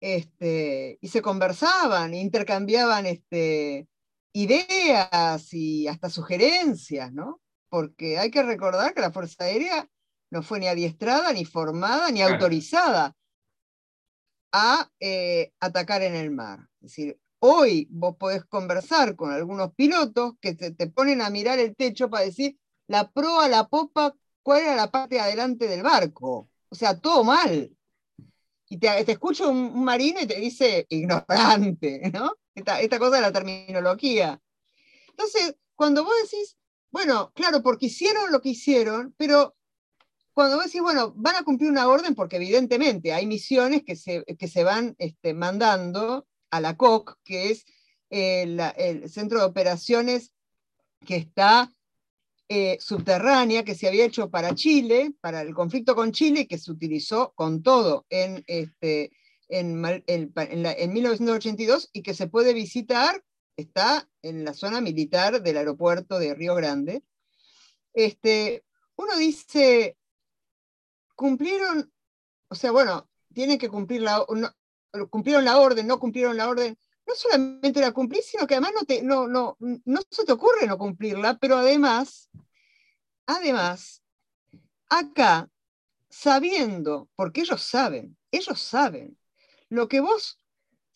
Este, 0.00 0.98
y 1.00 1.08
se 1.08 1.20
conversaban, 1.20 2.14
intercambiaban 2.14 3.04
este, 3.06 3.86
ideas 4.32 5.52
y 5.52 5.88
hasta 5.88 6.08
sugerencias, 6.08 7.12
¿no? 7.12 7.40
Porque 7.68 8.18
hay 8.18 8.30
que 8.30 8.42
recordar 8.42 8.94
que 8.94 9.02
la 9.02 9.12
Fuerza 9.12 9.44
Aérea 9.44 9.88
no 10.30 10.42
fue 10.42 10.60
ni 10.60 10.68
adiestrada, 10.68 11.32
ni 11.32 11.44
formada, 11.44 12.10
ni 12.10 12.22
autorizada 12.22 13.14
a 14.52 14.90
eh, 15.00 15.52
atacar 15.60 16.02
en 16.02 16.14
el 16.14 16.30
mar. 16.30 16.60
Es 16.80 16.90
decir, 16.90 17.20
hoy 17.40 17.88
vos 17.90 18.16
podés 18.16 18.44
conversar 18.44 19.16
con 19.16 19.32
algunos 19.32 19.74
pilotos 19.74 20.34
que 20.40 20.54
te, 20.54 20.72
te, 20.72 20.86
ponen 20.88 21.20
a 21.22 21.30
mirar 21.30 21.58
el 21.58 21.76
techo 21.76 22.10
para 22.10 22.24
decir 22.24 22.58
la 22.86 23.10
proa, 23.10 23.48
la 23.48 23.68
popa, 23.68 24.14
cuál 24.42 24.62
era 24.62 24.76
la 24.76 24.90
parte 24.90 25.16
de 25.16 25.20
adelante 25.20 25.68
del 25.68 25.82
barco. 25.82 26.49
O 26.70 26.74
sea, 26.74 26.98
todo 26.98 27.24
mal. 27.24 27.76
Y 28.68 28.78
te, 28.78 29.04
te 29.04 29.12
escucha 29.12 29.48
un, 29.48 29.84
marino 29.84 30.20
y 30.20 30.26
te 30.26 30.38
dice 30.38 30.86
ignorante, 30.88 32.10
¿no? 32.14 32.36
Esta, 32.54 32.98
cosa 32.98 33.16
de 33.16 33.22
la 33.22 33.32
terminología. 33.32 34.40
Entonces, 35.08 35.56
cuando 35.74 36.04
vos 36.04 36.14
decís, 36.22 36.56
bueno, 36.90 37.32
claro, 37.34 37.62
porque 37.62 37.86
hicieron 37.86 38.30
lo 38.30 38.40
que 38.40 38.50
hicieron, 38.50 39.14
pero 39.16 39.56
cuando 40.32 40.56
vos 40.56 40.66
decís, 40.66 40.80
bueno, 40.80 41.12
van 41.16 41.36
a 41.36 41.42
cumplir 41.42 41.70
una 41.70 41.88
orden, 41.88 42.14
porque 42.14 42.36
evidentemente 42.36 43.12
hay 43.12 43.26
misiones 43.26 43.82
que 43.84 43.96
se, 43.96 44.24
que 44.24 44.48
se 44.48 44.62
van 44.62 44.94
este, 44.98 45.34
mandando 45.34 46.26
a 46.50 46.60
la 46.60 46.76
COC, 46.76 47.18
que 47.24 47.50
es 47.50 47.64
el, 48.08 48.60
el 48.76 49.08
centro 49.10 49.40
de 49.40 49.46
operaciones 49.46 50.32
que 51.04 51.16
está 51.16 51.72
eh, 52.52 52.78
subterránea 52.80 53.62
que 53.64 53.76
se 53.76 53.86
había 53.86 54.04
hecho 54.04 54.28
para 54.28 54.56
Chile, 54.56 55.14
para 55.20 55.40
el 55.40 55.54
conflicto 55.54 55.94
con 55.94 56.10
Chile, 56.10 56.48
que 56.48 56.58
se 56.58 56.72
utilizó 56.72 57.32
con 57.36 57.62
todo 57.62 58.06
en, 58.10 58.42
este, 58.48 59.12
en, 59.48 59.84
en, 60.08 60.92
1982 60.92 61.90
y 61.92 62.02
que 62.02 62.12
se 62.12 62.26
puede 62.26 62.52
visitar, 62.52 63.22
está 63.56 64.10
en 64.22 64.44
la 64.44 64.52
zona 64.52 64.80
militar 64.80 65.40
del 65.40 65.58
aeropuerto 65.58 66.18
de 66.18 66.34
Río 66.34 66.56
Grande. 66.56 67.04
Este, 67.94 68.64
uno 68.96 69.16
dice, 69.16 69.96
cumplieron, 71.14 71.92
o 72.48 72.56
sea, 72.56 72.72
bueno, 72.72 73.08
tienen 73.32 73.58
que 73.58 73.68
cumplir 73.68 74.02
la, 74.02 74.26
cumplieron 75.08 75.44
la 75.44 75.60
orden, 75.60 75.86
no 75.86 76.00
cumplieron 76.00 76.36
la 76.36 76.48
orden, 76.48 76.76
no 77.10 77.16
solamente 77.16 77.80
la 77.80 77.92
cumplís, 77.92 78.26
sino 78.26 78.46
que 78.46 78.54
además 78.54 78.72
no, 78.74 78.86
te, 78.86 79.02
no, 79.02 79.26
no, 79.26 79.56
no 79.58 80.00
se 80.10 80.24
te 80.24 80.32
ocurre 80.32 80.66
no 80.66 80.78
cumplirla, 80.78 81.38
pero 81.38 81.56
además, 81.56 82.30
además, 83.26 84.02
acá, 84.88 85.48
sabiendo, 86.08 87.08
porque 87.16 87.40
ellos 87.40 87.62
saben, 87.62 88.16
ellos 88.30 88.60
saben, 88.60 89.18
lo 89.68 89.88
que 89.88 90.00
vos, 90.00 90.38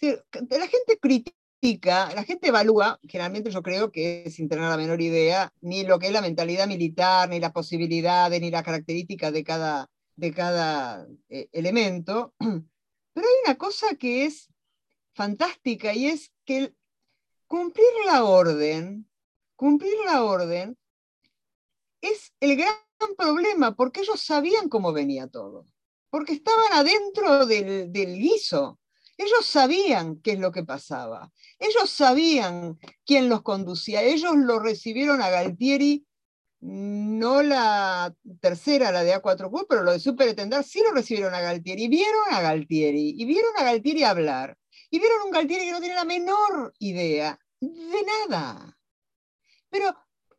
la 0.00 0.68
gente 0.68 0.98
critica, 1.00 2.14
la 2.14 2.22
gente 2.22 2.48
evalúa, 2.48 3.00
generalmente 3.02 3.50
yo 3.50 3.62
creo 3.62 3.90
que 3.90 4.30
sin 4.30 4.48
tener 4.48 4.68
la 4.68 4.76
menor 4.76 5.00
idea, 5.00 5.52
ni 5.62 5.84
lo 5.84 5.98
que 5.98 6.06
es 6.06 6.12
la 6.12 6.20
mentalidad 6.20 6.68
militar, 6.68 7.28
ni 7.28 7.40
las 7.40 7.52
posibilidades, 7.52 8.40
ni 8.40 8.50
las 8.50 8.62
características 8.62 9.32
de 9.32 9.42
cada, 9.42 9.90
de 10.14 10.32
cada 10.32 11.08
eh, 11.28 11.48
elemento, 11.52 12.34
pero 12.38 13.26
hay 13.26 13.34
una 13.46 13.56
cosa 13.56 13.96
que 13.96 14.26
es 14.26 14.48
fantástica 15.14 15.94
y 15.94 16.06
es 16.06 16.32
que 16.44 16.74
cumplir 17.46 17.86
la 18.06 18.24
orden, 18.24 19.08
cumplir 19.56 19.94
la 20.04 20.24
orden 20.24 20.76
es 22.00 22.32
el 22.40 22.56
gran 22.56 22.74
problema 23.16 23.74
porque 23.74 24.00
ellos 24.00 24.20
sabían 24.20 24.68
cómo 24.68 24.92
venía 24.92 25.28
todo, 25.28 25.66
porque 26.10 26.34
estaban 26.34 26.72
adentro 26.72 27.46
del, 27.46 27.92
del 27.92 28.18
guiso. 28.18 28.78
Ellos 29.16 29.46
sabían 29.46 30.20
qué 30.20 30.32
es 30.32 30.40
lo 30.40 30.50
que 30.50 30.64
pasaba. 30.64 31.30
Ellos 31.58 31.88
sabían 31.88 32.78
quién 33.06 33.28
los 33.28 33.42
conducía. 33.42 34.02
Ellos 34.02 34.34
lo 34.36 34.58
recibieron 34.58 35.22
a 35.22 35.30
Galtieri, 35.30 36.04
no 36.60 37.42
la 37.42 38.12
tercera, 38.40 38.90
la 38.90 39.04
de 39.04 39.14
A4Q, 39.14 39.66
pero 39.68 39.84
lo 39.84 39.92
de 39.92 40.00
Superetendar 40.00 40.64
sí 40.64 40.82
lo 40.82 40.92
recibieron 40.92 41.34
a 41.34 41.40
Galtieri. 41.40 41.86
Vieron 41.88 42.24
a 42.32 42.40
Galtieri, 42.40 43.14
y 43.16 43.24
vieron 43.24 43.52
a 43.56 43.64
Galtieri 43.64 44.02
hablar. 44.02 44.56
Y 44.94 45.00
vieron 45.00 45.22
un 45.24 45.32
Galtieri 45.32 45.64
que 45.64 45.72
no 45.72 45.80
tiene 45.80 45.96
la 45.96 46.04
menor 46.04 46.72
idea 46.78 47.36
de 47.58 48.02
nada. 48.28 48.78
Pero 49.68 49.92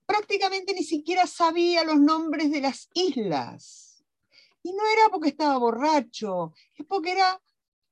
prácticamente 0.05 0.73
ni 0.73 0.81
siquiera 0.81 1.27
sabía 1.27 1.83
los 1.83 1.99
nombres 1.99 2.49
de 2.51 2.61
las 2.61 2.87
islas. 2.93 4.01
Y 4.63 4.71
no 4.71 4.81
era 4.87 5.09
porque 5.11 5.27
estaba 5.27 5.57
borracho, 5.57 6.53
es 6.73 6.85
porque 6.85 7.11
era 7.11 7.43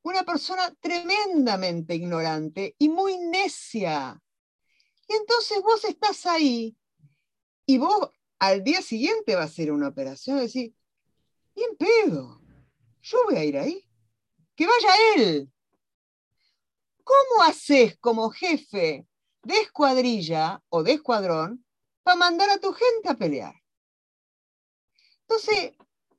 una 0.04 0.24
persona 0.24 0.74
tremendamente 0.80 1.96
ignorante 1.96 2.78
y 2.80 2.88
muy 2.88 3.18
necia. 3.18 4.24
Y 5.10 5.16
entonces 5.16 5.62
vos 5.62 5.84
estás 5.84 6.26
ahí 6.26 6.78
y 7.66 7.78
vos 7.78 8.10
al 8.40 8.64
día 8.64 8.82
siguiente 8.82 9.36
vas 9.36 9.50
a 9.50 9.52
hacer 9.52 9.70
una 9.70 9.90
operación 9.90 10.38
y 10.38 10.48
decís, 10.48 10.72
bien 11.54 11.76
pedo, 11.78 12.42
yo 13.02 13.18
voy 13.26 13.36
a 13.36 13.44
ir 13.44 13.58
ahí, 13.58 13.86
que 14.56 14.66
vaya 14.66 14.94
él, 15.18 15.53
¿Cómo 17.04 17.44
haces 17.44 17.98
como 18.00 18.30
jefe 18.30 19.06
de 19.44 19.54
escuadrilla 19.56 20.62
o 20.70 20.84
de 20.84 20.94
escuadrón 20.94 21.66
para 22.04 22.18
mandar 22.18 22.50
a 22.50 22.60
tu 22.60 22.74
gente 22.74 23.10
a 23.10 23.16
pelear? 23.16 23.56
Entonces, 25.22 25.74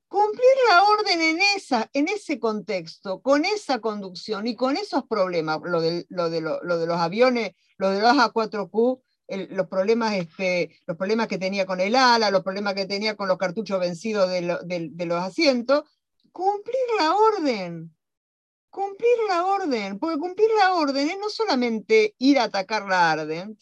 cumplir 0.08 0.56
la 0.68 0.84
orden 0.84 1.20
en, 1.20 1.40
esa, 1.56 1.90
en 1.92 2.08
ese 2.08 2.38
contexto, 2.38 3.20
con 3.20 3.44
esa 3.44 3.80
conducción 3.80 4.46
y 4.46 4.54
con 4.54 4.76
esos 4.76 5.04
problemas, 5.08 5.60
lo 5.64 5.80
de, 5.80 6.06
lo 6.08 6.30
de, 6.30 6.40
los 6.40 7.00
aviones, 7.00 7.52
lo 7.78 7.90
de 7.90 8.00
los 8.00 8.12
A4Q, 8.12 9.02
los, 9.50 9.66
problemas, 9.68 10.14
este, 10.14 10.78
los 10.86 10.96
problemas 10.96 11.28
que 11.28 11.38
tenía 11.38 11.66
con 11.66 11.80
el 11.80 11.96
ala, 11.96 12.30
los 12.30 12.42
problemas 12.42 12.74
que 12.74 12.86
tenía 12.86 13.16
con 13.16 13.26
los 13.28 13.38
cartuchos 13.38 13.80
vencidos 13.80 14.30
de 14.30 15.06
los 15.06 15.22
asientos, 15.22 15.82
cumplir 16.30 16.76
la 16.98 17.14
orden 17.14 17.94
cumplir 18.74 19.16
la 19.28 19.46
orden, 19.46 20.00
porque 20.00 20.18
cumplir 20.18 20.48
la 20.58 20.74
orden 20.74 21.08
es 21.08 21.18
no 21.18 21.30
solamente 21.30 22.16
ir 22.18 22.40
a 22.40 22.44
atacar 22.44 22.84
la 22.86 23.12
Ardent 23.12 23.60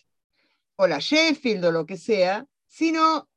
o 0.77 0.87
la 0.87 0.99
Sheffield 0.99 1.67
o 1.67 1.71
lo 1.71 1.85
que 1.85 1.99
sea, 1.99 2.47
sino 2.67 3.29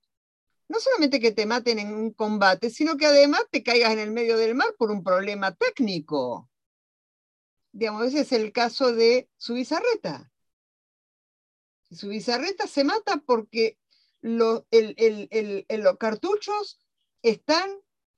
no 0.69 0.79
solamente 0.79 1.19
que 1.19 1.33
te 1.33 1.45
maten 1.45 1.79
en 1.79 1.93
un 1.93 2.13
combate, 2.13 2.69
sino 2.69 2.95
que 2.95 3.07
además 3.07 3.43
te 3.51 3.61
caigas 3.61 3.91
en 3.91 3.99
el 3.99 4.11
medio 4.11 4.37
del 4.37 4.55
mar 4.55 4.73
por 4.77 4.89
un 4.89 5.03
problema 5.03 5.53
técnico. 5.53 6.49
Digamos, 7.73 8.05
ese 8.05 8.21
es 8.21 8.31
el 8.31 8.53
caso 8.53 8.93
de 8.93 9.29
su 9.35 9.55
bizarreta. 9.55 10.31
Su 11.91 12.07
bizarreta 12.07 12.67
se 12.67 12.85
mata 12.85 13.21
porque 13.25 13.77
los 14.21 14.63
cartuchos 15.99 16.79
están 17.21 17.69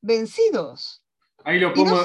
vencidos. 0.02 1.04
Ahí 1.48 1.62
lo 1.62 1.74
pongo, 1.74 1.98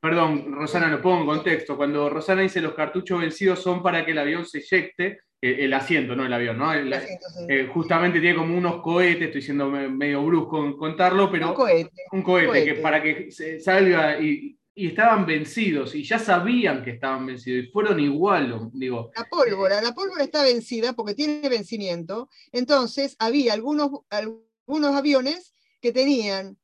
perdón, 0.00 0.52
Rosana, 0.52 0.88
lo 0.88 1.00
pongo 1.00 1.20
en 1.20 1.26
contexto. 1.38 1.76
Cuando 1.76 2.10
Rosana 2.10 2.42
dice 2.42 2.60
los 2.60 2.74
cartuchos 2.74 3.20
vencidos 3.20 3.62
son 3.62 3.80
para 3.80 4.04
que 4.04 4.10
el 4.10 4.18
avión 4.18 4.44
se 4.44 4.58
eyecte, 4.58 5.20
eh, 5.40 5.58
el, 5.60 5.72
asiento, 5.72 6.16
no 6.16 6.26
el 6.26 6.32
avión, 6.32 6.58
¿no? 6.58 6.74
Eh, 6.74 7.70
justamente 7.72 8.18
tiene 8.18 8.34
como 8.34 8.58
unos 8.58 8.82
cohetes, 8.82 9.28
estoy 9.28 9.42
siendo 9.42 9.70
medio 9.70 10.24
brusco 10.24 10.64
en 10.64 10.76
contarlo, 10.76 11.30
pero 11.30 11.50
un 11.50 11.54
cohete, 11.54 12.02
un 12.10 12.22
cohete, 12.24 12.64
que 12.64 12.74
para 12.80 13.00
que 13.00 13.30
salga 13.60 14.20
y, 14.20 14.58
estaban 14.74 15.26
vencidos 15.26 15.94
y 15.94 16.02
ya 16.02 16.18
sabían 16.18 16.82
que 16.82 16.90
estaban 16.90 17.24
vencidos 17.24 17.66
y 17.66 17.70
fueron 17.70 18.00
igual, 18.00 18.68
digo. 18.72 19.12
La 19.14 19.26
pólvora, 19.26 19.80
la 19.80 19.94
pólvora 19.94 20.24
está 20.24 20.42
vencida 20.42 20.92
porque 20.92 21.14
tiene 21.14 21.48
vencimiento, 21.48 22.28
entonces 22.50 23.14
había 23.20 23.52
algunos, 23.52 23.90
algunos 24.10 24.96
aviones 24.96 25.54
que 25.80 25.92
tenían, 25.92 26.58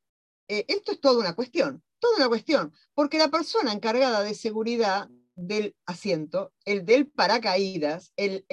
eh, 0.49 0.65
esto 0.67 0.91
es 0.91 0.99
toda 0.99 1.21
una 1.21 1.33
cuestión, 1.33 1.81
toda 2.03 2.17
una 2.17 2.27
cuestión, 2.27 2.73
porque 2.93 3.17
la 3.17 3.29
persona 3.29 3.71
encargada 3.71 4.21
de 4.23 4.35
seguridad 4.35 5.07
del 5.35 5.73
asiento, 5.85 6.51
el 6.65 6.85
del 6.85 7.07
paracaídas, 7.07 8.11
el, 8.17 8.43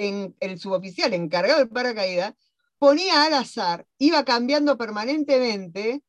suboficial 0.57 1.13
encargado 1.13 1.59
del 1.59 1.67
paracaídas, 1.67 2.33
ponía 2.79 3.25
al 3.25 3.33
azar, 3.33 3.85
iba 3.97 4.23
cambiando 4.23 4.77
permanentemente 4.77 6.01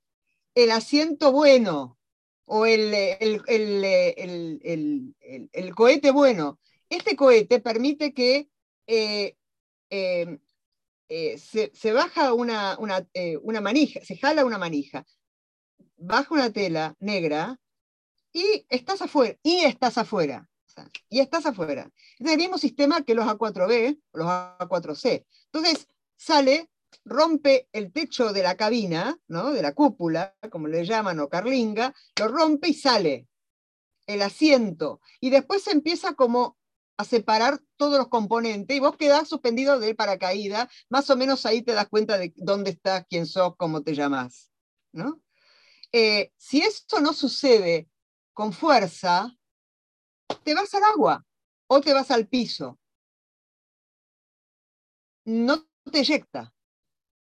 el 0.54 0.70
asiento 0.70 1.32
bueno 1.32 1.98
o 2.44 2.64
el, 2.64 2.92
cohete 5.74 6.12
bueno. 6.12 6.60
Este 6.88 7.16
cohete 7.16 7.58
permite 7.58 8.14
que 8.14 8.48
eh, 8.86 9.36
eh, 9.90 10.38
eh, 11.08 11.38
se, 11.38 11.92
baja 11.92 12.34
una, 12.34 12.78
una, 12.78 13.04
una 13.42 13.60
manija, 13.60 14.00
se 14.04 14.16
jala 14.16 14.44
una 14.44 14.58
manija, 14.58 15.04
baja 16.02 16.34
una 16.34 16.52
tela 16.52 16.96
negra 17.00 17.58
y 18.32 18.66
estás 18.68 19.02
afuera, 19.02 19.38
y 19.42 19.64
estás 19.64 19.98
afuera, 19.98 20.48
y 21.08 21.20
estás 21.20 21.46
afuera. 21.46 21.90
Es 22.18 22.30
el 22.30 22.38
mismo 22.38 22.58
sistema 22.58 23.02
que 23.02 23.14
los 23.14 23.26
A4B, 23.26 24.00
los 24.14 24.26
A4C. 24.26 25.24
Entonces, 25.52 25.86
sale, 26.16 26.70
rompe 27.04 27.68
el 27.72 27.92
techo 27.92 28.32
de 28.32 28.42
la 28.42 28.56
cabina, 28.56 29.18
¿no? 29.28 29.50
de 29.50 29.62
la 29.62 29.74
cúpula, 29.74 30.34
como 30.50 30.68
le 30.68 30.84
llaman, 30.84 31.20
o 31.20 31.28
carlinga, 31.28 31.94
lo 32.18 32.28
rompe 32.28 32.68
y 32.68 32.74
sale 32.74 33.28
el 34.06 34.22
asiento. 34.22 35.00
Y 35.20 35.30
después 35.30 35.62
se 35.62 35.72
empieza 35.72 36.14
como 36.14 36.56
a 36.96 37.04
separar 37.04 37.60
todos 37.76 37.98
los 37.98 38.08
componentes 38.08 38.76
y 38.76 38.80
vos 38.80 38.96
quedás 38.96 39.28
suspendido 39.28 39.78
del 39.78 39.96
paracaídas, 39.96 40.68
más 40.88 41.08
o 41.10 41.16
menos 41.16 41.46
ahí 41.46 41.62
te 41.62 41.72
das 41.72 41.88
cuenta 41.88 42.18
de 42.18 42.32
dónde 42.36 42.70
estás, 42.70 43.04
quién 43.08 43.26
sos, 43.26 43.56
cómo 43.56 43.82
te 43.82 43.94
llamás. 43.94 44.52
¿no? 44.92 45.20
Eh, 45.92 46.32
si 46.36 46.62
esto 46.62 47.00
no 47.00 47.12
sucede 47.12 47.88
con 48.32 48.52
fuerza, 48.52 49.36
te 50.42 50.54
vas 50.54 50.74
al 50.74 50.84
agua 50.84 51.26
o 51.66 51.80
te 51.80 51.92
vas 51.92 52.10
al 52.10 52.26
piso. 52.26 52.78
No 55.24 55.68
te 55.90 56.00
eyecta, 56.00 56.54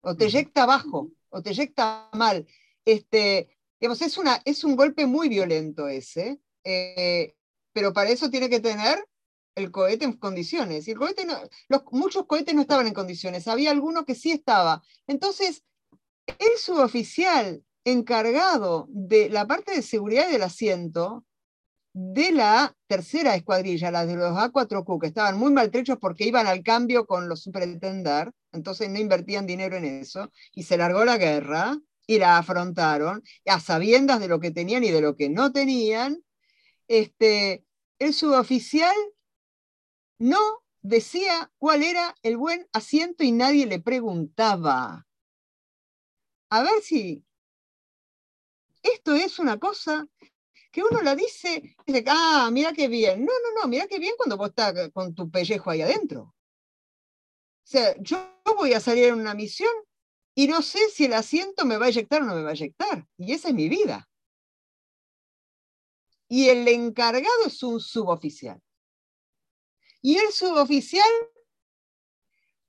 o 0.01 0.15
te 0.15 0.25
eyecta 0.25 0.63
abajo, 0.63 1.11
o 1.29 1.41
te 1.41 1.51
eyecta 1.51 2.09
mal. 2.13 2.47
Este, 2.83 3.55
digamos, 3.79 4.01
es, 4.01 4.17
una, 4.17 4.41
es 4.45 4.63
un 4.63 4.75
golpe 4.75 5.05
muy 5.05 5.29
violento 5.29 5.87
ese, 5.87 6.41
eh, 6.63 7.35
pero 7.71 7.93
para 7.93 8.09
eso 8.09 8.29
tiene 8.29 8.49
que 8.49 8.59
tener 8.59 8.97
el 9.55 9.71
cohete 9.71 10.05
en 10.05 10.13
condiciones. 10.13 10.87
Y 10.87 10.91
el 10.91 10.97
cohete 10.97 11.25
no, 11.25 11.39
los, 11.69 11.83
muchos 11.91 12.25
cohetes 12.25 12.53
no 12.53 12.61
estaban 12.61 12.87
en 12.87 12.93
condiciones, 12.93 13.47
había 13.47 13.71
algunos 13.71 14.05
que 14.05 14.15
sí 14.15 14.31
estaba. 14.31 14.83
Entonces, 15.07 15.63
el 16.25 16.57
suboficial 16.57 17.63
encargado 17.85 18.87
de 18.89 19.29
la 19.29 19.47
parte 19.47 19.75
de 19.75 19.81
seguridad 19.81 20.29
del 20.29 20.43
asiento 20.43 21.23
de 21.93 22.33
la 22.33 22.75
tercera 22.87 23.35
escuadrilla, 23.35 23.89
la 23.89 24.05
de 24.05 24.15
los 24.15 24.35
A4Q, 24.35 24.99
que 24.99 25.07
estaban 25.07 25.37
muy 25.37 25.53
maltrechos 25.53 25.97
porque 25.97 26.25
iban 26.25 26.45
al 26.45 26.61
cambio 26.61 27.05
con 27.05 27.29
los 27.29 27.41
superintendar, 27.41 28.33
entonces 28.51 28.89
no 28.89 28.99
invertían 28.99 29.45
dinero 29.45 29.77
en 29.77 29.85
eso, 29.85 30.29
y 30.53 30.63
se 30.63 30.75
largó 30.75 31.05
la 31.05 31.17
guerra 31.17 31.79
y 32.05 32.19
la 32.19 32.37
afrontaron, 32.37 33.23
a 33.45 33.59
sabiendas 33.61 34.19
de 34.19 34.27
lo 34.27 34.41
que 34.41 34.51
tenían 34.51 34.83
y 34.83 34.91
de 34.91 34.99
lo 34.99 35.15
que 35.15 35.29
no 35.29 35.53
tenían, 35.53 36.21
este, 36.89 37.63
el 37.97 38.13
suboficial 38.13 38.95
no 40.19 40.39
decía 40.81 41.49
cuál 41.57 41.81
era 41.81 42.13
el 42.23 42.35
buen 42.35 42.67
asiento 42.73 43.23
y 43.23 43.31
nadie 43.31 43.67
le 43.67 43.79
preguntaba. 43.79 45.07
A 46.49 46.61
ver 46.61 46.81
si 46.81 47.23
esto 48.93 49.13
es 49.13 49.39
una 49.39 49.59
cosa 49.59 50.07
que 50.71 50.83
uno 50.83 51.01
la 51.01 51.15
dice, 51.15 51.75
dice, 51.85 52.03
ah, 52.07 52.49
mira 52.51 52.73
qué 52.73 52.87
bien. 52.87 53.25
No, 53.25 53.31
no, 53.31 53.61
no, 53.61 53.67
mira 53.67 53.87
qué 53.87 53.97
bien 53.97 54.13
cuando 54.17 54.37
vos 54.37 54.49
estás 54.49 54.73
con 54.93 55.15
tu 55.15 55.29
pellejo 55.29 55.69
ahí 55.69 55.81
adentro. 55.81 56.21
O 56.23 57.67
sea, 57.67 57.95
yo 57.99 58.41
voy 58.57 58.73
a 58.73 58.79
salir 58.79 59.05
en 59.05 59.15
una 59.15 59.33
misión 59.33 59.71
y 60.35 60.47
no 60.47 60.61
sé 60.61 60.89
si 60.89 61.05
el 61.05 61.13
asiento 61.13 61.65
me 61.65 61.77
va 61.77 61.85
a 61.85 61.89
eyectar 61.89 62.21
o 62.21 62.25
no 62.25 62.35
me 62.35 62.43
va 62.43 62.49
a 62.49 62.53
eyectar. 62.53 63.07
Y 63.17 63.33
esa 63.33 63.47
es 63.47 63.55
mi 63.55 63.69
vida. 63.69 64.07
Y 66.27 66.49
el 66.49 66.67
encargado 66.67 67.45
es 67.45 67.63
un 67.63 67.79
suboficial. 67.79 68.61
Y 70.01 70.17
el 70.17 70.31
suboficial, 70.31 71.09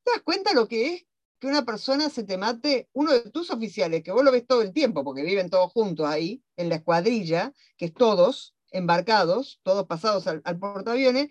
¿te 0.04 0.12
das 0.12 0.22
cuenta 0.22 0.54
lo 0.54 0.68
que 0.68 0.94
es 0.94 1.06
que 1.38 1.46
una 1.46 1.64
persona 1.64 2.08
se 2.10 2.24
te 2.24 2.38
mate, 2.38 2.88
uno 2.92 3.12
de 3.12 3.30
tus 3.30 3.50
oficiales, 3.50 4.02
que 4.02 4.12
vos 4.12 4.24
lo 4.24 4.32
ves 4.32 4.46
todo 4.46 4.62
el 4.62 4.72
tiempo, 4.72 5.04
porque 5.04 5.22
viven 5.22 5.50
todos 5.50 5.72
juntos 5.72 6.06
ahí, 6.06 6.42
en 6.56 6.68
la 6.68 6.76
escuadrilla, 6.76 7.52
que 7.76 7.86
es 7.86 7.94
todos 7.94 8.54
embarcados, 8.70 9.60
todos 9.62 9.86
pasados 9.86 10.26
al, 10.26 10.42
portaaviones, 10.58 11.28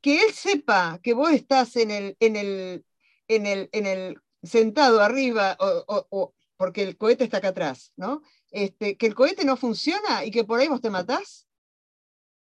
que 0.00 0.22
él 0.22 0.32
sepa 0.32 1.00
que 1.02 1.14
vos 1.14 1.30
estás 1.30 1.76
en 1.76 1.90
el, 1.90 2.16
en 2.20 2.36
el, 2.36 2.84
en 3.28 3.46
el, 3.46 3.68
en 3.72 3.86
el 3.86 4.20
sentado 4.42 5.00
arriba, 5.00 5.56
o, 5.58 6.34
porque 6.56 6.82
el 6.82 6.96
cohete 6.96 7.24
está 7.24 7.38
acá 7.38 7.48
atrás, 7.48 7.92
¿no? 7.96 8.22
Este, 8.50 8.96
que 8.96 9.06
el 9.06 9.14
cohete 9.14 9.44
no 9.44 9.56
funciona 9.56 10.24
y 10.24 10.30
que 10.30 10.44
por 10.44 10.60
ahí 10.60 10.68
vos 10.68 10.80
te 10.80 10.90
matás 10.90 11.48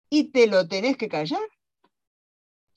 y 0.09 0.32
te 0.32 0.47
lo 0.47 0.66
tenés 0.66 0.97
que 0.97 1.09
callar. 1.09 1.41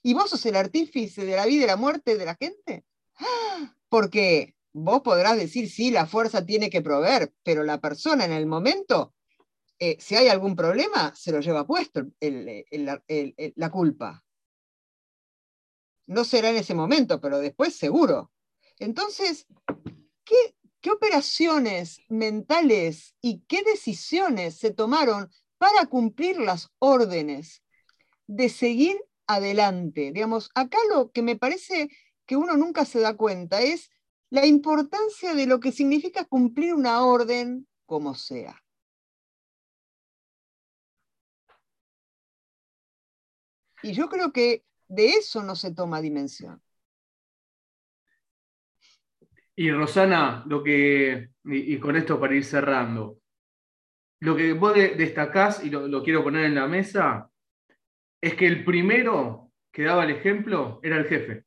¿Y 0.03 0.14
vos 0.14 0.30
sos 0.30 0.45
el 0.45 0.55
artífice 0.55 1.26
de 1.26 1.36
la 1.36 1.45
vida 1.45 1.64
y 1.64 1.68
la 1.68 1.78
muerte 1.78 2.18
de 2.18 2.26
la 2.26 2.36
gente? 2.36 2.86
¡Ah! 3.16 3.76
Porque 3.93 4.55
vos 4.73 5.03
podrás 5.03 5.37
decir, 5.37 5.69
sí, 5.69 5.91
la 5.91 6.07
fuerza 6.07 6.43
tiene 6.43 6.71
que 6.71 6.81
proveer, 6.81 7.31
pero 7.43 7.63
la 7.63 7.79
persona 7.79 8.25
en 8.25 8.31
el 8.31 8.47
momento, 8.47 9.13
eh, 9.77 9.97
si 9.99 10.15
hay 10.15 10.29
algún 10.29 10.55
problema, 10.55 11.13
se 11.13 11.31
lo 11.31 11.41
lleva 11.41 11.67
puesto 11.67 12.01
la 12.19 13.69
culpa. 13.69 14.25
No 16.07 16.23
será 16.23 16.49
en 16.49 16.55
ese 16.55 16.73
momento, 16.73 17.21
pero 17.21 17.37
después 17.37 17.75
seguro. 17.75 18.31
Entonces, 18.79 19.45
¿qué, 20.25 20.55
¿qué 20.81 20.89
operaciones 20.89 21.99
mentales 22.09 23.13
y 23.21 23.43
qué 23.47 23.61
decisiones 23.61 24.57
se 24.57 24.71
tomaron 24.71 25.29
para 25.59 25.85
cumplir 25.85 26.39
las 26.39 26.69
órdenes 26.79 27.61
de 28.25 28.49
seguir 28.49 28.97
adelante? 29.27 30.11
Digamos, 30.11 30.49
acá 30.55 30.79
lo 30.89 31.11
que 31.11 31.21
me 31.21 31.35
parece 31.35 31.89
que 32.34 32.38
uno 32.38 32.57
nunca 32.57 32.84
se 32.84 32.99
da 32.99 33.15
cuenta 33.15 33.61
es 33.61 33.91
la 34.31 34.43
importancia 34.43 35.36
de 35.36 35.45
lo 35.45 35.59
que 35.59 35.71
significa 35.71 36.25
cumplir 36.25 36.73
una 36.73 37.05
orden 37.05 37.67
como 37.86 38.15
sea. 38.15 38.59
Y 43.84 43.93
yo 43.93 44.09
creo 44.09 44.34
que 44.34 44.65
de 44.88 45.09
eso 45.09 45.43
no 45.43 45.55
se 45.55 45.75
toma 45.75 46.01
dimensión. 46.01 46.59
Y 49.55 49.69
Rosana, 49.69 50.43
lo 50.47 50.63
que, 50.63 51.29
y, 51.43 51.77
con 51.77 51.95
esto 51.95 52.19
para 52.19 52.34
ir 52.34 52.45
cerrando, 52.45 53.19
lo 54.21 54.36
que 54.36 54.53
vos 54.53 54.73
destacás, 54.73 55.63
y 55.63 55.69
lo 55.69 56.01
quiero 56.01 56.23
poner 56.23 56.45
en 56.45 56.55
la 56.55 56.67
mesa, 56.67 57.29
es 58.19 58.34
que 58.34 58.47
el 58.47 58.65
primero 58.65 59.51
que 59.71 59.84
daba 59.84 60.05
el 60.05 60.09
ejemplo 60.09 60.79
era 60.81 60.97
el 60.97 61.05
jefe. 61.05 61.45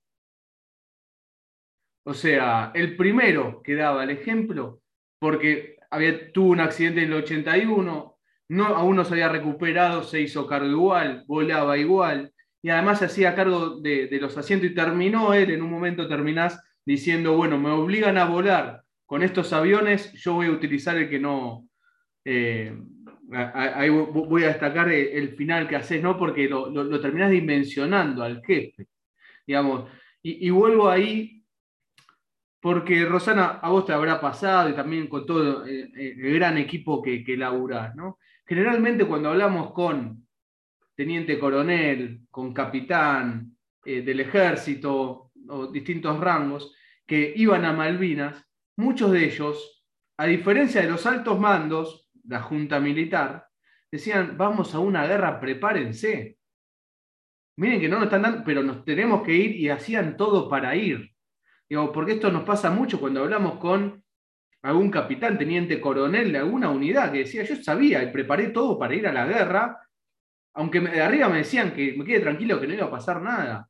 O 2.09 2.15
sea, 2.15 2.71
el 2.73 2.97
primero 2.97 3.61
que 3.65 3.75
daba 3.75 4.05
el 4.05 4.11
ejemplo, 4.11 4.81
porque 5.19 5.77
había, 5.91 6.33
tuvo 6.33 6.51
un 6.51 6.61
accidente 6.61 7.03
en 7.03 7.09
el 7.09 7.15
81, 7.15 8.17
no, 8.49 8.65
aún 8.65 8.95
no 8.95 9.05
se 9.05 9.15
había 9.15 9.29
recuperado, 9.29 10.05
se 10.05 10.21
hizo 10.21 10.47
cargo 10.47 10.69
igual, 10.69 11.25
volaba 11.27 11.77
igual, 11.77 12.33
y 12.63 12.71
además 12.71 13.01
se 13.01 13.07
hacía 13.07 13.35
cargo 13.35 13.81
de, 13.81 14.09
los 14.21 14.39
asientos 14.39 14.71
y 14.71 14.75
terminó 14.75 15.35
él, 15.35 15.51
en 15.51 15.63
un 15.63 15.71
momento 15.71 16.07
terminás 16.07 16.63
diciendo, 16.85 17.37
bueno, 17.37 17.59
me 17.59 17.71
obligan 17.71 18.19
a 18.19 18.27
volar 18.27 18.83
con 19.05 19.25
estos 19.25 19.53
aviones, 19.53 20.13
yo 20.13 20.35
voy 20.35 20.47
a 20.47 20.53
utilizar 20.53 20.97
el 20.97 21.11
que 21.11 21.19
no... 21.19 21.69
Eh, 22.25 22.73
ahí 23.33 23.89
voy 23.89 24.45
a 24.45 24.49
destacar 24.49 24.89
el, 24.91 25.31
final 25.31 25.67
que 25.67 25.75
haces, 25.75 26.01
¿no? 26.01 26.17
Porque 26.17 26.49
lo, 26.49 26.71
lo, 26.71 27.01
terminás 27.01 27.33
dimensionando 27.33 28.23
al 28.23 28.45
jefe, 28.45 28.87
digamos. 29.45 29.91
Y, 30.23 30.47
y 30.47 30.51
vuelvo 30.51 30.89
ahí 30.89 31.36
porque 32.61 33.05
Rosana, 33.05 33.61
a 33.63 33.69
vos 33.71 33.87
te 33.87 33.93
habrá 33.93 34.21
pasado 34.21 34.69
y 34.71 34.75
también 34.75 35.09
con 35.09 35.27
todo 35.27 35.67
eh, 35.67 35.91
eh, 35.97 36.15
el, 36.19 36.35
gran 36.35 36.59
equipo 36.59 37.03
que, 37.03 37.23
que 37.23 37.37
laburás, 37.37 37.95
¿no? 37.95 38.19
Generalmente 38.45 39.05
cuando 39.07 39.31
hablamos 39.31 39.73
con 39.73 40.27
teniente 40.95 41.39
coronel, 41.39 42.23
con 42.31 42.55
capitán 42.55 43.57
eh, 43.85 44.03
del 44.03 44.21
ejército 44.21 45.31
o 45.49 45.67
distintos 45.69 46.19
rangos 46.19 46.75
que 47.07 47.33
iban 47.37 47.65
a 47.65 47.73
Malvinas, 47.73 48.45
muchos 48.77 49.13
de 49.13 49.27
ellos, 49.27 49.85
a 50.17 50.27
diferencia 50.27 50.81
de 50.81 50.91
los 50.91 51.07
altos 51.07 51.39
mandos, 51.39 52.11
la 52.25 52.41
Junta 52.41 52.81
Militar, 52.81 53.47
decían, 53.91 54.37
vamos 54.37 54.75
a 54.75 54.81
una 54.81 55.07
guerra, 55.07 55.39
prepárense. 55.39 56.39
Miren 57.59 57.81
que 57.81 57.89
no 57.89 57.97
nos 57.97 58.07
están 58.07 58.23
dando, 58.23 58.45
pero 58.45 58.63
nos 58.63 58.85
tenemos 58.85 59.23
que 59.23 59.35
ir 59.35 59.57
y 59.57 59.69
hacían 59.69 60.17
todo 60.17 60.49
para 60.49 60.75
ir 60.75 61.16
porque 61.93 62.13
esto 62.13 62.31
nos 62.31 62.45
pasa 62.45 62.71
mucho 62.71 63.01
cuando 63.01 63.23
hablamos 63.23 63.59
con 63.59 64.03
algún 64.63 64.91
capitán, 64.91 65.39
teniente 65.39 65.81
coronel 65.81 66.33
de 66.33 66.39
alguna 66.39 66.71
unidad 66.71 67.13
que 67.13 67.19
decía, 67.19 67.45
yo 67.45 67.57
sabía 67.57 68.03
y 68.03 68.13
preparé 68.13 68.49
todo 68.49 68.79
para 68.79 68.95
ir 68.95 69.07
a 69.07 69.13
la 69.13 69.27
guerra, 69.27 69.81
aunque 70.55 70.81
de 70.81 71.03
arriba 71.03 71.29
me 71.29 71.39
decían 71.39 71.73
que 71.73 71.95
me 71.97 72.05
quede 72.05 72.21
tranquilo 72.21 72.61
que 72.61 72.67
no 72.67 72.75
iba 72.75 72.87
a 72.87 72.91
pasar 72.91 73.21
nada. 73.21 73.69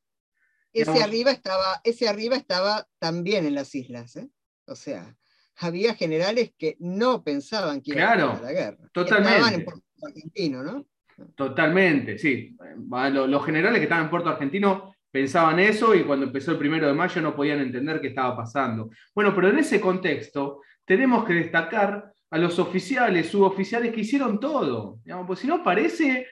Ese 0.72 1.02
arriba, 1.02 1.30
estaba, 1.30 1.80
ese 1.84 2.08
arriba 2.08 2.36
estaba 2.36 2.86
también 2.98 3.46
en 3.46 3.54
las 3.54 3.74
islas, 3.74 4.16
¿eh? 4.16 4.28
O 4.66 4.74
sea, 4.74 5.16
había 5.56 5.94
generales 5.94 6.52
que 6.58 6.76
no 6.80 7.24
pensaban 7.24 7.80
que 7.80 7.92
iba 7.92 8.10
a, 8.10 8.36
a 8.36 8.42
la 8.42 8.52
guerra. 8.52 8.88
Totalmente. 8.92 9.36
Estaban 9.36 9.54
en 9.54 9.64
Puerto 9.64 9.84
Argentino, 10.02 10.62
¿no? 10.62 10.86
Totalmente, 11.34 12.18
sí. 12.18 12.56
Los 12.90 13.46
generales 13.46 13.78
que 13.78 13.84
estaban 13.84 14.04
en 14.04 14.10
Puerto 14.10 14.28
Argentino 14.28 14.95
pensaban 15.16 15.58
eso 15.58 15.94
y 15.94 16.04
cuando 16.04 16.26
empezó 16.26 16.50
el 16.50 16.58
primero 16.58 16.86
de 16.86 16.92
mayo 16.92 17.22
no 17.22 17.34
podían 17.34 17.60
entender 17.60 18.02
qué 18.02 18.08
estaba 18.08 18.36
pasando. 18.36 18.90
Bueno, 19.14 19.34
pero 19.34 19.48
en 19.48 19.58
ese 19.58 19.80
contexto 19.80 20.60
tenemos 20.84 21.24
que 21.24 21.32
destacar 21.32 22.12
a 22.30 22.36
los 22.36 22.58
oficiales, 22.58 23.26
suboficiales 23.30 23.94
que 23.94 24.02
hicieron 24.02 24.38
todo. 24.38 24.98
Digamos, 25.02 25.26
pues 25.26 25.38
si 25.38 25.46
no 25.46 25.64
parece, 25.64 26.26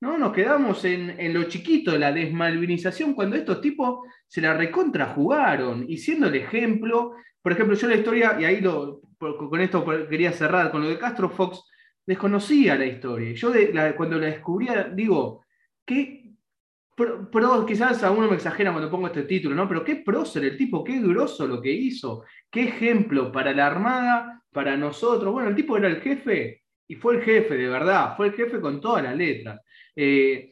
¿no? 0.00 0.16
nos 0.16 0.32
quedamos 0.32 0.82
en, 0.86 1.34
lo 1.34 1.44
chiquito 1.44 1.98
la 1.98 2.12
desmalvinización 2.12 3.12
cuando 3.12 3.36
estos 3.36 3.60
tipos 3.60 4.06
se 4.26 4.40
la 4.40 4.54
recontrajugaron 4.54 5.84
y 5.86 5.98
siendo 5.98 6.28
el 6.28 6.36
ejemplo, 6.36 7.16
por 7.42 7.52
ejemplo, 7.52 7.76
yo 7.76 7.88
la 7.88 7.96
historia, 7.96 8.38
y 8.40 8.46
ahí 8.46 8.62
lo, 8.62 9.02
con 9.18 9.60
esto 9.60 9.84
quería 10.08 10.32
cerrar, 10.32 10.70
con 10.70 10.80
lo 10.80 10.88
de 10.88 10.98
Castro 10.98 11.28
Fox, 11.28 11.62
desconocía 12.06 12.74
la 12.76 12.86
historia. 12.86 13.34
Yo 13.34 13.52
cuando 13.98 14.18
la 14.18 14.28
descubría, 14.28 14.84
digo, 14.84 15.44
¿qué, 15.84 16.19
pero, 17.30 17.66
quizás 17.66 18.02
a 18.02 18.10
uno 18.10 18.28
me 18.28 18.36
exagera 18.36 18.72
cuando 18.72 18.90
pongo 18.90 19.06
este 19.06 19.22
título, 19.22 19.54
¿no? 19.54 19.68
Pero 19.68 19.84
qué 19.84 19.96
prócer 19.96 20.44
el 20.44 20.56
tipo, 20.56 20.84
qué 20.84 21.00
grosso 21.00 21.46
lo 21.46 21.60
que 21.60 21.72
hizo, 21.72 22.24
qué 22.50 22.64
ejemplo 22.64 23.30
para 23.32 23.52
la 23.52 23.66
Armada, 23.66 24.42
para 24.52 24.76
nosotros. 24.76 25.32
Bueno, 25.32 25.48
el 25.48 25.54
tipo 25.54 25.76
era 25.76 25.88
el 25.88 26.00
jefe 26.00 26.62
y 26.86 26.96
fue 26.96 27.16
el 27.16 27.22
jefe, 27.22 27.56
de 27.56 27.68
verdad, 27.68 28.16
fue 28.16 28.28
el 28.28 28.34
jefe 28.34 28.60
con 28.60 28.80
todas 28.80 29.02
las 29.02 29.16
letras. 29.16 29.60
Eh, 29.94 30.50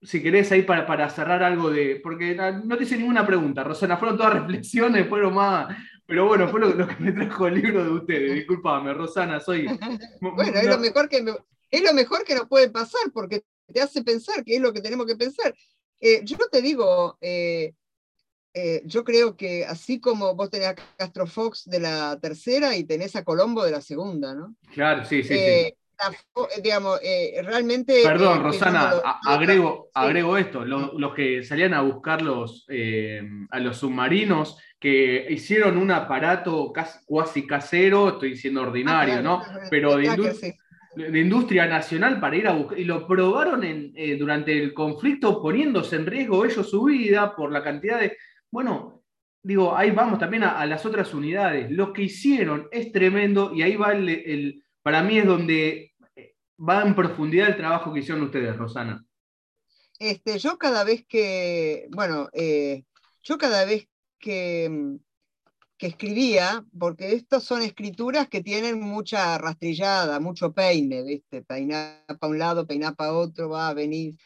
si 0.00 0.22
querés 0.22 0.52
ahí 0.52 0.62
para, 0.62 0.86
para 0.86 1.08
cerrar 1.10 1.42
algo 1.42 1.70
de. 1.70 2.00
Porque 2.02 2.34
no 2.34 2.76
te 2.76 2.84
hice 2.84 2.96
ninguna 2.96 3.26
pregunta, 3.26 3.64
Rosana, 3.64 3.96
fueron 3.96 4.16
todas 4.16 4.34
reflexiones, 4.40 5.08
fueron 5.08 5.34
más. 5.34 5.74
Pero 6.06 6.26
bueno, 6.26 6.48
fue 6.48 6.60
lo, 6.60 6.86
que 6.86 6.96
me 7.00 7.12
trajo 7.12 7.46
el 7.48 7.54
libro 7.54 7.84
de 7.84 7.90
ustedes. 7.90 8.34
Disculpame, 8.34 8.94
Rosana, 8.94 9.40
soy. 9.40 9.66
Bueno, 10.20 10.58
es, 10.58 10.66
lo 10.66 10.78
mejor 10.78 11.08
que 11.08 11.24
es 11.70 11.82
lo 11.82 11.92
mejor 11.92 12.24
que 12.24 12.34
nos 12.34 12.48
puede 12.48 12.70
pasar, 12.70 13.10
porque 13.12 13.42
te 13.72 13.80
hace 13.80 14.02
pensar 14.02 14.44
que 14.44 14.56
es 14.56 14.60
lo 14.60 14.72
que 14.72 14.80
tenemos 14.80 15.06
que 15.06 15.16
pensar. 15.16 15.54
Eh, 16.00 16.20
yo 16.24 16.36
te 16.50 16.62
digo, 16.62 17.18
eh, 17.20 17.74
eh, 18.54 18.82
yo 18.84 19.04
creo 19.04 19.36
que 19.36 19.64
así 19.64 20.00
como 20.00 20.34
vos 20.34 20.50
tenés 20.50 20.68
a 20.68 20.74
Castro 20.96 21.26
Fox 21.26 21.64
de 21.68 21.80
la 21.80 22.18
tercera 22.20 22.76
y 22.76 22.84
tenés 22.84 23.16
a 23.16 23.24
Colombo 23.24 23.64
de 23.64 23.72
la 23.72 23.80
segunda, 23.80 24.34
¿no? 24.34 24.54
Claro, 24.72 25.04
sí, 25.04 25.22
sí, 25.22 25.28
sí. 25.28 25.34
Eh, 25.34 25.74
digamos, 26.62 27.00
realmente... 27.42 28.02
Perdón, 28.04 28.44
Rosana, 28.44 29.02
agrego, 29.26 29.90
agrego 29.92 30.36
esto, 30.36 30.64
los, 30.64 31.12
que 31.12 31.42
salían 31.42 31.74
a 31.74 31.82
buscar 31.82 32.22
los, 32.22 32.68
a 33.50 33.58
los 33.58 33.78
submarinos 33.78 34.58
que 34.78 35.26
hicieron 35.28 35.76
un 35.76 35.90
aparato 35.90 36.72
casi 36.72 37.44
casero, 37.48 38.10
estoy 38.10 38.30
diciendo 38.30 38.62
ordinario, 38.62 39.16
ah, 39.16 39.22
¿no? 39.22 39.42
Pero 39.70 39.96
de, 39.96 40.56
de, 40.98 41.20
industria 41.20 41.66
nacional 41.66 42.20
para 42.20 42.36
ir 42.36 42.48
a 42.48 42.52
buscar, 42.52 42.78
y 42.78 42.84
lo 42.84 43.06
probaron 43.06 43.64
en, 43.64 43.92
durante 44.18 44.56
el 44.56 44.74
conflicto 44.74 45.40
poniéndose 45.40 45.96
en 45.96 46.06
riesgo 46.06 46.44
ellos 46.44 46.68
su 46.68 46.84
vida 46.84 47.34
por 47.34 47.52
la 47.52 47.62
cantidad 47.62 48.00
de 48.00 48.16
bueno, 48.50 49.02
digo, 49.42 49.76
ahí 49.76 49.90
vamos 49.90 50.18
también 50.18 50.44
a, 50.44 50.64
las 50.66 50.84
otras 50.86 51.12
unidades. 51.14 51.70
Lo 51.70 51.92
que 51.92 52.02
hicieron 52.02 52.68
es 52.70 52.92
tremendo 52.92 53.52
y 53.54 53.62
ahí 53.62 53.76
va 53.76 53.92
el, 53.92 54.62
para 54.82 55.02
mí 55.02 55.18
es 55.18 55.26
donde 55.26 55.94
va 56.58 56.82
en 56.82 56.94
profundidad 56.94 57.48
el 57.48 57.56
trabajo 57.56 57.92
que 57.92 58.00
hicieron 58.00 58.24
ustedes, 58.24 58.56
Rosana. 58.56 59.04
Este, 59.98 60.38
yo 60.38 60.58
cada 60.58 60.84
vez 60.84 61.04
que, 61.06 61.88
bueno, 61.90 62.28
eh, 62.32 62.84
yo 63.22 63.36
cada 63.36 63.64
vez 63.64 63.88
que, 64.18 64.98
que 65.78 65.86
escribía, 65.86 66.64
porque 66.76 67.14
estas 67.14 67.44
son 67.44 67.62
escrituras 67.62 68.28
que 68.28 68.42
tienen 68.42 68.80
mucha 68.80 69.38
rastrillada, 69.38 70.18
mucho 70.18 70.52
peine, 70.52 71.04
¿viste? 71.04 71.42
Peinar 71.42 72.04
para 72.18 72.30
un 72.30 72.38
lado, 72.38 72.66
peinar 72.66 72.96
para 72.96 73.14
otro, 73.14 73.48
va, 73.48 73.68
a 73.68 73.74
venir, 73.74 74.16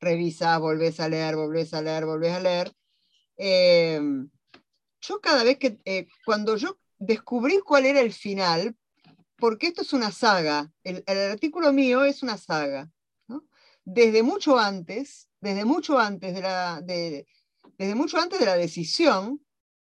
revisar, 0.00 0.60
volvés 0.60 1.00
a 1.00 1.08
leer, 1.08 1.34
volvés 1.34 1.74
a 1.74 1.82
leer, 1.82 2.06
volvés 2.06 2.32
a 2.32 2.40
leer. 2.40 2.72
Em, 3.36 4.30
yo 5.00 5.20
cada 5.20 5.42
vez 5.42 5.58
que, 5.58 5.80
eh, 5.84 6.06
cuando 6.24 6.56
yo 6.56 6.78
descubrí 6.98 7.58
cuál 7.58 7.84
era 7.86 8.00
el 8.00 8.12
final, 8.12 8.76
porque 9.36 9.66
esto 9.66 9.82
es 9.82 9.92
una 9.92 10.12
saga, 10.12 10.70
el, 10.84 11.02
artículo 11.08 11.72
mío 11.72 12.04
es 12.04 12.22
una 12.22 12.38
saga, 12.38 12.88
desde 13.84 14.22
mucho 14.22 14.56
antes, 14.56 15.28
desde 15.40 15.64
mucho 15.64 15.98
antes 15.98 16.32
de 16.32 16.40
la, 16.42 16.80
desde 16.80 17.94
mucho 17.96 18.18
antes 18.18 18.38
de 18.38 18.46
la 18.46 18.54
decisión, 18.54 19.40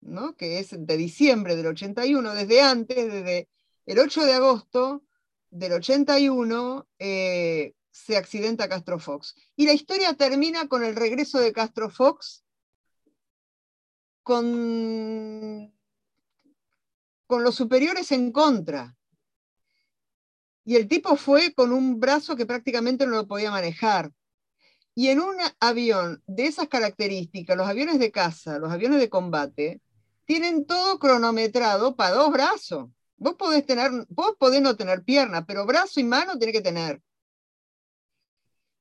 ¿no? 0.02 0.36
que 0.36 0.60
es 0.60 0.70
de 0.72 0.98
diciembre 0.98 1.56
del 1.56 1.68
81, 1.68 2.34
desde 2.34 2.62
antes, 2.62 3.12
desde 3.12 3.50
el 3.86 4.00
8 4.00 4.26
de 4.26 4.34
agosto 4.34 5.04
del 5.50 5.74
81, 5.74 6.88
eh, 7.00 7.74
se 7.92 8.18
accidenta 8.18 8.70
Castro 8.70 9.00
Fox. 9.00 9.36
Y 9.56 9.66
la 9.66 9.74
historia 9.74 10.14
termina 10.14 10.68
con 10.68 10.84
el 10.84 10.96
regreso 10.96 11.40
de 11.40 11.54
Castro 11.54 11.90
Fox 11.90 12.44
con, 14.24 15.74
con 17.28 17.44
los 17.44 17.56
superiores 17.56 18.12
en 18.12 18.32
contra. 18.32 18.96
Y 20.64 20.76
el 20.76 20.88
tipo 20.88 21.16
fue 21.16 21.54
con 21.54 21.74
un 21.74 22.00
brazo 22.00 22.36
que 22.36 22.46
prácticamente 22.46 23.06
no 23.06 23.16
lo 23.16 23.28
podía 23.28 23.52
manejar. 23.52 24.12
Y 24.94 25.08
en 25.08 25.20
un 25.20 25.36
avión 25.60 26.22
de 26.28 26.48
esas 26.48 26.68
características, 26.68 27.58
los 27.58 27.68
aviones 27.68 27.98
de 28.00 28.12
caza, 28.12 28.60
los 28.60 28.72
aviones 28.72 29.00
de 29.00 29.10
combate, 29.10 29.82
tienen 30.26 30.66
todo 30.66 31.00
cronometrado 31.00 31.96
para 31.96 32.16
dos 32.16 32.32
brazos. 32.32 32.90
Vos 33.18 33.36
podés, 33.36 33.66
tener, 33.66 33.92
vos 34.10 34.36
podés 34.40 34.62
no 34.62 34.76
tener 34.76 35.04
pierna, 35.04 35.46
pero 35.46 35.66
brazo 35.66 36.00
y 36.00 36.04
mano 36.04 36.38
tiene 36.38 36.54
que 36.54 36.62
tener. 36.62 37.02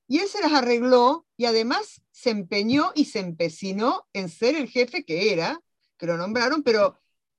Y 0.07 0.18
él 0.18 0.28
se 0.28 0.41
las 0.41 0.53
arregló 0.53 1.26
y 1.36 1.45
además 1.45 2.03
se 2.11 2.30
empeñó 2.30 2.93
y 2.95 3.05
se 3.05 3.20
empecinó 3.20 4.09
en 4.12 4.28
ser 4.28 4.57
el 4.57 4.68
jefe 4.68 5.05
que 5.05 5.32
era, 5.32 5.62
que 5.97 6.07
lo 6.07 6.16
nombraron, 6.16 6.62
pero 6.62 6.99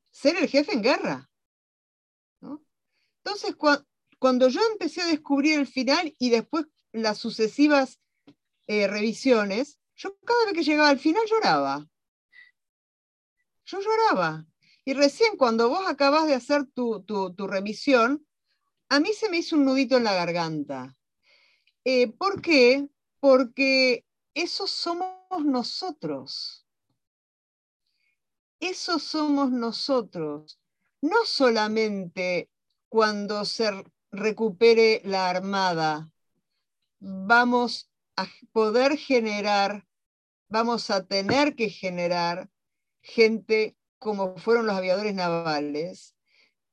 ser 0.10 0.38
el 0.38 0.48
jefe 0.48 0.74
en 0.74 0.82
guerra. 0.82 1.30
Entonces, 3.24 3.56
cuando 4.20 4.48
yo 4.48 4.62
empecé 4.72 5.02
a 5.02 5.08
descubrir 5.08 5.60
el 5.60 5.68
final 5.68 6.16
y 6.18 6.30
después 6.30 6.66
las 6.92 7.18
sucesivas 7.18 8.00
eh, 8.68 8.88
revisiones, 8.88 9.80
yo 9.96 10.18
cada 10.26 10.46
vez 10.46 10.54
que 10.54 10.64
llegaba 10.64 10.90
al 10.90 11.00
final 11.00 11.24
lloraba. 11.30 11.88
Yo 13.66 13.80
lloraba. 13.80 14.46
Y 14.84 14.94
recién 14.94 15.38
cuando 15.38 15.70
vos 15.70 15.88
acabas 15.88 16.28
de 16.28 16.34
hacer 16.34 16.66
tu, 16.66 17.04
tu 17.04 17.48
revisión, 17.48 18.26
a 18.90 19.00
mí 19.00 19.14
se 19.14 19.30
me 19.30 19.38
hizo 19.38 19.56
un 19.56 19.66
nudito 19.66 19.98
en 19.98 20.04
la 20.04 20.14
garganta 20.14 20.98
eh, 21.84 22.12
¿Por 22.12 22.42
qué? 22.42 22.88
Porque 23.20 24.06
esos 24.34 24.70
somos 24.70 25.44
nosotros. 25.44 26.66
Esos 28.60 29.04
somos 29.04 29.52
nosotros. 29.52 30.60
No 31.02 31.26
solamente 31.26 32.52
cuando 32.90 33.46
se 33.46 33.84
recupere 34.12 35.02
la 35.04 35.30
armada, 35.30 36.12
vamos 37.00 37.90
a 38.16 38.28
poder 38.52 38.98
generar, 38.98 39.88
vamos 40.48 40.92
a 40.92 41.06
tener 41.06 41.56
que 41.56 41.70
generar 41.70 42.50
gente 43.02 43.78
como 44.00 44.38
fueron 44.38 44.66
los 44.66 44.76
aviadores 44.76 45.14
navales 45.14 46.16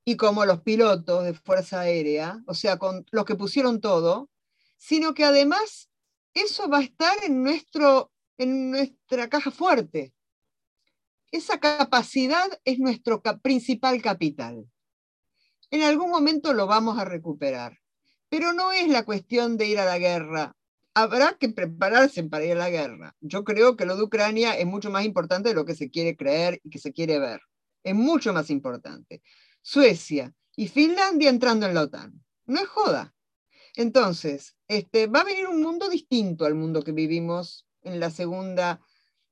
y 0.05 0.17
como 0.17 0.47
los 0.47 0.63
pilotos 0.63 1.25
de 1.25 1.35
Fuerza 1.35 1.81
Aérea, 1.81 2.43
o 2.47 2.55
sea, 2.55 2.79
con 2.79 3.05
los 3.11 3.25
que 3.25 3.35
pusieron 3.35 3.81
todo, 3.81 4.31
sino 4.79 5.13
que 5.13 5.25
además 5.25 5.91
eso 6.33 6.69
va 6.69 6.79
a 6.79 6.83
estar 6.83 7.23
en, 7.25 7.43
nuestro, 7.43 8.11
en 8.39 8.71
nuestra 8.71 9.29
caja 9.29 9.51
fuerte. 9.51 10.15
Esa 11.31 11.61
capacidad 11.61 12.49
es 12.65 12.79
nuestro 12.79 13.23
principal 13.43 14.01
capital. 14.01 14.67
En 15.71 15.83
algún 15.83 16.11
momento 16.11 16.55
lo 16.55 16.67
vamos 16.67 16.99
a 16.99 17.05
recuperar, 17.05 17.79
pero 18.31 18.55
no 18.55 18.73
es 18.73 18.89
la 18.89 19.05
cuestión 19.05 19.59
de 19.59 19.67
ir 19.67 19.79
a 19.79 19.85
la 19.85 19.99
guerra. 19.99 20.57
Habrá 21.01 21.39
que 21.39 21.49
prepararse 21.49 22.25
para 22.25 22.45
ir 22.45 22.55
a 22.55 22.57
la 22.57 22.71
guerra. 22.71 23.15
Yo 23.21 23.45
creo 23.45 23.77
que 23.77 23.87
lo 23.87 23.97
de 23.97 24.03
Ucrania 24.03 24.59
es 24.59 24.67
mucho 24.67 24.91
más 24.91 25.05
importante 25.05 25.51
de 25.51 25.55
lo 25.55 25.65
que 25.65 25.77
se 25.77 25.91
quiere 25.91 26.17
creer 26.17 26.61
y 26.65 26.71
que 26.71 26.81
se 26.81 26.93
quiere 26.93 27.21
ver. 27.21 27.41
Es 27.85 27.95
mucho 27.95 28.33
más 28.33 28.51
importante. 28.51 29.23
Suecia 29.63 30.35
y 30.57 30.67
Finlandia 30.67 31.31
entrando 31.31 31.67
en 31.67 31.75
la 31.75 31.83
OTAN. 31.83 32.21
No 32.47 32.59
es 32.61 32.67
joda. 32.67 33.15
Entonces, 33.77 34.57
este, 34.67 35.07
va 35.07 35.21
a 35.21 35.25
venir 35.25 35.47
un 35.47 35.63
mundo 35.63 35.89
distinto 35.89 36.47
al 36.47 36.57
mundo 36.57 36.83
que 36.83 36.91
vivimos 36.91 37.65
en 37.83 38.01
la 38.01 38.11
segunda 38.11 38.81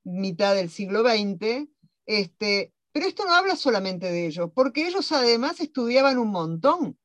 mitad 0.05 0.55
del 0.55 0.69
siglo 0.69 1.01
XX, 1.01 1.67
este, 2.05 2.73
pero 2.93 3.07
esto 3.07 3.25
no 3.25 3.33
habla 3.33 3.57
solamente 3.57 4.09
de 4.09 4.27
ellos, 4.27 4.51
porque 4.55 4.87
ellos 4.87 5.11
además 5.11 5.59
estudiaban 5.59 6.17
un 6.17 6.29
montón. 6.29 6.97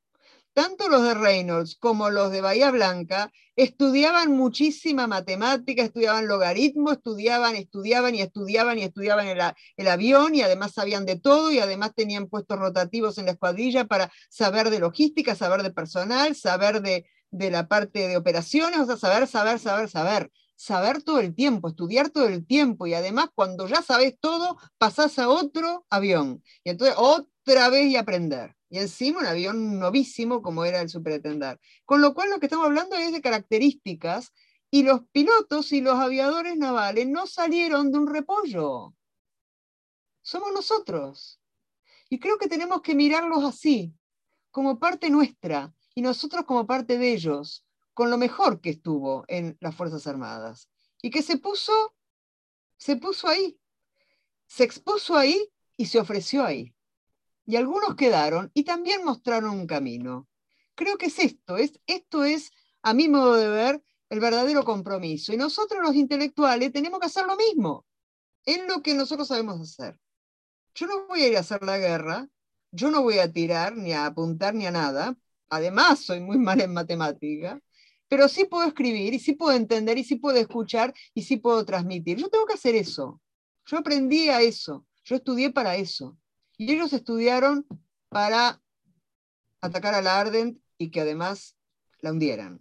Tanto 0.54 0.88
los 0.88 1.02
de 1.02 1.14
Reynolds 1.14 1.76
como 1.76 2.10
los 2.10 2.30
de 2.30 2.42
Bahía 2.42 2.70
Blanca 2.70 3.32
estudiaban 3.56 4.32
muchísima 4.32 5.06
matemática, 5.06 5.82
estudiaban 5.82 6.26
logaritmo, 6.26 6.92
estudiaban, 6.92 7.56
estudiaban 7.56 8.14
y 8.14 8.20
estudiaban 8.20 8.78
y 8.78 8.82
estudiaban 8.82 9.28
el, 9.28 9.38
el, 9.76 9.88
avión 9.88 10.34
y 10.34 10.42
además 10.42 10.72
sabían 10.72 11.06
de 11.06 11.18
todo 11.18 11.50
y 11.50 11.58
además 11.58 11.94
tenían 11.94 12.26
puestos 12.26 12.58
rotativos 12.58 13.16
en 13.16 13.26
la 13.26 13.32
escuadrilla 13.32 13.86
para 13.86 14.12
saber 14.28 14.68
de 14.68 14.78
logística, 14.78 15.34
saber 15.34 15.62
de 15.62 15.70
personal, 15.70 16.34
saber 16.36 16.82
de, 16.82 17.06
de 17.30 17.50
la 17.50 17.66
parte 17.66 18.06
de 18.06 18.18
operaciones, 18.18 18.78
o 18.80 18.86
sea, 18.86 18.96
saber, 18.96 19.26
saber, 19.26 19.58
saber, 19.58 19.88
saber, 19.88 20.32
saber 20.54 21.02
todo 21.02 21.20
el 21.20 21.34
tiempo, 21.34 21.68
estudiar 21.68 22.10
todo 22.10 22.28
el 22.28 22.46
tiempo 22.46 22.86
y 22.86 22.92
además 22.92 23.28
cuando 23.34 23.66
ya 23.68 23.80
sabes 23.80 24.18
todo, 24.20 24.58
pasás 24.76 25.18
a 25.18 25.30
otro 25.30 25.86
avión 25.88 26.42
y 26.62 26.70
entonces 26.70 26.94
otra 26.98 27.70
vez 27.70 27.86
y 27.86 27.96
aprender. 27.96 28.54
Y 28.72 28.78
encima 28.78 29.20
un 29.20 29.26
avión 29.26 29.78
novísimo 29.78 30.40
como 30.40 30.64
era 30.64 30.80
el 30.80 30.88
Superetendar. 30.88 31.60
Con 31.84 32.00
lo 32.00 32.14
cual 32.14 32.30
lo 32.30 32.40
que 32.40 32.46
estamos 32.46 32.64
hablando 32.64 32.96
es 32.96 33.12
de 33.12 33.20
características 33.20 34.32
y 34.70 34.82
los 34.82 35.02
pilotos 35.12 35.72
y 35.72 35.82
los 35.82 35.98
aviadores 35.98 36.56
navales 36.56 37.06
no 37.06 37.26
salieron 37.26 37.92
de 37.92 37.98
un 37.98 38.06
repollo. 38.06 38.94
Somos 40.22 40.54
nosotros. 40.54 41.38
Y 42.08 42.18
creo 42.18 42.38
que 42.38 42.48
tenemos 42.48 42.80
que 42.80 42.94
mirarlos 42.94 43.44
así, 43.44 43.92
como 44.50 44.78
parte 44.78 45.10
nuestra, 45.10 45.74
y 45.94 46.00
nosotros 46.00 46.46
como 46.46 46.66
parte 46.66 46.96
de 46.96 47.12
ellos, 47.12 47.66
con 47.92 48.10
lo 48.10 48.16
mejor 48.16 48.62
que 48.62 48.70
estuvo 48.70 49.26
en 49.28 49.58
las 49.60 49.76
Fuerzas 49.76 50.06
Armadas 50.06 50.70
y 51.02 51.10
que 51.10 51.20
se 51.20 51.36
puso, 51.36 51.94
se 52.78 52.96
puso 52.96 53.28
ahí, 53.28 53.60
se 54.46 54.64
expuso 54.64 55.14
ahí 55.14 55.52
y 55.76 55.84
se 55.84 56.00
ofreció 56.00 56.42
ahí. 56.42 56.74
Y 57.46 57.56
algunos 57.56 57.96
quedaron 57.96 58.50
y 58.54 58.64
también 58.64 59.04
mostraron 59.04 59.50
un 59.50 59.66
camino. 59.66 60.28
Creo 60.74 60.96
que 60.96 61.06
es 61.06 61.18
esto, 61.18 61.56
es, 61.56 61.80
esto 61.86 62.24
es, 62.24 62.50
a 62.82 62.94
mi 62.94 63.08
modo 63.08 63.34
de 63.34 63.48
ver, 63.48 63.82
el 64.10 64.20
verdadero 64.20 64.64
compromiso. 64.64 65.32
Y 65.32 65.36
nosotros 65.36 65.82
los 65.82 65.94
intelectuales 65.94 66.72
tenemos 66.72 67.00
que 67.00 67.06
hacer 67.06 67.26
lo 67.26 67.36
mismo. 67.36 67.86
Es 68.44 68.60
lo 68.66 68.82
que 68.82 68.94
nosotros 68.94 69.28
sabemos 69.28 69.60
hacer. 69.60 69.98
Yo 70.74 70.86
no 70.86 71.06
voy 71.06 71.22
a 71.22 71.28
ir 71.28 71.36
a 71.36 71.40
hacer 71.40 71.62
la 71.62 71.78
guerra, 71.78 72.28
yo 72.70 72.90
no 72.90 73.02
voy 73.02 73.18
a 73.18 73.30
tirar, 73.30 73.76
ni 73.76 73.92
a 73.92 74.06
apuntar, 74.06 74.54
ni 74.54 74.66
a 74.66 74.70
nada, 74.70 75.16
además 75.48 76.00
soy 76.00 76.20
muy 76.20 76.38
mal 76.38 76.60
en 76.60 76.72
matemática, 76.72 77.60
pero 78.08 78.28
sí 78.28 78.44
puedo 78.44 78.66
escribir 78.66 79.14
y 79.14 79.18
sí 79.18 79.32
puedo 79.32 79.56
entender 79.56 79.98
y 79.98 80.04
sí 80.04 80.16
puedo 80.16 80.38
escuchar 80.38 80.92
y 81.14 81.22
sí 81.22 81.36
puedo 81.36 81.64
transmitir. 81.64 82.18
Yo 82.18 82.28
tengo 82.28 82.46
que 82.46 82.54
hacer 82.54 82.74
eso. 82.74 83.20
Yo 83.66 83.78
aprendí 83.78 84.28
a 84.28 84.40
eso, 84.42 84.86
yo 85.04 85.16
estudié 85.16 85.50
para 85.50 85.76
eso. 85.76 86.18
Y 86.62 86.74
ellos 86.74 86.92
estudiaron 86.92 87.66
para 88.08 88.60
atacar 89.60 89.94
a 89.94 90.00
la 90.00 90.20
Ardent 90.20 90.60
y 90.78 90.92
que 90.92 91.00
además 91.00 91.58
la 92.00 92.12
hundieran. 92.12 92.60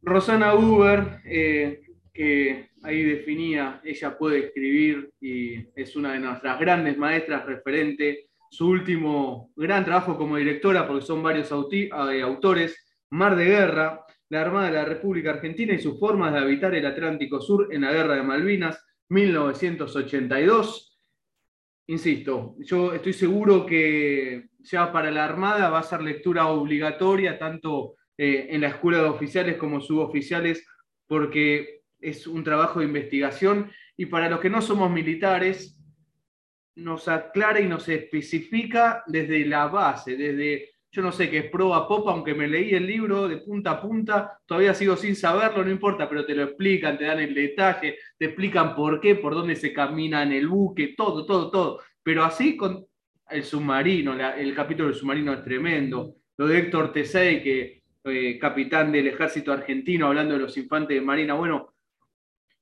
Rosana 0.00 0.54
Uber, 0.54 1.22
eh, 1.24 1.82
que 2.14 2.70
ahí 2.84 3.02
definía, 3.02 3.80
ella 3.82 4.16
puede 4.16 4.46
escribir 4.46 5.10
y 5.20 5.56
es 5.74 5.96
una 5.96 6.12
de 6.12 6.20
nuestras 6.20 6.60
grandes 6.60 6.96
maestras 6.96 7.44
referente. 7.46 8.28
Su 8.48 8.68
último 8.68 9.50
gran 9.56 9.84
trabajo 9.84 10.16
como 10.16 10.36
directora, 10.36 10.86
porque 10.86 11.04
son 11.04 11.20
varios 11.20 11.50
eh, 11.50 11.90
autores, 12.22 12.76
Mar 13.10 13.34
de 13.34 13.44
Guerra, 13.44 14.06
la 14.28 14.40
Armada 14.40 14.66
de 14.68 14.74
la 14.74 14.84
República 14.84 15.30
Argentina 15.30 15.74
y 15.74 15.80
sus 15.80 15.98
formas 15.98 16.32
de 16.32 16.38
habitar 16.38 16.72
el 16.76 16.86
Atlántico 16.86 17.40
Sur 17.40 17.74
en 17.74 17.80
la 17.80 17.92
Guerra 17.92 18.14
de 18.14 18.22
Malvinas, 18.22 18.85
1982. 19.08 20.98
Insisto, 21.88 22.56
yo 22.58 22.92
estoy 22.92 23.12
seguro 23.12 23.64
que 23.64 24.48
ya 24.58 24.92
para 24.92 25.10
la 25.10 25.24
Armada 25.24 25.70
va 25.70 25.78
a 25.78 25.84
ser 25.84 26.02
lectura 26.02 26.48
obligatoria, 26.48 27.38
tanto 27.38 27.94
eh, 28.18 28.48
en 28.50 28.62
la 28.62 28.68
escuela 28.68 28.98
de 28.98 29.08
oficiales 29.08 29.56
como 29.56 29.80
suboficiales, 29.80 30.66
porque 31.06 31.82
es 32.00 32.26
un 32.26 32.42
trabajo 32.42 32.80
de 32.80 32.86
investigación 32.86 33.70
y 33.96 34.06
para 34.06 34.28
los 34.28 34.40
que 34.40 34.50
no 34.50 34.60
somos 34.60 34.90
militares, 34.90 35.78
nos 36.74 37.08
aclara 37.08 37.60
y 37.60 37.66
nos 37.66 37.88
especifica 37.88 39.02
desde 39.06 39.46
la 39.46 39.66
base, 39.68 40.16
desde, 40.16 40.75
yo 40.96 41.02
no 41.02 41.12
sé 41.12 41.28
qué 41.28 41.38
es 41.38 41.50
proa 41.50 41.86
popa, 41.86 42.12
aunque 42.12 42.32
me 42.32 42.48
leí 42.48 42.70
el 42.74 42.86
libro 42.86 43.28
de 43.28 43.36
punta 43.36 43.72
a 43.72 43.82
punta, 43.82 44.40
todavía 44.46 44.72
sigo 44.72 44.96
sin 44.96 45.14
saberlo, 45.14 45.62
no 45.62 45.70
importa, 45.70 46.08
pero 46.08 46.24
te 46.24 46.34
lo 46.34 46.44
explican, 46.44 46.96
te 46.96 47.04
dan 47.04 47.20
el 47.20 47.34
detalle, 47.34 47.98
te 48.16 48.24
explican 48.24 48.74
por 48.74 48.98
qué, 48.98 49.14
por 49.14 49.34
dónde 49.34 49.56
se 49.56 49.74
camina 49.74 50.22
en 50.22 50.32
el 50.32 50.48
buque, 50.48 50.94
todo, 50.96 51.26
todo, 51.26 51.50
todo. 51.50 51.80
Pero 52.02 52.24
así 52.24 52.56
con 52.56 52.86
el 53.28 53.44
submarino, 53.44 54.14
el 54.14 54.54
capítulo 54.54 54.88
del 54.88 54.96
submarino 54.96 55.34
es 55.34 55.44
tremendo. 55.44 56.14
Lo 56.38 56.46
de 56.46 56.60
Héctor 56.60 56.94
Tesey, 56.94 57.42
que 57.42 57.82
eh, 58.04 58.38
capitán 58.38 58.90
del 58.90 59.08
ejército 59.08 59.52
argentino, 59.52 60.06
hablando 60.06 60.32
de 60.32 60.40
los 60.40 60.56
infantes 60.56 60.96
de 60.96 61.02
Marina. 61.02 61.34
Bueno, 61.34 61.74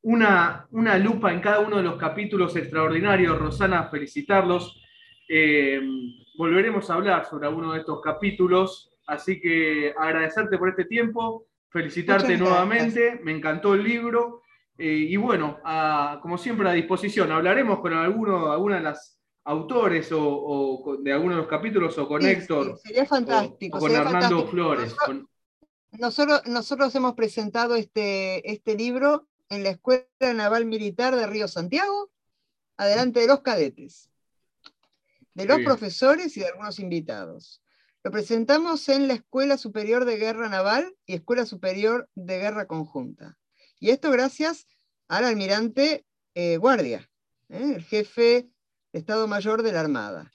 una, 0.02 0.66
una 0.72 0.98
lupa 0.98 1.32
en 1.32 1.40
cada 1.40 1.60
uno 1.60 1.76
de 1.76 1.84
los 1.84 1.96
capítulos 1.98 2.56
extraordinarios. 2.56 3.38
Rosana, 3.38 3.88
felicitarlos. 3.90 4.82
Eh, 5.28 5.80
volveremos 6.36 6.90
a 6.90 6.94
hablar 6.94 7.26
sobre 7.26 7.46
alguno 7.46 7.72
de 7.72 7.80
estos 7.80 8.00
capítulos, 8.00 8.90
así 9.06 9.40
que 9.40 9.94
agradecerte 9.96 10.58
por 10.58 10.68
este 10.68 10.84
tiempo, 10.84 11.46
felicitarte 11.68 12.36
nuevamente, 12.36 13.20
me 13.22 13.32
encantó 13.32 13.74
el 13.74 13.84
libro. 13.84 14.42
Eh, 14.76 15.06
y 15.08 15.16
bueno, 15.16 15.60
como 16.20 16.38
siempre 16.38 16.68
a 16.68 16.72
disposición, 16.72 17.30
hablaremos 17.30 17.80
con 17.80 17.92
alguno, 17.92 18.50
alguna 18.50 18.76
de 18.76 18.82
las 18.82 19.18
autores 19.44 20.08
o, 20.12 20.98
de 21.00 21.12
algunos 21.12 21.36
de 21.36 21.42
los 21.42 21.50
capítulos 21.50 21.96
o 21.98 22.08
con 22.08 22.24
Héctor. 22.24 22.78
sería 22.82 23.04
fantástico. 23.04 23.78
O, 23.78 23.80
con 23.80 23.94
Armando 23.94 24.46
Flores. 24.48 24.94
Nosotros, 25.92 26.42
nosotros, 26.46 26.92
hemos 26.96 27.14
presentado 27.14 27.76
este, 27.76 28.50
este 28.50 28.74
libro 28.74 29.28
en 29.48 29.62
la 29.62 29.70
Escuela 29.70 30.06
Naval 30.34 30.64
Militar 30.64 31.14
de 31.14 31.26
Río 31.26 31.46
Santiago, 31.46 32.10
adelante 32.76 33.20
de 33.20 33.28
los 33.28 33.42
cadetes, 33.42 34.10
de 35.34 35.46
los 35.46 35.60
profesores 35.60 36.36
y 36.36 36.40
de 36.40 36.46
algunos 36.46 36.78
invitados. 36.78 37.60
Lo 38.02 38.10
presentamos 38.10 38.88
en 38.88 39.08
la 39.08 39.14
Escuela 39.14 39.56
Superior 39.56 40.04
de 40.04 40.16
Guerra 40.16 40.48
Naval 40.48 40.94
y 41.06 41.14
Escuela 41.14 41.46
Superior 41.46 42.08
de 42.14 42.38
Guerra 42.38 42.66
Conjunta. 42.66 43.38
Y 43.80 43.90
esto 43.90 44.10
gracias 44.10 44.66
al 45.08 45.24
almirante 45.24 46.06
eh, 46.34 46.56
Guardia, 46.56 47.10
¿eh? 47.48 47.72
el 47.76 47.82
jefe 47.82 48.48
de 48.92 48.98
Estado 48.98 49.26
Mayor 49.26 49.62
de 49.62 49.72
la 49.72 49.80
Armada, 49.80 50.32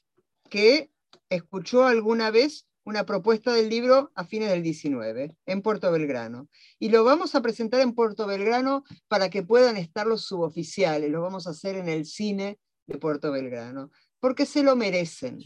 que 0.49 0.91
escuchó 1.29 1.85
alguna 1.85 2.31
vez 2.31 2.65
una 2.83 3.05
propuesta 3.05 3.53
del 3.53 3.69
libro 3.69 4.11
a 4.15 4.25
fines 4.25 4.49
del 4.49 4.63
19 4.63 5.37
en 5.45 5.61
Puerto 5.61 5.91
Belgrano. 5.91 6.49
Y 6.79 6.89
lo 6.89 7.03
vamos 7.03 7.35
a 7.35 7.41
presentar 7.41 7.81
en 7.81 7.93
Puerto 7.93 8.25
Belgrano 8.25 8.83
para 9.07 9.29
que 9.29 9.43
puedan 9.43 9.77
estar 9.77 10.07
los 10.07 10.25
suboficiales. 10.25 11.11
Lo 11.11 11.21
vamos 11.21 11.45
a 11.45 11.51
hacer 11.51 11.75
en 11.75 11.87
el 11.87 12.05
cine 12.05 12.57
de 12.87 12.97
Puerto 12.97 13.31
Belgrano, 13.31 13.91
porque 14.19 14.45
se 14.45 14.63
lo 14.63 14.75
merecen. 14.75 15.39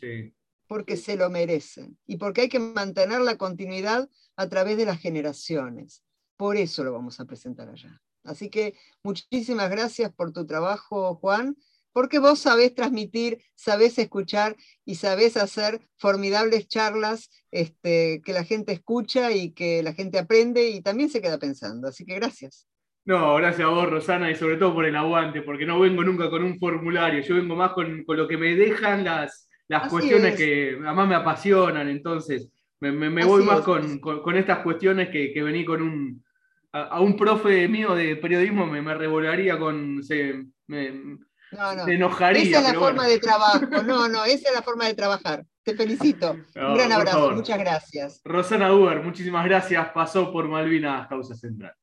Porque 0.68 0.98
se 0.98 1.16
lo 1.16 1.30
merecen. 1.30 1.98
Y 2.06 2.18
porque 2.18 2.42
hay 2.42 2.50
que 2.50 2.60
mantener 2.60 3.22
la 3.22 3.38
continuidad 3.38 4.10
a 4.36 4.50
través 4.50 4.78
de 4.78 4.86
las 4.86 5.00
generaciones. 5.00 6.04
Por 6.38 6.58
eso 6.58 6.84
lo 6.84 6.92
vamos 6.92 7.20
a 7.20 7.26
presentar 7.26 7.70
allá. 7.70 8.02
Así 8.24 8.50
que 8.50 8.76
muchísimas 9.04 9.70
gracias 9.70 10.12
por 10.14 10.32
tu 10.32 10.46
trabajo, 10.46 11.16
Juan 11.16 11.56
porque 11.94 12.20
vos 12.20 12.40
sabés 12.40 12.76
transmitir, 12.76 13.42
sabés 13.56 13.98
escuchar 14.00 14.58
y 14.84 14.96
sabés 14.96 15.38
hacer 15.38 15.88
formidables 15.96 16.68
charlas 16.68 17.30
este, 17.52 18.22
que 18.26 18.34
la 18.34 18.44
gente 18.44 18.74
escucha 18.74 19.32
y 19.32 19.52
que 19.52 19.84
la 19.84 19.94
gente 19.94 20.18
aprende 20.18 20.70
y 20.70 20.82
también 20.82 21.10
se 21.10 21.22
queda 21.22 21.38
pensando. 21.38 21.88
Así 21.88 22.04
que 22.04 22.16
gracias. 22.16 22.68
No, 23.06 23.36
gracias 23.36 23.68
a 23.68 23.72
vos, 23.72 23.90
Rosana, 23.90 24.32
y 24.32 24.36
sobre 24.36 24.56
todo 24.56 24.74
por 24.74 24.86
el 24.86 24.96
aguante, 24.96 25.42
porque 25.42 25.66
no 25.66 25.80
vengo 25.80 26.04
nunca 26.04 26.30
con 26.30 26.44
un 26.44 26.58
formulario, 26.58 27.22
yo 27.22 27.36
vengo 27.36 27.56
más 27.56 27.74
con, 27.74 28.06
lo 28.08 28.28
que 28.28 28.38
me 28.38 28.56
dejan 28.56 29.04
las, 29.04 29.50
las 29.68 29.90
cuestiones 29.90 30.36
que 30.36 30.78
además 30.84 31.08
me 31.10 31.16
apasionan, 31.16 31.90
entonces 31.90 32.50
me, 32.80 33.26
voy 33.26 33.44
más 33.44 33.62
con, 33.62 34.38
estas 34.38 34.60
cuestiones 34.60 35.10
que, 35.10 35.34
que 35.34 35.44
vení 35.44 35.66
con 35.66 35.82
un... 35.82 36.24
A, 36.72 37.02
un 37.02 37.16
profe 37.16 37.68
mío 37.68 37.94
de 37.94 38.16
periodismo 38.16 38.66
me, 38.66 38.82
me 38.82 38.96
revolaría 38.96 39.60
con... 39.60 40.02
Se, 40.04 40.44
no, 40.68 41.76
no. 41.76 41.88
enojaría. 41.88 42.42
Esa 42.42 42.68
es 42.68 42.74
la 42.74 42.80
forma 42.80 43.06
de 43.06 43.20
trabajo. 43.20 43.60
No, 43.86 44.08
no, 44.08 44.26
esa 44.26 44.50
es 44.50 44.56
la 44.56 44.62
forma 44.64 44.88
de 44.88 44.96
trabajar. 44.96 45.46
Te 45.64 45.76
felicito. 45.76 46.32
Un 46.56 46.74
gran 46.74 46.92
abrazo. 46.92 47.32
Muchas 47.32 47.60
gracias. 47.60 48.22
Rosana 48.24 48.74
Uber, 48.74 49.02
muchísimas 49.02 49.46
gracias. 49.46 49.90
Pasó 49.90 50.32
por 50.32 50.48
Malvinas 50.48 51.08
Causa 51.08 51.36
Central. 51.36 51.74